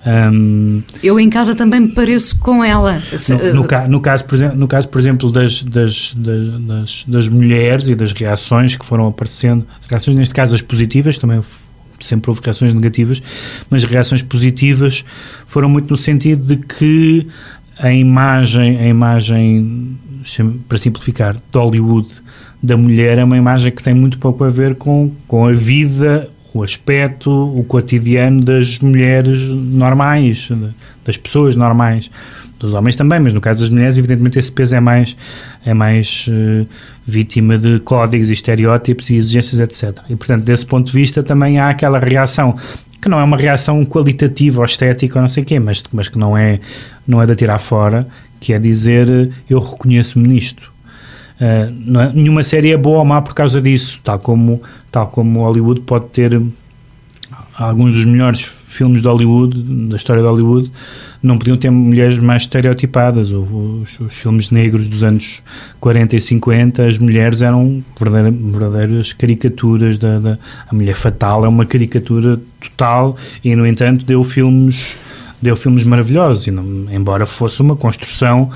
Um, 0.07 0.83
eu 1.03 1.20
em 1.20 1.28
casa 1.28 1.55
também 1.55 1.81
me 1.81 1.89
pareço 1.89 2.39
com 2.39 2.64
ela. 2.64 3.03
No, 3.28 3.62
no, 3.62 3.89
no, 3.89 4.01
caso, 4.01 4.24
por 4.24 4.35
exemplo, 4.35 4.57
no 4.57 4.66
caso, 4.66 4.89
por 4.89 4.99
exemplo, 4.99 5.31
das, 5.31 5.62
das, 5.62 6.14
das, 6.16 7.05
das, 7.07 7.28
mulheres 7.28 7.87
e 7.87 7.95
das 7.95 8.12
reações 8.12 8.76
que 8.76 8.85
foram 8.85 9.07
aparecendo, 9.09 9.66
reações 9.89 10.16
neste 10.16 10.35
caso 10.35 10.55
as 10.55 10.62
positivas, 10.62 11.18
também 11.18 11.41
sempre 12.01 12.31
houve 12.31 12.41
reações 12.43 12.72
negativas, 12.72 13.22
mas 13.68 13.85
reações 13.85 14.22
positivas 14.22 15.05
foram 15.45 15.68
muito 15.68 15.91
no 15.91 15.97
sentido 15.99 16.45
de 16.45 16.57
que 16.57 17.26
a 17.78 17.93
imagem, 17.93 18.78
a 18.78 18.87
imagem 18.87 19.99
para 20.68 20.78
simplificar, 20.78 21.35
de 21.35 21.59
Hollywood 21.59 22.09
da 22.63 22.77
mulher 22.77 23.19
é 23.19 23.25
uma 23.25 23.37
imagem 23.37 23.73
que 23.73 23.83
tem 23.83 23.95
muito 23.95 24.19
pouco 24.19 24.45
a 24.45 24.49
ver 24.49 24.75
com, 24.75 25.11
com 25.27 25.47
a 25.47 25.53
vida, 25.53 26.29
o 26.53 26.63
aspecto, 26.63 27.31
o 27.31 27.65
cotidiano 27.65 28.43
das 28.43 28.79
mulheres 28.79 29.49
normais, 29.49 30.51
das 31.05 31.17
pessoas 31.17 31.57
normais, 31.57 32.11
dos 32.59 32.75
homens 32.75 32.95
também, 32.95 33.19
mas 33.19 33.33
no 33.33 33.41
caso 33.41 33.61
das 33.61 33.71
mulheres, 33.71 33.97
evidentemente, 33.97 34.39
esse 34.39 34.53
peso 34.53 34.77
é 34.77 34.81
mais, 34.81 35.17
é 35.65 35.73
mais 35.73 36.27
uh, 36.29 36.67
vítima 37.07 37.57
de 37.57 37.81
códigos 37.81 38.29
e 38.29 38.35
estereótipos 38.35 39.09
e 39.09 39.17
exigências, 39.17 39.61
etc. 39.61 39.99
E, 40.11 40.17
portanto, 40.17 40.45
desse 40.45 40.67
ponto 40.67 40.87
de 40.87 40.93
vista, 40.93 41.23
também 41.23 41.59
há 41.59 41.71
aquela 41.71 41.99
reação 41.99 42.57
que 43.01 43.09
não 43.09 43.19
é 43.19 43.25
uma 43.25 43.39
reação 43.39 43.83
qualitativa 43.87 44.59
ou 44.59 44.65
estética 44.67 45.19
ou 45.19 45.23
não 45.23 45.29
sei 45.29 45.43
o 45.43 45.47
quê, 45.47 45.59
mas, 45.59 45.83
mas 45.91 46.09
que 46.09 46.19
não 46.19 46.37
é, 46.37 46.61
não 47.09 47.23
é 47.23 47.25
de 47.25 47.33
atirar 47.33 47.59
fora, 47.59 48.07
que 48.39 48.53
é 48.53 48.59
dizer 48.59 49.31
eu 49.49 49.59
reconheço-me 49.59 50.29
nisto. 50.29 50.71
Uh, 51.41 52.01
é? 52.01 52.12
Nenhuma 52.12 52.43
série 52.43 52.70
é 52.70 52.76
boa 52.76 52.99
ou 52.99 53.05
má 53.05 53.22
por 53.22 53.34
causa 53.34 53.61
disso, 53.62 54.01
tal 54.05 54.18
como, 54.18 54.62
tal 54.93 55.09
como 55.09 55.41
Hollywood 55.41 55.80
pode 55.80 56.07
ter 56.07 56.41
alguns 57.57 57.95
dos 57.95 58.05
melhores 58.05 58.41
filmes 58.41 59.03
de 59.03 59.09
Hollywood, 59.09 59.88
da 59.88 59.97
história 59.97 60.22
de 60.22 60.28
Hollywood, 60.28 60.70
não 61.22 61.36
podiam 61.36 61.57
ter 61.57 61.70
mulheres 61.70 62.18
mais 62.18 62.43
estereotipadas. 62.43 63.30
Os, 63.30 64.01
os, 64.01 64.14
filmes 64.14 64.51
negros 64.51 64.88
dos 64.88 65.03
anos 65.03 65.43
40 65.78 66.16
e 66.16 66.20
50, 66.20 66.86
as 66.86 66.99
mulheres 66.99 67.43
eram 67.43 67.82
verdadeiras, 67.99 68.41
verdadeiras 68.41 69.12
caricaturas. 69.12 69.99
Da, 69.99 70.18
da, 70.18 70.38
a 70.68 70.74
Mulher 70.74 70.95
Fatal 70.95 71.45
é 71.45 71.49
uma 71.49 71.66
caricatura 71.66 72.41
total 72.61 73.16
e, 73.45 73.55
no 73.55 73.66
entanto, 73.66 74.05
deu 74.05 74.24
filmes, 74.24 74.97
deu 75.43 75.57
filmes 75.57 75.84
maravilhosos, 75.84 76.47
não, 76.47 76.86
embora 76.91 77.26
fosse 77.26 77.61
uma 77.61 77.76
construção 77.76 78.51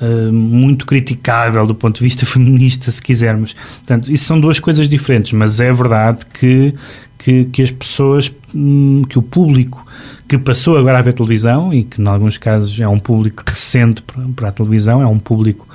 uh, 0.00 0.32
muito 0.32 0.86
criticável 0.86 1.66
do 1.66 1.74
ponto 1.74 1.96
de 1.96 2.02
vista 2.02 2.24
feminista, 2.26 2.90
se 2.90 3.02
quisermos. 3.02 3.52
Portanto, 3.52 4.12
isso 4.12 4.24
são 4.24 4.40
duas 4.40 4.58
coisas 4.58 4.88
diferentes, 4.88 5.32
mas 5.32 5.60
é 5.60 5.72
verdade 5.72 6.24
que, 6.26 6.74
que, 7.18 7.44
que 7.46 7.62
as 7.62 7.70
pessoas, 7.70 8.32
hum, 8.54 9.02
que 9.08 9.18
o 9.18 9.22
público 9.22 9.86
que 10.28 10.36
passou 10.36 10.76
agora 10.76 10.98
a 10.98 11.02
ver 11.02 11.12
televisão 11.12 11.72
e 11.72 11.84
que, 11.84 12.00
em 12.00 12.06
alguns 12.06 12.36
casos, 12.36 12.78
é 12.80 12.88
um 12.88 12.98
público 12.98 13.44
recente 13.46 14.02
para, 14.02 14.22
para 14.34 14.48
a 14.48 14.52
televisão, 14.52 15.00
é 15.00 15.06
um 15.06 15.18
público 15.18 15.68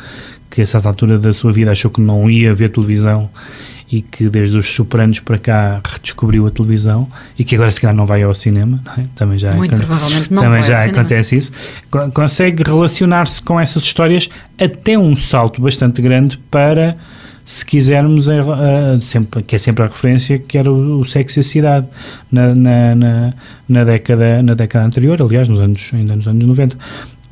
que 0.50 0.62
a 0.62 0.66
certa 0.66 0.90
altura 0.90 1.18
da 1.18 1.32
sua 1.32 1.52
vida 1.52 1.72
achou 1.72 1.90
que 1.90 2.02
não 2.02 2.30
ia 2.30 2.54
ver 2.54 2.70
televisão 2.70 3.30
e 3.92 4.02
que 4.02 4.30
desde 4.30 4.58
os 4.58 4.74
Sopranos 4.74 5.20
para 5.20 5.38
cá 5.38 5.82
redescobriu 5.84 6.48
a 6.48 6.52
televisão 6.52 7.08
e 7.38 7.44
que 7.44 7.56
agora 7.56 7.70
se 7.72 7.82
calhar 7.82 7.96
não 7.96 8.06
vai 8.06 8.24
ao 8.24 8.34
cinema, 8.34 8.82
é? 8.98 9.04
também 9.16 9.38
já, 9.38 9.52
Muito 9.54 9.76
provavelmente 9.76 10.32
não 10.34 10.42
também 10.44 10.60
vai 10.62 10.68
já 10.70 10.76
ao 10.76 10.82
cinema. 10.84 11.00
acontece 11.02 11.36
isso, 11.38 11.52
Co- 11.89 12.10
consegue 12.12 12.64
relacionar-se 12.66 13.42
com 13.42 13.60
essas 13.60 13.84
histórias 13.84 14.30
até 14.58 14.98
um 14.98 15.14
salto 15.16 15.62
bastante 15.62 16.02
grande 16.02 16.38
para 16.50 16.96
se 17.44 17.66
quisermos, 17.66 18.30
a- 18.30 18.96
a- 18.96 19.02
sempre, 19.02 19.44
que 19.44 19.56
é 19.56 19.60
sempre 19.60 19.84
a 19.84 19.88
referência, 19.88 20.38
que 20.38 20.58
era 20.58 20.72
o, 20.72 21.02
o 21.02 21.04
Sexo 21.06 21.39
e 21.39 21.42
a 21.42 21.44
Cidade 21.44 21.88
na, 22.32 22.56
na, 22.56 22.96
na, 22.96 23.34
na 23.68 23.84
década, 23.84 24.42
na 24.42 24.54
década 24.54 24.86
anterior, 24.86 25.22
aliás, 25.22 25.50
nos 25.50 25.60
anos, 25.60 25.89
ainda 25.94 26.16
nos 26.16 26.28
anos 26.28 26.46
90, 26.48 26.78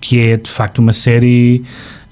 que 0.01 0.19
é 0.19 0.35
de 0.35 0.49
facto 0.49 0.79
uma 0.79 0.91
série 0.93 1.63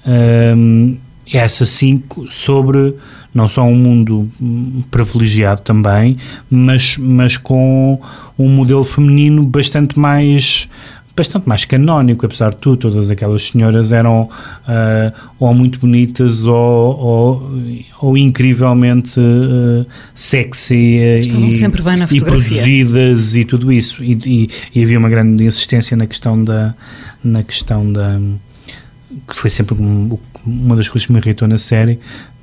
hum, 0.06 0.96
essa 1.32 1.66
sim 1.66 2.02
sobre 2.30 2.94
não 3.38 3.48
só 3.48 3.62
um 3.64 3.74
mundo 3.76 4.28
hum, 4.40 4.82
privilegiado 4.90 5.60
também, 5.62 6.16
mas, 6.50 6.96
mas 6.98 7.36
com 7.36 8.00
um 8.38 8.48
modelo 8.48 8.82
feminino 8.84 9.42
bastante 9.44 9.98
mais 9.98 10.68
bastante 11.16 11.48
mais 11.48 11.64
canónico, 11.64 12.24
apesar 12.24 12.50
de 12.50 12.58
tudo, 12.58 12.76
todas 12.92 13.10
aquelas 13.10 13.48
senhoras 13.48 13.90
eram 13.90 14.28
ah, 14.68 15.12
ou 15.36 15.52
muito 15.52 15.80
bonitas 15.80 16.46
ou, 16.46 16.54
ou, 16.56 17.50
ou 18.00 18.16
incrivelmente 18.16 19.18
ah, 19.18 19.84
sexy 20.14 20.96
Estavam 21.20 21.48
e, 21.48 21.52
sempre 21.52 21.82
bem 21.82 21.96
na 21.96 22.06
e 22.08 22.20
produzidas 22.20 23.34
e 23.34 23.44
tudo 23.44 23.72
isso. 23.72 24.04
E, 24.04 24.12
e- 24.24 24.50
e 24.76 24.82
havia 24.84 24.96
uma 24.98 25.08
grande 25.08 25.44
insistência 25.44 25.96
na 25.96 26.06
questão 26.06 26.42
da 26.44 26.72
na 27.24 27.42
questão 27.42 27.92
da 27.92 28.20
que 29.28 29.34
foi 29.34 29.50
sempre 29.50 29.74
um- 29.74 30.16
uma 30.46 30.76
das 30.76 30.88
coisas 30.88 31.04
que 31.06 31.12
me 31.12 31.18
irritou 31.18 31.48
na 31.48 31.58
série 31.58 31.98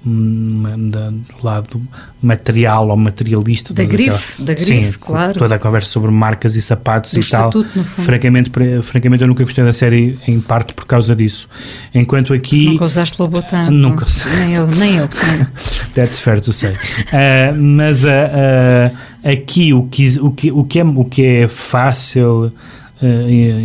do 0.06 1.24
lado 1.44 1.82
material 2.22 2.90
ou 2.90 2.96
materialista 2.96 3.74
Da 3.74 3.84
grife, 3.84 4.34
aquela- 4.42 4.46
da 4.48 4.54
grife, 4.54 4.92
Sim, 4.94 5.00
claro. 5.00 5.40
toda 5.40 5.56
a 5.56 5.60
conversa 5.60 5.90
sobre 5.90 6.12
marcas 6.12 6.56
e 6.56 6.62
sapatos 6.62 7.12
Do 7.12 7.20
e 7.20 7.24
tal 7.24 7.50
estatuto, 7.50 7.84
francamente, 7.84 8.52
francamente 8.84 9.24
eu 9.24 9.28
nunca 9.28 9.44
gostei 9.44 9.64
da 9.64 9.74
série 9.74 10.18
em 10.28 10.40
parte 10.40 10.74
por 10.74 10.86
causa 10.86 11.16
disso 11.16 11.50
enquanto 11.94 12.34
aqui 12.34 12.66
Nunca 12.66 12.86
usaste 12.86 13.20
Lobotan. 13.22 13.72
Nunca 13.72 14.06
Nem 14.40 14.54
eu, 14.54 14.68
nem 14.68 14.98
eu. 14.98 15.10
That's 15.96 16.20
fair 16.20 16.40
to 16.42 16.54
say. 16.54 16.72
Uh, 16.74 17.56
mas 17.58 18.04
uh, 18.04 18.08
uh, 18.08 18.98
aqui 19.28 19.74
o 19.74 19.84
que, 19.84 20.20
o, 20.20 20.32
que, 20.32 20.52
o, 20.52 20.64
que 20.64 20.80
é, 20.80 20.84
o 20.84 21.06
que 21.06 21.26
é 21.26 21.48
fácil 21.48 22.52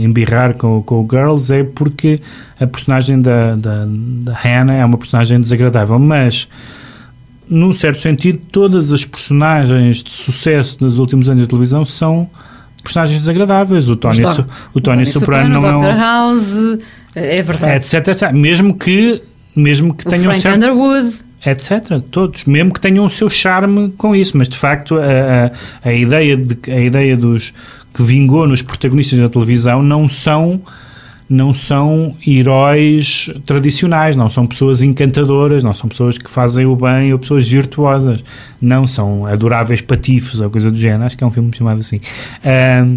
embirrar 0.05 0.55
com, 0.57 0.83
com 0.83 1.01
o 1.03 1.09
Girls 1.11 1.53
é 1.55 1.65
porque 1.65 2.21
a 2.61 2.67
personagem 2.67 3.21
da, 3.21 3.55
da, 3.57 3.87
da 3.89 4.33
Hannah 4.35 4.75
é 4.75 4.85
uma 4.85 4.99
personagem 4.99 5.41
desagradável, 5.41 5.99
mas 5.99 6.49
num 7.49 7.73
certo 7.73 8.01
sentido 8.01 8.39
todas 8.53 8.93
as 8.93 9.05
personagens 9.05 10.03
de 10.05 10.11
sucesso 10.11 10.79
nos 10.81 10.99
últimos 10.99 11.29
anos 11.29 11.43
da 11.43 11.49
televisão 11.49 11.85
são 11.85 12.29
personagens 12.83 13.21
desagradáveis. 13.21 13.89
O 13.89 13.97
Tony, 13.97 14.25
Su- 14.27 14.47
o 14.75 14.81
Tony 14.81 15.07
Soprano 15.07 15.61
não 15.61 15.67
é 15.69 15.73
Dr. 15.73 15.85
um, 15.97 15.99
House, 15.99 16.79
é 17.15 17.43
verdade. 17.43 17.73
etc, 17.77 18.09
etc. 18.09 18.33
Mesmo 18.33 18.75
que, 18.75 19.23
mesmo 19.57 19.95
que 19.95 20.07
o 20.07 20.11
tenham 20.11 20.25
Frank 20.25 20.41
certo 20.41 20.57
Underwood. 20.57 21.11
etc. 21.45 22.01
Todos, 22.11 22.45
mesmo 22.45 22.73
que 22.73 22.81
tenham 22.81 23.05
o 23.05 23.11
seu 23.11 23.29
charme 23.29 23.91
com 23.99 24.15
isso, 24.15 24.37
mas 24.39 24.49
de 24.49 24.57
facto 24.57 24.97
a, 24.99 25.51
a, 25.85 25.89
a 25.89 25.93
ideia 25.93 26.37
de 26.37 26.57
a 26.71 26.81
ideia 26.81 27.17
dos 27.17 27.53
que 27.93 28.03
vingou 28.03 28.47
nos 28.47 28.63
protagonistas 28.63 29.19
da 29.19 29.29
televisão 29.29 29.83
não 29.83 30.09
são 30.09 30.61
não 31.33 31.55
são 31.55 32.17
heróis 32.27 33.31
tradicionais, 33.47 34.17
não 34.17 34.29
são 34.29 34.45
pessoas 34.45 34.83
encantadoras, 34.83 35.63
não 35.63 35.73
são 35.73 35.89
pessoas 35.89 36.19
que 36.19 36.29
fazem 36.29 36.67
o 36.67 36.75
bem 36.75 37.13
ou 37.13 37.21
pessoas 37.21 37.49
virtuosas, 37.49 38.25
não 38.61 38.85
são 38.85 39.25
adoráveis 39.27 39.81
patifes 39.81 40.41
ou 40.41 40.51
coisa 40.51 40.73
do 40.73 40.77
género. 40.77 41.05
Acho 41.05 41.17
que 41.17 41.23
é 41.23 41.27
um 41.27 41.31
filme 41.31 41.51
chamado 41.57 41.79
assim. 41.79 42.01
Ahm, 42.45 42.97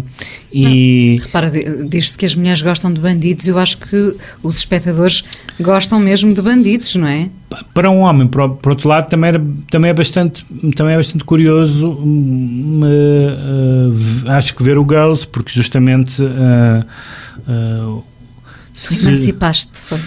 e 0.52 1.16
Repara, 1.22 1.48
di- 1.48 1.86
diz-se 1.88 2.18
que 2.18 2.26
as 2.26 2.34
mulheres 2.34 2.60
gostam 2.60 2.92
de 2.92 3.00
bandidos, 3.00 3.46
eu 3.46 3.56
acho 3.56 3.78
que 3.78 4.16
os 4.42 4.56
espectadores 4.56 5.22
gostam 5.60 6.00
mesmo 6.00 6.34
de 6.34 6.42
bandidos, 6.42 6.96
não 6.96 7.06
é? 7.06 7.28
para 7.72 7.88
um 7.88 8.00
homem, 8.00 8.26
por, 8.26 8.48
por 8.56 8.70
outro 8.70 8.88
lado, 8.88 9.08
também, 9.08 9.28
era, 9.28 9.44
também, 9.70 9.88
é 9.90 9.94
bastante, 9.94 10.44
também 10.74 10.94
é 10.94 10.96
bastante 10.96 11.22
curioso, 11.24 11.96
eh, 12.84 13.88
v- 13.92 14.28
acho 14.28 14.56
que 14.56 14.62
ver 14.64 14.76
o 14.76 14.82
Girls, 14.82 15.24
porque 15.24 15.52
justamente 15.52 16.20
eh, 16.24 16.84
se- 18.74 19.06
Emancipaste, 19.08 19.80
foi. 19.80 19.98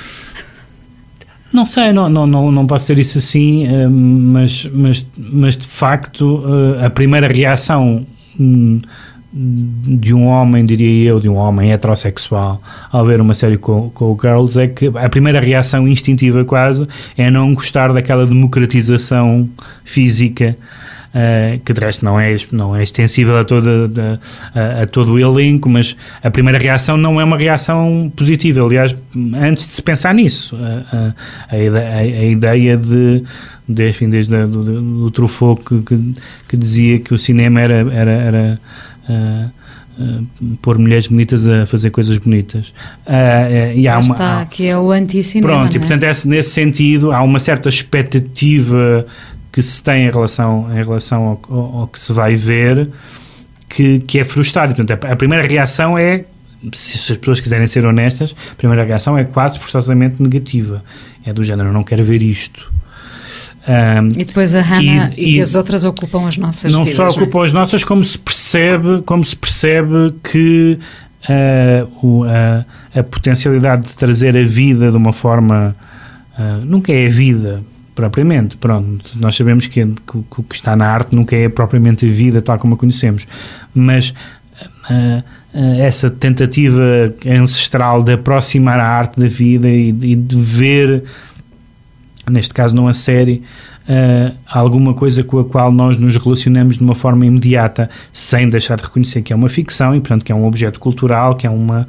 não 1.54 1.66
sei, 1.66 1.92
não, 1.94 2.08
não, 2.10 2.28
não, 2.28 2.52
não 2.52 2.68
posso 2.68 2.86
ser 2.86 3.00
isso 3.00 3.18
assim, 3.18 3.66
eh, 3.66 3.88
mas, 3.88 4.70
mas, 4.74 5.10
mas 5.18 5.58
de 5.58 5.66
facto 5.68 6.44
eh, 6.80 6.86
a 6.86 6.90
primeira 6.90 7.28
reação 7.28 8.06
hum, 8.40 8.80
de 9.34 10.14
um 10.14 10.26
homem, 10.26 10.66
diria 10.66 11.10
eu, 11.10 11.20
de 11.20 11.30
um 11.30 11.36
homem 11.36 11.72
heterossexual 11.72 12.62
ao 12.92 13.06
ver 13.06 13.22
uma 13.22 13.34
série 13.34 13.58
com, 13.58 13.90
com 13.92 14.06
o 14.12 14.18
Girls 14.20 14.60
é 14.60 14.68
que 14.68 14.88
a 14.88 15.10
primeira 15.10 15.40
reação 15.40 15.88
instintiva 15.88 16.44
quase 16.44 16.88
é 17.18 17.30
não 17.30 17.54
gostar 17.54 17.94
daquela 17.94 18.26
democratização 18.26 19.48
física 19.84 20.58
eh, 21.20 21.60
que 21.66 21.74
de 21.74 21.82
resto 21.82 22.06
não 22.06 22.20
é, 22.20 22.36
não 22.52 22.76
é 22.76 22.84
extensível 22.84 23.36
a, 23.40 23.44
toda, 23.44 23.88
da- 23.88 24.20
a, 24.54 24.84
a 24.84 24.86
todo 24.86 25.14
o 25.14 25.20
elenco, 25.20 25.68
mas 25.68 25.96
a 26.24 26.30
primeira 26.30 26.60
reação 26.60 26.96
não 26.96 27.20
é 27.20 27.24
uma 27.24 27.38
reação 27.38 28.12
positiva. 28.16 28.64
Aliás, 28.64 28.96
antes 29.34 29.66
de 29.66 29.72
se 29.74 29.82
pensar 29.82 30.14
nisso, 30.14 30.56
a, 30.56 30.96
a, 30.96 31.56
a 31.56 31.58
ide- 31.58 31.78
a- 31.78 32.20
a 32.22 32.26
ideia 32.26 32.78
de, 32.78 33.24
de, 33.68 33.90
enfim, 33.90 34.10
desde 34.12 34.36
a, 34.36 34.46
do, 34.46 34.64
do, 34.64 35.12
Truffaut 35.12 35.60
que, 35.64 35.82
que, 35.82 36.14
que 36.50 36.56
dizia 36.58 37.00
que 37.00 37.14
o 37.14 37.18
cinema 37.18 37.62
era, 37.62 37.76
era, 37.92 38.12
era 38.12 38.60
ah, 39.10 39.46
ah, 40.00 40.20
pôr 40.62 40.78
mulheres 40.78 41.08
bonitas 41.08 41.48
a 41.48 41.66
fazer 41.66 41.90
coisas 41.90 42.18
bonitas. 42.20 42.72
Eh, 43.08 43.74
e 43.78 43.88
há 43.88 43.98
uma, 43.98 44.14
está, 44.14 44.42
há- 44.42 44.46
que 44.46 44.68
é 44.68 44.78
o 44.78 44.92
anti-cinema. 44.92 45.52
Pronto, 45.54 45.74
e 45.74 45.78
é? 45.78 45.80
portanto, 45.80 46.04
esse- 46.04 46.28
nesse 46.28 46.52
sentido, 46.52 47.12
há 47.12 47.24
uma 47.24 47.40
certa 47.40 47.70
expectativa 47.70 49.06
que 49.58 49.64
se 49.64 49.82
tem 49.84 50.06
em 50.06 50.12
relação, 50.12 50.68
em 50.72 50.84
relação 50.84 51.24
ao, 51.24 51.42
ao- 51.58 51.76
ao 51.82 51.88
que 51.88 52.00
se 52.00 52.14
vai 52.14 52.36
ver 52.36 52.90
que, 53.68 53.98
que 54.02 54.20
é 54.20 54.24
frustrado. 54.24 54.72
E, 54.72 54.76
Portanto, 54.76 55.04
a, 55.04 55.14
a 55.14 55.16
primeira 55.16 55.48
reação 55.48 55.98
é, 55.98 56.26
se, 56.72 57.12
as 57.12 57.18
pessoas 57.18 57.40
quiserem 57.40 57.66
ser 57.66 57.84
honestas, 57.84 58.36
a 58.52 58.56
primeira 58.56 58.84
reação 58.84 59.18
é 59.18 59.24
quase 59.24 59.58
forçosamente 59.58 60.22
negativa. 60.22 60.84
É 61.26 61.34
do 61.34 61.44
género, 61.44 61.74
não 61.74 61.82
quero 61.82 62.04
ver 62.04 62.22
isto. 62.22 62.72
Ahm, 63.68 64.12
E 64.16 64.26
depois 64.26 64.54
a 64.54 64.62
Hannah 64.62 65.12
e, 65.18 65.38
e- 65.38 65.42
as 65.42 65.56
outras 65.56 65.84
ocupam 65.84 66.28
as 66.28 66.38
nossas 66.38 66.72
não 66.72 66.82
vidas. 66.86 66.96
só 66.96 67.06
não 67.06 67.10
é? 67.10 67.14
ocupam 67.16 67.44
as 67.44 67.52
nossas, 67.52 67.84
como 67.84 68.04
se 68.04 68.20
percebe, 68.20 69.02
como 69.08 69.24
se 69.24 69.36
percebe 69.36 70.14
que 70.24 70.78
ah, 71.28 71.88
o- 72.04 72.26
a, 72.26 73.00
a 73.00 73.04
potencialidade 73.04 73.88
de 73.88 73.98
trazer 73.98 74.38
a 74.38 74.44
vida 74.44 74.92
de 74.92 74.98
uma 74.98 75.12
forma 75.12 75.76
ah, 76.38 76.60
nunca 76.64 76.94
é 76.94 77.08
a 77.08 77.10
vida 77.10 77.64
propriamente, 77.98 78.56
pronto, 78.58 79.10
nós 79.16 79.36
sabemos 79.36 79.66
que, 79.66 79.84
que 79.84 80.18
o 80.18 80.44
que 80.44 80.54
está 80.54 80.76
na 80.76 80.88
arte 80.88 81.16
nunca 81.16 81.36
é 81.36 81.50
propriamente 81.50 82.06
a 82.06 82.10
vida 82.10 82.40
tal 82.44 82.60
como 82.60 82.76
a 82.76 82.78
conhecemos, 82.78 83.26
mas 83.74 84.14
ah, 84.88 85.24
ah, 85.52 85.60
essa 85.80 86.08
tentativa 86.08 87.12
ancestral 87.26 88.04
de 88.04 88.14
aproximar 88.14 88.80
a 88.80 88.86
arte 88.86 89.20
da 89.20 89.28
vida 89.28 89.68
e, 89.68 89.90
e 89.90 90.16
de 90.16 90.36
ver 90.36 91.06
neste 92.30 92.54
caso 92.54 92.76
não 92.76 92.88
a 92.88 92.94
série, 92.94 93.42
ah, 93.90 94.32
alguma 94.46 94.94
coisa 94.94 95.24
com 95.24 95.40
a 95.40 95.46
qual 95.46 95.72
nós 95.72 95.98
nos 95.98 96.16
relacionamos 96.18 96.78
de 96.78 96.84
uma 96.84 96.94
forma 96.94 97.26
imediata, 97.26 97.90
sem 98.14 98.48
deixar 98.48 98.76
de 98.76 98.84
reconhecer 98.84 99.24
que 99.24 99.34
é 99.34 99.36
uma 99.36 99.50
ficção 99.50 99.96
e, 99.96 100.00
portanto, 100.00 100.24
que 100.24 100.32
é 100.32 100.36
um 100.36 100.46
objeto 100.46 100.80
cultural, 100.80 101.34
que 101.34 101.48
é, 101.48 101.50
uma, 101.50 101.88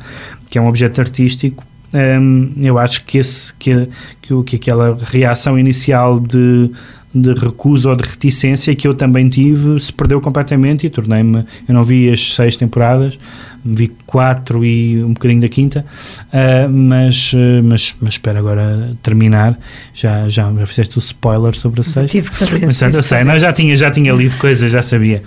que 0.48 0.56
é 0.56 0.60
um 0.60 0.68
objeto 0.68 1.02
artístico. 1.02 1.67
Hum, 1.94 2.52
eu 2.60 2.78
acho 2.78 3.04
que, 3.04 3.18
esse, 3.18 3.52
que, 3.54 3.88
que, 4.20 4.42
que 4.44 4.56
aquela 4.56 4.96
reação 5.00 5.58
inicial 5.58 6.20
de, 6.20 6.70
de 7.14 7.32
recusa 7.32 7.90
ou 7.90 7.96
de 7.96 8.04
reticência 8.04 8.74
que 8.76 8.86
eu 8.86 8.94
também 8.94 9.28
tive 9.28 9.78
se 9.80 9.92
perdeu 9.92 10.20
completamente 10.20 10.86
e 10.86 10.90
tornei-me. 10.90 11.44
Eu 11.66 11.74
não 11.74 11.82
vi 11.82 12.10
as 12.10 12.34
seis 12.34 12.56
temporadas, 12.56 13.18
vi 13.74 13.88
quatro 14.06 14.64
e 14.64 15.02
um 15.02 15.12
bocadinho 15.12 15.40
da 15.40 15.48
quinta, 15.48 15.84
ah, 16.32 16.68
mas, 16.68 17.32
mas, 17.64 17.94
mas 18.00 18.14
espero 18.14 18.38
agora 18.38 18.96
terminar. 19.02 19.58
Já, 19.92 20.28
já, 20.28 20.50
já 20.52 20.66
fizeste 20.66 20.98
o 20.98 21.00
spoiler 21.00 21.54
sobre 21.56 21.80
a 21.80 21.84
sexta. 21.84 22.06
Tive 22.06 22.30
que 22.30 22.36
fazer, 22.36 22.66
Mas, 22.66 22.78
tive 22.78 23.24
não, 23.24 23.38
já, 23.38 23.52
tinha, 23.52 23.76
já 23.76 23.90
tinha 23.90 24.12
lido 24.12 24.36
coisas, 24.38 24.70
já 24.70 24.82
sabia. 24.82 25.22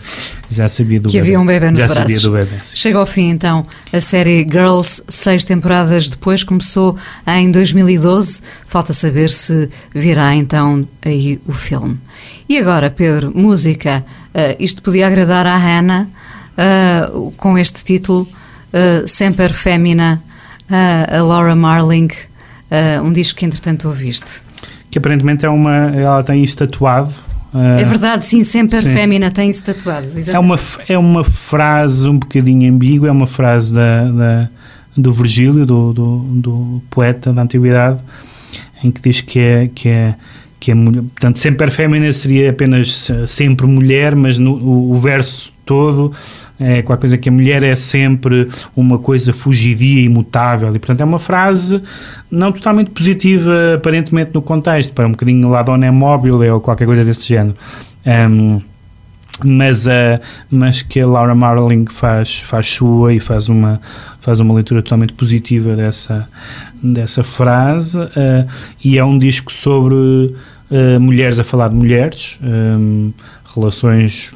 Já 0.49 0.67
sabia 0.67 0.99
do 0.99 1.09
que 1.09 1.19
havia 1.19 1.39
um 1.39 1.45
bebê 1.45 1.69
nos 1.71 1.79
já 1.79 1.85
braços. 1.85 2.03
sabia 2.03 2.19
do 2.19 2.31
bebê. 2.31 2.63
sim. 2.63 2.77
Chega 2.77 2.97
ao 2.97 3.05
fim 3.05 3.29
então 3.29 3.65
a 3.91 4.01
série 4.01 4.45
Girls, 4.49 5.01
seis 5.07 5.45
temporadas 5.45 6.09
depois, 6.09 6.43
começou 6.43 6.97
em 7.25 7.51
2012. 7.51 8.41
Falta 8.65 8.93
saber 8.93 9.29
se 9.29 9.69
virá 9.93 10.35
então 10.35 10.87
aí 11.03 11.39
o 11.47 11.53
filme. 11.53 11.97
E 12.49 12.57
agora, 12.57 12.89
Pedro, 12.89 13.31
música. 13.33 14.05
Ah, 14.33 14.55
isto 14.59 14.81
podia 14.81 15.07
agradar 15.07 15.45
à 15.45 15.57
Hannah 15.57 16.07
ah, 16.57 17.09
com 17.37 17.57
este 17.57 17.83
título, 17.83 18.27
ah, 18.73 19.03
Semper 19.05 19.53
Femina, 19.53 20.21
ah, 20.69 21.17
a 21.17 21.23
Laura 21.23 21.55
Marling, 21.55 22.09
ah, 22.69 23.01
um 23.03 23.11
disco 23.11 23.39
que 23.39 23.45
entretanto 23.45 23.87
ouviste. 23.87 24.41
que 24.89 24.97
aparentemente 24.97 25.45
é 25.45 25.49
uma. 25.49 25.91
Ela 25.95 26.23
tem 26.23 26.43
isto 26.43 26.67
tatuado 26.67 27.13
É 27.79 27.83
verdade, 27.85 28.25
sim, 28.25 28.43
sempre 28.43 28.77
a 28.77 28.81
sim. 28.81 28.93
fémina 28.93 29.31
tem 29.31 29.49
isso 29.49 29.63
tatuado. 29.63 30.07
É 30.27 30.39
uma, 30.39 30.59
é 30.87 30.97
uma 30.97 31.23
frase 31.23 32.07
um 32.07 32.17
bocadinho 32.17 32.71
ambígua, 32.73 33.07
é 33.07 33.11
uma 33.11 33.27
frase 33.27 33.73
da, 33.73 34.11
da 34.11 34.49
do 34.95 35.11
Virgílio, 35.11 35.65
do, 35.65 35.93
do, 35.93 36.17
do, 36.19 36.83
poeta 36.89 37.31
da 37.31 37.41
Antiguidade, 37.41 38.01
em 38.83 38.91
que 38.91 39.01
diz 39.01 39.21
que 39.21 39.39
é, 39.39 39.69
que 39.73 39.89
é, 39.89 40.15
que 40.61 40.69
é 40.69 40.75
mulher. 40.75 41.01
Portanto, 41.01 41.39
sempre 41.39 41.71
fémina 41.71 42.13
seria 42.13 42.51
apenas 42.51 43.11
sempre 43.27 43.65
mulher, 43.65 44.15
mas 44.15 44.37
no, 44.37 44.53
o, 44.53 44.91
o 44.91 44.93
verso 44.93 45.51
todo 45.65 46.13
é 46.59 46.81
qualquer 46.83 47.01
coisa 47.01 47.17
que 47.17 47.29
a 47.29 47.31
mulher 47.31 47.63
é 47.63 47.73
sempre 47.75 48.47
uma 48.75 48.99
coisa 48.99 49.33
fugidia, 49.33 50.03
imutável, 50.03 50.69
e 50.75 50.77
portanto 50.77 51.01
é 51.01 51.03
uma 51.03 51.17
frase 51.17 51.81
não 52.29 52.51
totalmente 52.51 52.91
positiva, 52.91 53.75
aparentemente 53.75 54.31
no 54.33 54.41
contexto, 54.41 54.93
para 54.93 55.07
um 55.07 55.11
bocadinho 55.11 55.49
lá 55.49 55.63
dona 55.63 55.87
é 55.87 55.91
móvel 55.91 56.53
ou 56.53 56.61
qualquer 56.61 56.85
coisa 56.85 57.03
desse 57.03 57.27
género. 57.27 57.55
Um, 58.05 58.61
mas, 59.43 59.87
uh, 59.87 60.19
mas 60.49 60.81
que 60.83 60.99
a 60.99 61.07
Laura 61.07 61.33
Marling 61.33 61.85
faz, 61.89 62.39
faz 62.41 62.67
sua 62.67 63.13
e 63.13 63.19
faz 63.19 63.49
uma, 63.49 63.81
faz 64.19 64.39
uma 64.39 64.53
leitura 64.53 64.83
totalmente 64.83 65.13
positiva 65.13 65.75
dessa, 65.75 66.27
dessa 66.83 67.23
frase, 67.23 67.97
uh, 67.97 68.47
e 68.83 68.97
é 68.97 69.03
um 69.03 69.17
disco 69.17 69.51
sobre 69.51 70.35
uh, 70.71 70.99
mulheres 70.99 71.37
a 71.39 71.43
falar 71.43 71.69
de 71.69 71.75
mulheres. 71.75 72.37
Um, 72.41 73.11
relações 73.53 74.31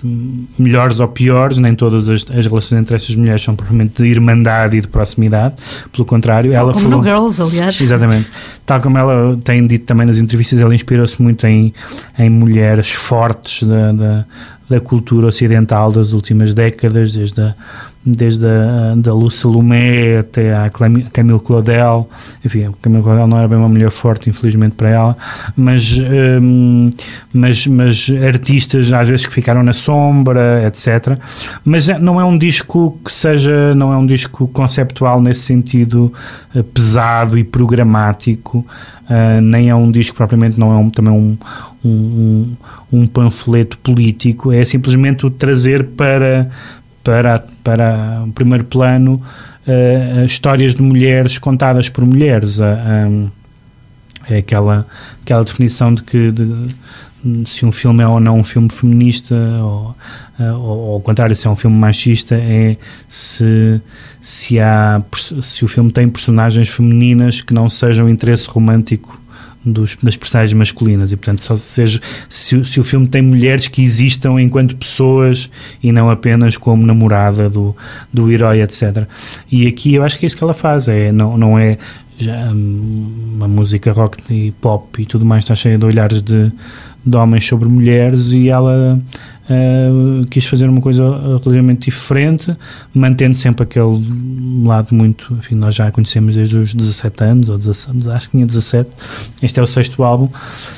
melhores 0.60 1.00
ou 1.00 1.08
piores, 1.08 1.58
nem 1.58 1.74
todas 1.74 2.10
as, 2.10 2.26
as, 2.30 2.46
relações 2.46 2.82
entre 2.82 2.96
essas 2.96 3.16
mulheres 3.16 3.42
são 3.42 3.56
provavelmente 3.56 4.04
de 4.04 4.10
irmandade 4.10 4.78
e 4.78 4.82
de 4.82 4.88
proximidade, 4.88 5.56
pelo 5.92 6.06
contrário, 6.06 6.52
Tal 6.52 6.64
ela 6.64 6.74
como 6.74 6.90
falou, 6.90 7.02
no 7.02 7.04
Girls, 7.04 7.42
aliás. 7.42 7.80
Exatamente. 7.80 8.28
Tal 8.66 8.82
como 8.82 8.98
ela 8.98 9.38
tem 9.44 9.66
dito 9.66 9.86
também 9.86 10.06
nas 10.06 10.18
entrevistas, 10.18 10.60
ela 10.60 10.74
inspirou-se 10.74 11.22
muito 11.22 11.46
em, 11.48 11.74
em 12.20 12.30
mulheres 12.30 12.92
fortes 12.92 13.64
da, 13.64 13.92
da, 13.92 14.26
da, 14.70 14.80
cultura 14.82 15.28
ocidental 15.28 15.92
das 15.92 16.12
últimas 16.12 16.54
décadas, 16.54 17.14
desde 17.14 17.42
a, 17.42 17.56
desde 18.06 18.46
a 18.46 18.94
da 18.96 19.14
Lu 19.14 19.32
Salomé 19.32 20.20
até 20.20 20.54
a 20.56 20.70
Camille 20.70 21.40
Claudel, 21.40 22.08
enfim, 22.44 22.66
a 22.66 22.72
Camille 22.80 23.02
Claudel 23.02 23.28
não 23.28 23.40
era 23.40 23.48
bem 23.48 23.58
uma 23.58 23.68
mulher 23.68 23.90
forte, 23.90 24.30
infelizmente 24.30 24.74
para 24.74 24.90
ela, 24.90 25.18
mas, 25.58 25.98
hum, 26.42 26.90
mas, 27.34 27.66
mas 27.66 28.12
artistas 28.26 28.94
às 28.94 29.10
vezes 29.10 29.26
que 29.26 29.34
ficaram 29.34 29.64
na 29.64 29.74
sombra, 29.74 30.66
etc. 30.68 31.18
Mas 31.64 31.88
não 32.00 32.22
é 32.22 32.24
um 32.24 32.38
disco 32.38 32.98
que 33.04 33.12
seja, 33.12 33.74
não 33.74 33.92
é 33.92 33.98
um 33.98 34.06
disco 34.06 34.48
conceptual 34.50 35.20
nesse 35.20 35.42
sentido 35.42 36.14
uh, 36.54 36.64
pesado 36.64 37.38
e 37.38 37.44
programático, 37.44 38.60
uh, 39.10 39.42
nem 39.42 39.70
é 39.70 39.76
um 39.76 39.90
disco 39.90 40.16
propriamente, 40.16 40.60
não 40.60 40.72
é 40.72 40.78
um, 40.78 40.90
também 40.90 41.14
um, 41.14 41.38
um, 41.84 42.56
um 42.92 43.08
panfleto 43.08 43.78
político, 43.80 44.52
é 44.52 44.64
simplesmente 44.64 45.26
o 45.26 45.30
trazer 45.30 45.84
para 45.84 46.50
para, 47.06 47.46
para 47.64 48.24
o 48.26 48.32
primeiro 48.32 48.66
plano 48.66 49.22
uh, 49.68 50.26
histórias 50.26 50.74
de 50.74 50.82
mulheres 50.82 51.38
contadas 51.38 51.88
por 51.88 52.04
mulheres. 52.04 52.58
Uh, 52.58 52.64
um, 53.08 53.30
é 54.28 54.38
aquela, 54.38 54.88
aquela 55.22 55.44
definição 55.44 55.94
de 55.94 56.02
que 56.02 56.32
de, 56.32 57.46
se 57.46 57.64
um 57.64 57.72
filme 57.72 58.04
é 58.04 58.08
ou 58.08 58.20
não 58.20 58.40
um 58.40 58.44
filme 58.44 58.72
feminista 58.72 59.36
ou, 59.36 59.96
uh, 60.40 60.60
ou, 60.60 60.94
ao 60.94 61.00
contrário, 61.00 61.36
se 61.36 61.46
é 61.46 61.50
um 61.50 61.56
filme 61.56 61.78
machista 61.78 62.36
é 62.36 62.76
se, 63.08 63.80
se, 64.20 64.60
há, 64.60 65.00
se 65.14 65.64
o 65.64 65.68
filme 65.68 65.92
tem 65.92 66.10
personagens 66.10 66.70
femininas 66.70 67.40
que 67.40 67.54
não 67.54 67.70
sejam 67.70 68.10
interesse 68.10 68.48
romântico 68.50 69.22
dos, 69.66 69.98
das 70.02 70.16
personagens 70.16 70.54
masculinas. 70.58 71.12
E 71.12 71.18
portanto 71.18 71.40
só 71.40 71.56
seja 71.56 72.00
se, 72.30 72.64
se, 72.66 72.80
o 72.80 72.84
filme 72.84 73.08
tem 73.08 73.22
mulheres 73.22 73.68
que 73.68 73.82
existam 73.84 74.40
enquanto 74.40 74.76
pessoas 74.76 75.50
e 75.82 75.92
não 75.92 76.10
apenas 76.10 76.58
como 76.58 76.86
namorada 76.86 77.50
do, 77.50 77.76
do 78.12 78.32
herói 78.32 78.62
etc 78.62 79.08
e 79.52 79.68
aqui 79.68 79.96
eu 79.96 80.04
acho 80.04 80.18
que 80.20 80.26
é 80.26 80.28
isso 80.28 80.38
que 80.38 80.44
ela 80.44 80.54
faz 80.54 80.88
é, 80.88 81.12
não, 81.12 81.38
não 81.38 81.58
é 81.58 81.78
já, 82.18 82.52
uma 82.52 83.48
música 83.48 83.92
rock 83.92 84.22
e 84.34 84.52
pop 84.52 85.02
e 85.02 85.06
tudo 85.06 85.26
mais 85.26 85.44
está 85.44 85.56
cheia 85.56 85.78
de 85.78 85.86
olhares 85.86 86.22
de, 86.22 86.52
de 87.06 87.18
homens 87.18 87.46
sobre 87.46 87.68
mulheres 87.68 88.32
e 88.32 88.50
ela 88.50 89.00
Uh, 89.48 90.26
quis 90.26 90.48
fazer 90.48 90.68
uma 90.68 90.82
coisa 90.82 91.04
relativamente 91.20 91.92
diferente, 91.92 92.56
mantendo 92.92 93.36
sempre 93.36 93.62
aquele 93.62 94.04
lado 94.66 94.96
muito, 94.96 95.36
enfim, 95.36 95.54
nós 95.54 95.76
já 95.76 95.88
a 95.88 95.92
conhecemos 95.92 96.36
desde 96.36 96.58
os 96.58 96.74
17 96.74 97.24
anos, 97.24 97.50
ou 97.50 97.58
17, 97.58 98.10
acho 98.10 98.26
que 98.26 98.32
tinha 98.32 98.48
17, 98.48 98.90
este 99.44 99.60
é 99.60 99.64
o 99.64 99.68
sexto 99.68 100.04
álbum, 100.04 100.30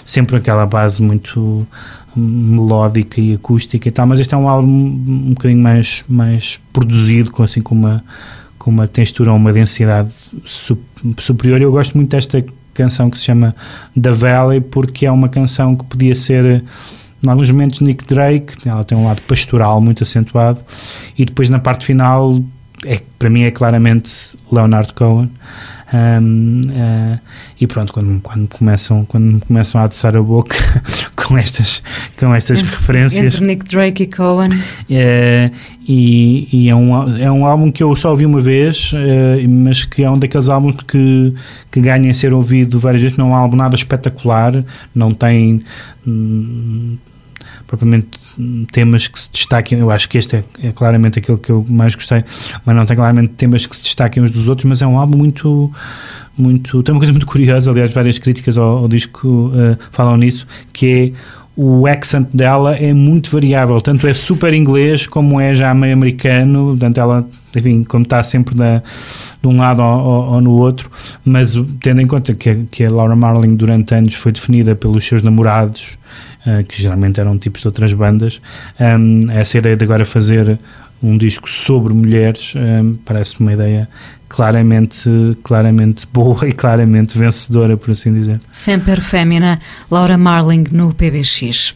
sempre 0.03 0.35
aquela 0.35 0.65
base 0.65 1.01
muito 1.01 1.65
melódica 2.13 3.21
e 3.21 3.35
acústica 3.35 3.87
e 3.87 3.91
tal, 3.91 4.05
mas 4.05 4.19
este 4.19 4.33
é 4.33 4.37
um 4.37 4.49
álbum 4.49 4.67
um 4.67 5.33
bocadinho 5.33 5.61
mais, 5.61 6.03
mais 6.07 6.59
produzido, 6.73 7.31
com 7.31 7.43
assim 7.43 7.61
com 7.61 7.73
uma, 7.73 8.03
com 8.59 8.69
uma 8.69 8.85
textura, 8.85 9.31
uma 9.31 9.53
densidade 9.53 10.11
superior, 11.17 11.61
eu 11.61 11.71
gosto 11.71 11.95
muito 11.95 12.09
desta 12.09 12.43
canção 12.73 13.09
que 13.09 13.17
se 13.17 13.23
chama 13.23 13.55
The 13.99 14.11
Valley, 14.11 14.59
porque 14.59 15.05
é 15.05 15.11
uma 15.11 15.29
canção 15.29 15.73
que 15.73 15.85
podia 15.85 16.13
ser 16.13 16.63
em 17.23 17.29
alguns 17.29 17.49
momentos 17.49 17.81
Nick 17.81 18.05
Drake, 18.05 18.67
ela 18.67 18.83
tem 18.83 18.97
um 18.97 19.05
lado 19.05 19.21
pastoral 19.21 19.81
muito 19.81 20.03
acentuado, 20.03 20.59
e 21.17 21.25
depois 21.25 21.49
na 21.49 21.59
parte 21.59 21.85
final, 21.85 22.39
é, 22.85 23.01
para 23.17 23.29
mim 23.29 23.43
é 23.43 23.51
claramente 23.51 24.11
Leonard 24.51 24.93
Cohen. 24.93 25.31
Um, 25.93 26.61
uh, 26.65 27.19
e 27.61 27.65
pronto, 27.65 27.93
quando, 27.93 28.19
quando, 28.21 28.47
começam, 28.49 29.05
quando 29.05 29.43
começam 29.45 29.79
a 29.79 29.85
adoçar 29.85 30.17
a 30.17 30.21
boca 30.21 30.55
com 31.27 31.37
estas, 31.37 31.83
com 32.17 32.33
estas 32.33 32.59
entre, 32.59 32.75
referências. 32.75 33.35
Entre 33.35 33.45
Nick 33.45 33.65
Drake 33.65 34.03
e 34.03 34.07
Cohen. 34.07 34.49
Uh, 34.49 35.53
e, 35.87 36.47
e 36.51 36.69
é, 36.69 36.75
um, 36.75 37.17
é 37.17 37.31
um 37.31 37.45
álbum 37.45 37.69
que 37.69 37.83
eu 37.83 37.93
só 37.95 38.11
ouvi 38.11 38.25
uma 38.25 38.39
vez, 38.39 38.93
uh, 38.93 39.49
mas 39.49 39.83
que 39.83 40.03
é 40.03 40.09
um 40.09 40.17
daqueles 40.17 40.47
álbuns 40.47 40.75
que, 40.87 41.33
que 41.69 41.81
ganha 41.81 42.09
em 42.09 42.13
ser 42.13 42.33
ouvido 42.33 42.79
várias 42.79 43.01
vezes. 43.01 43.17
Não 43.17 43.27
é 43.27 43.31
um 43.31 43.35
álbum 43.35 43.57
nada 43.57 43.75
espetacular, 43.75 44.63
não 44.95 45.13
tem. 45.13 45.61
Hum, 46.07 46.97
propriamente 47.67 48.07
temas 48.71 49.07
que 49.07 49.19
se 49.19 49.31
destaquem. 49.31 49.79
Eu 49.79 49.91
acho 49.91 50.07
que 50.09 50.17
este 50.17 50.37
é, 50.37 50.43
é, 50.63 50.71
claramente 50.71 51.19
aquele 51.19 51.37
que 51.37 51.51
eu 51.51 51.65
mais 51.69 51.93
gostei, 51.93 52.23
mas 52.65 52.75
não 52.75 52.85
tem 52.85 52.95
claramente 52.95 53.33
temas 53.33 53.65
que 53.65 53.75
se 53.75 53.83
destaquem 53.83 54.23
uns 54.23 54.31
dos 54.31 54.47
outros. 54.47 54.65
Mas 54.65 54.81
é 54.81 54.87
um 54.87 54.97
álbum 54.97 55.17
muito. 55.17 55.71
muito 56.37 56.81
tem 56.81 56.93
uma 56.93 56.99
coisa 56.99 57.11
muito 57.11 57.27
curiosa, 57.27 57.69
aliás, 57.69 57.93
várias 57.93 58.17
críticas 58.17 58.57
ao, 58.57 58.79
ao 58.79 58.87
disco 58.87 59.27
uh, 59.27 59.77
falam 59.91 60.17
nisso, 60.17 60.47
que 60.71 61.13
é 61.13 61.37
o 61.57 61.87
accent 61.87 62.29
dela 62.31 62.75
é 62.75 62.93
muito 62.93 63.31
variável, 63.31 63.81
tanto 63.81 64.07
é 64.07 64.13
super 64.13 64.53
inglês 64.53 65.07
como 65.07 65.41
é 65.41 65.55
já 65.55 65.73
meio 65.73 65.93
americano, 65.93 66.67
portanto 66.67 66.99
ela, 66.99 67.27
enfim, 67.55 67.83
como 67.83 68.03
está 68.03 68.21
sempre 68.21 68.53
de 68.55 69.47
um 69.47 69.57
lado 69.57 69.81
ou, 69.81 69.99
ou, 69.99 70.33
ou, 70.33 70.41
no 70.41 70.51
outro, 70.51 70.91
mas 71.25 71.55
tendo 71.81 71.99
em 71.99 72.05
conta 72.05 72.35
que, 72.35 72.65
que 72.69 72.85
a 72.85 72.91
Laura 72.91 73.15
Marling 73.15 73.55
durante 73.55 73.95
anos 73.95 74.13
foi 74.13 74.31
definida 74.31 74.75
pelos 74.75 75.03
seus 75.03 75.23
namorados, 75.23 75.97
uh, 76.47 76.63
que 76.63 76.81
geralmente 76.81 77.19
eram 77.19 77.37
tipos 77.37 77.61
de 77.61 77.67
outras 77.67 77.93
bandas, 77.93 78.41
um, 78.79 79.21
essa 79.31 79.57
ideia 79.57 79.75
de 79.75 79.83
agora 79.83 80.05
fazer 80.05 80.57
um 81.01 81.17
disco 81.17 81.47
sobre 81.47 81.93
mulheres 81.93 82.53
um, 82.55 82.95
parece 83.05 83.39
uma 83.39 83.53
ideia 83.53 83.87
claramente, 84.27 85.09
claramente 85.43 86.07
boa 86.11 86.47
e 86.47 86.51
claramente 86.51 87.17
vencedora, 87.17 87.77
por 87.77 87.91
assim 87.91 88.13
dizer. 88.13 88.39
Sempre 88.51 88.99
Fémina, 89.01 89.59
Laura 89.91 90.17
Marling 90.17 90.65
no 90.71 90.93
PBX. 90.93 91.75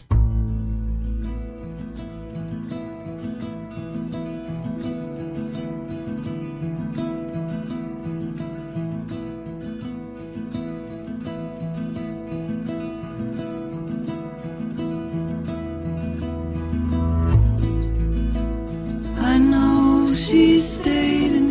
She 20.22 20.60
stayed 20.60 21.41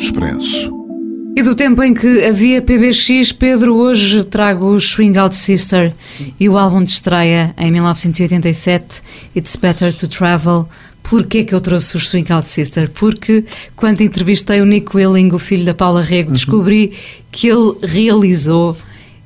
Eldorado 0.00 0.40
Expresso. 0.40 0.72
E 1.36 1.42
do 1.42 1.54
tempo 1.54 1.82
em 1.82 1.94
que 1.94 2.24
havia 2.24 2.60
PBX, 2.60 3.32
Pedro, 3.32 3.76
hoje 3.76 4.24
trago 4.24 4.66
o 4.66 4.80
Swing 4.80 5.16
Out 5.16 5.36
Sister 5.36 5.92
e 6.38 6.48
o 6.48 6.58
álbum 6.58 6.82
de 6.82 6.90
estreia 6.90 7.54
em 7.56 7.70
1987, 7.70 9.02
It's 9.36 9.56
Better 9.56 9.94
to 9.94 10.08
Travel. 10.08 10.68
Porquê 11.02 11.44
que 11.44 11.54
eu 11.54 11.60
trouxe 11.60 11.96
os 11.96 12.08
Swing 12.08 12.30
Out 12.32 12.46
Sister? 12.46 12.90
Porque 12.90 13.44
quando 13.76 14.00
entrevistei 14.00 14.60
o 14.60 14.66
Nick 14.66 14.94
Willing, 14.96 15.32
o 15.32 15.38
filho 15.38 15.64
da 15.64 15.74
Paula 15.74 16.02
Rego, 16.02 16.32
descobri 16.32 16.86
uhum. 16.86 17.22
que 17.30 17.48
ele 17.48 17.74
realizou 17.82 18.76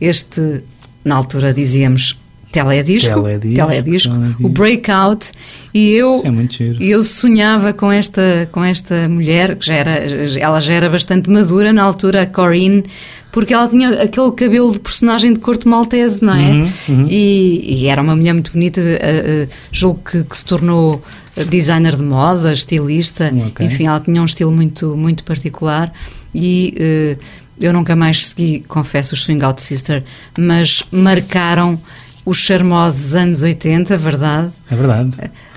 este, 0.01 0.63
na 1.05 1.17
altura 1.17 1.55
dizíamos, 1.55 2.21
teledisco, 2.55 3.21
Teledisco, 3.23 3.57
teledisco, 3.67 4.13
teledisco. 4.13 4.47
o 4.47 4.49
Breakout, 4.49 5.33
e 5.75 5.91
eu, 5.91 6.23
é 6.25 6.85
eu 6.85 7.03
sonhava 7.03 7.73
com 7.73 7.91
esta, 7.91 8.49
com 8.53 8.63
esta 8.63 9.09
mulher, 9.09 9.57
que 9.57 9.67
já 9.67 9.75
era, 9.75 9.91
ela 10.39 10.61
já 10.61 10.73
era 10.73 10.89
bastante 10.89 11.29
madura 11.29 11.73
na 11.73 11.83
altura, 11.83 12.23
a 12.23 12.27
Corinne, 12.27 12.85
porque 13.33 13.53
ela 13.53 13.67
tinha 13.67 14.03
aquele 14.03 14.31
cabelo 14.31 14.71
de 14.71 14.79
personagem 14.79 15.33
de 15.33 15.41
corte 15.41 15.67
maltese, 15.67 16.25
não 16.25 16.35
é? 16.37 16.53
Uhum, 16.53 16.69
uhum. 16.91 17.07
E, 17.11 17.83
e 17.83 17.87
era 17.89 18.01
uma 18.01 18.15
mulher 18.15 18.33
muito 18.35 18.53
bonita, 18.53 18.81
eh, 18.81 18.99
eh, 19.03 19.49
julgo 19.73 20.01
que, 20.09 20.23
que 20.23 20.37
se 20.37 20.45
tornou 20.45 21.03
designer 21.49 21.97
de 21.97 22.05
moda, 22.05 22.53
estilista, 22.53 23.33
Ok. 23.49 23.67
enfim, 23.67 23.87
ela 23.89 23.99
tinha 23.99 24.23
um 24.23 24.25
estilo 24.25 24.53
muito, 24.53 24.97
muito 24.97 25.25
particular 25.25 25.93
e 26.33 26.73
eh, 26.79 27.17
eu 27.61 27.73
nunca 27.73 27.95
mais 27.97 28.27
segui, 28.29 28.65
confesso, 28.69 29.15
os 29.15 29.23
Swing 29.25 29.45
Out 29.45 29.61
Sister, 29.63 30.03
mas 30.39 30.85
marcaram 30.93 31.79
os 32.25 32.39
charmosos 32.39 33.15
anos 33.15 33.43
80, 33.43 33.97
verdade? 33.97 34.51
É 34.71 34.75
verdade. 34.75 35.11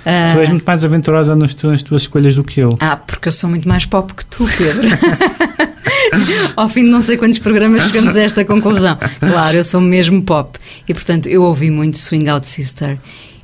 Ah, 0.06 0.30
Tu 0.34 0.40
és 0.40 0.50
muito 0.50 0.64
mais 0.66 0.84
aventurosa 0.86 1.36
nas 1.36 1.54
tuas, 1.54 1.72
nas 1.74 1.82
tuas 1.84 2.02
escolhas 2.04 2.36
do 2.36 2.44
que 2.44 2.60
eu. 2.62 2.78
ah, 2.80 2.96
porque 2.98 3.28
eu 3.28 3.32
sou 3.32 3.50
muito 3.50 3.68
mais 3.68 3.86
pop 3.86 4.14
que 4.14 4.26
tu, 4.26 4.46
Pedro. 4.58 4.88
Ao 6.56 6.68
fim 6.70 6.84
de 6.86 6.90
não 6.90 7.02
sei 7.02 7.18
quantos 7.18 7.40
programas 7.40 7.84
chegamos 7.90 8.16
a 8.16 8.22
esta 8.22 8.46
conclusão. 8.46 8.98
Claro, 9.20 9.58
eu 9.58 9.64
sou 9.64 9.82
mesmo 9.82 10.22
pop. 10.24 10.58
E, 10.88 10.94
portanto, 10.94 11.28
eu 11.28 11.44
ouvi 11.44 11.70
muito 11.70 11.98
Swing 11.98 12.30
Out 12.30 12.46
Sister. 12.48 12.98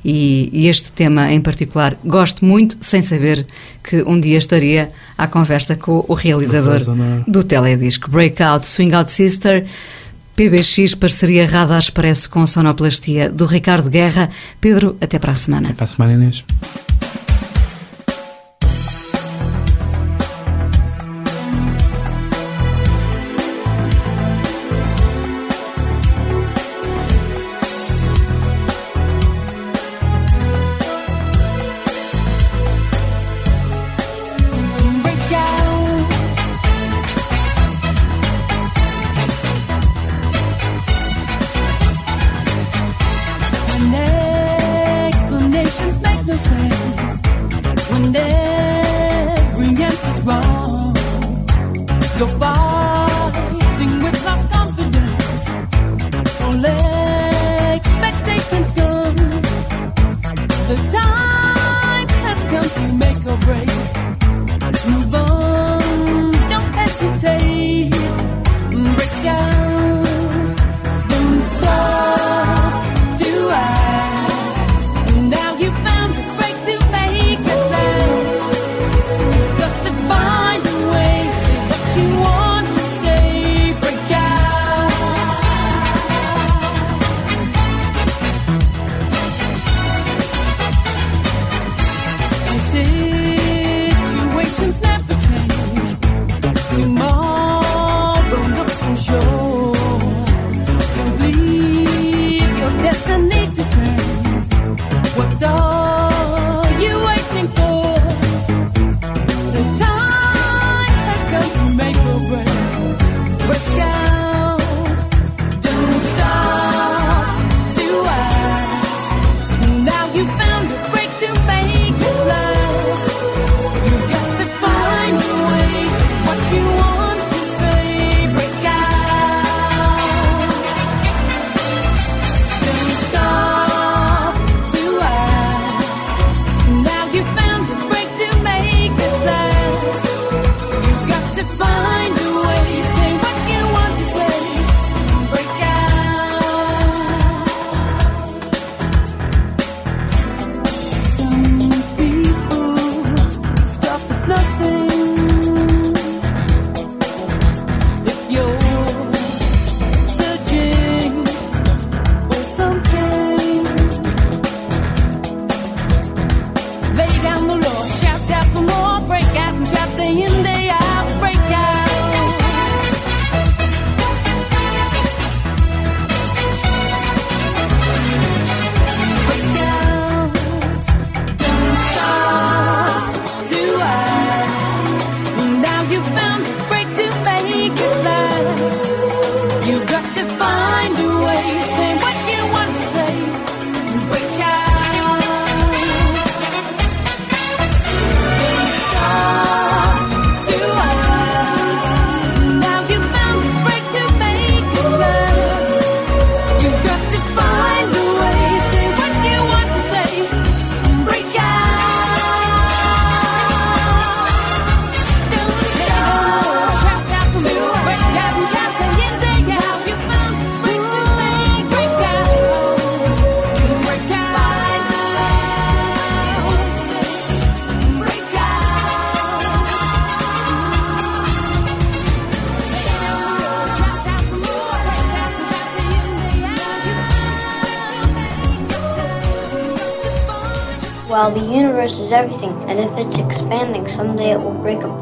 E, 0.04 0.50
e 0.52 0.66
este 0.68 0.92
tema 0.92 1.32
em 1.32 1.40
particular 1.40 1.96
gosto 2.04 2.44
muito, 2.44 2.76
sem 2.80 3.00
saber 3.00 3.46
que 3.82 4.02
um 4.02 4.20
dia 4.20 4.36
estaria 4.36 4.90
à 5.16 5.26
conversa 5.26 5.76
com 5.76 6.04
o 6.06 6.12
realizador 6.12 6.72
Realizador. 6.82 7.24
do 7.26 7.42
teledisco 7.42 8.10
Breakout 8.10 8.66
Swing 8.66 8.94
Out 8.94 9.10
Sister. 9.10 9.64
PBX, 10.36 10.94
parceria 10.94 11.46
Radar 11.46 11.78
Expresso 11.78 12.28
com 12.28 12.46
sonoplastia 12.46 13.30
do 13.30 13.46
Ricardo 13.46 13.88
Guerra. 13.88 14.28
Pedro, 14.60 14.96
até 15.00 15.18
para 15.18 15.32
a 15.32 15.36
semana. 15.36 15.72
Para 15.74 15.84
a 15.84 15.86
semana, 15.86 16.12
Inês. 16.14 16.44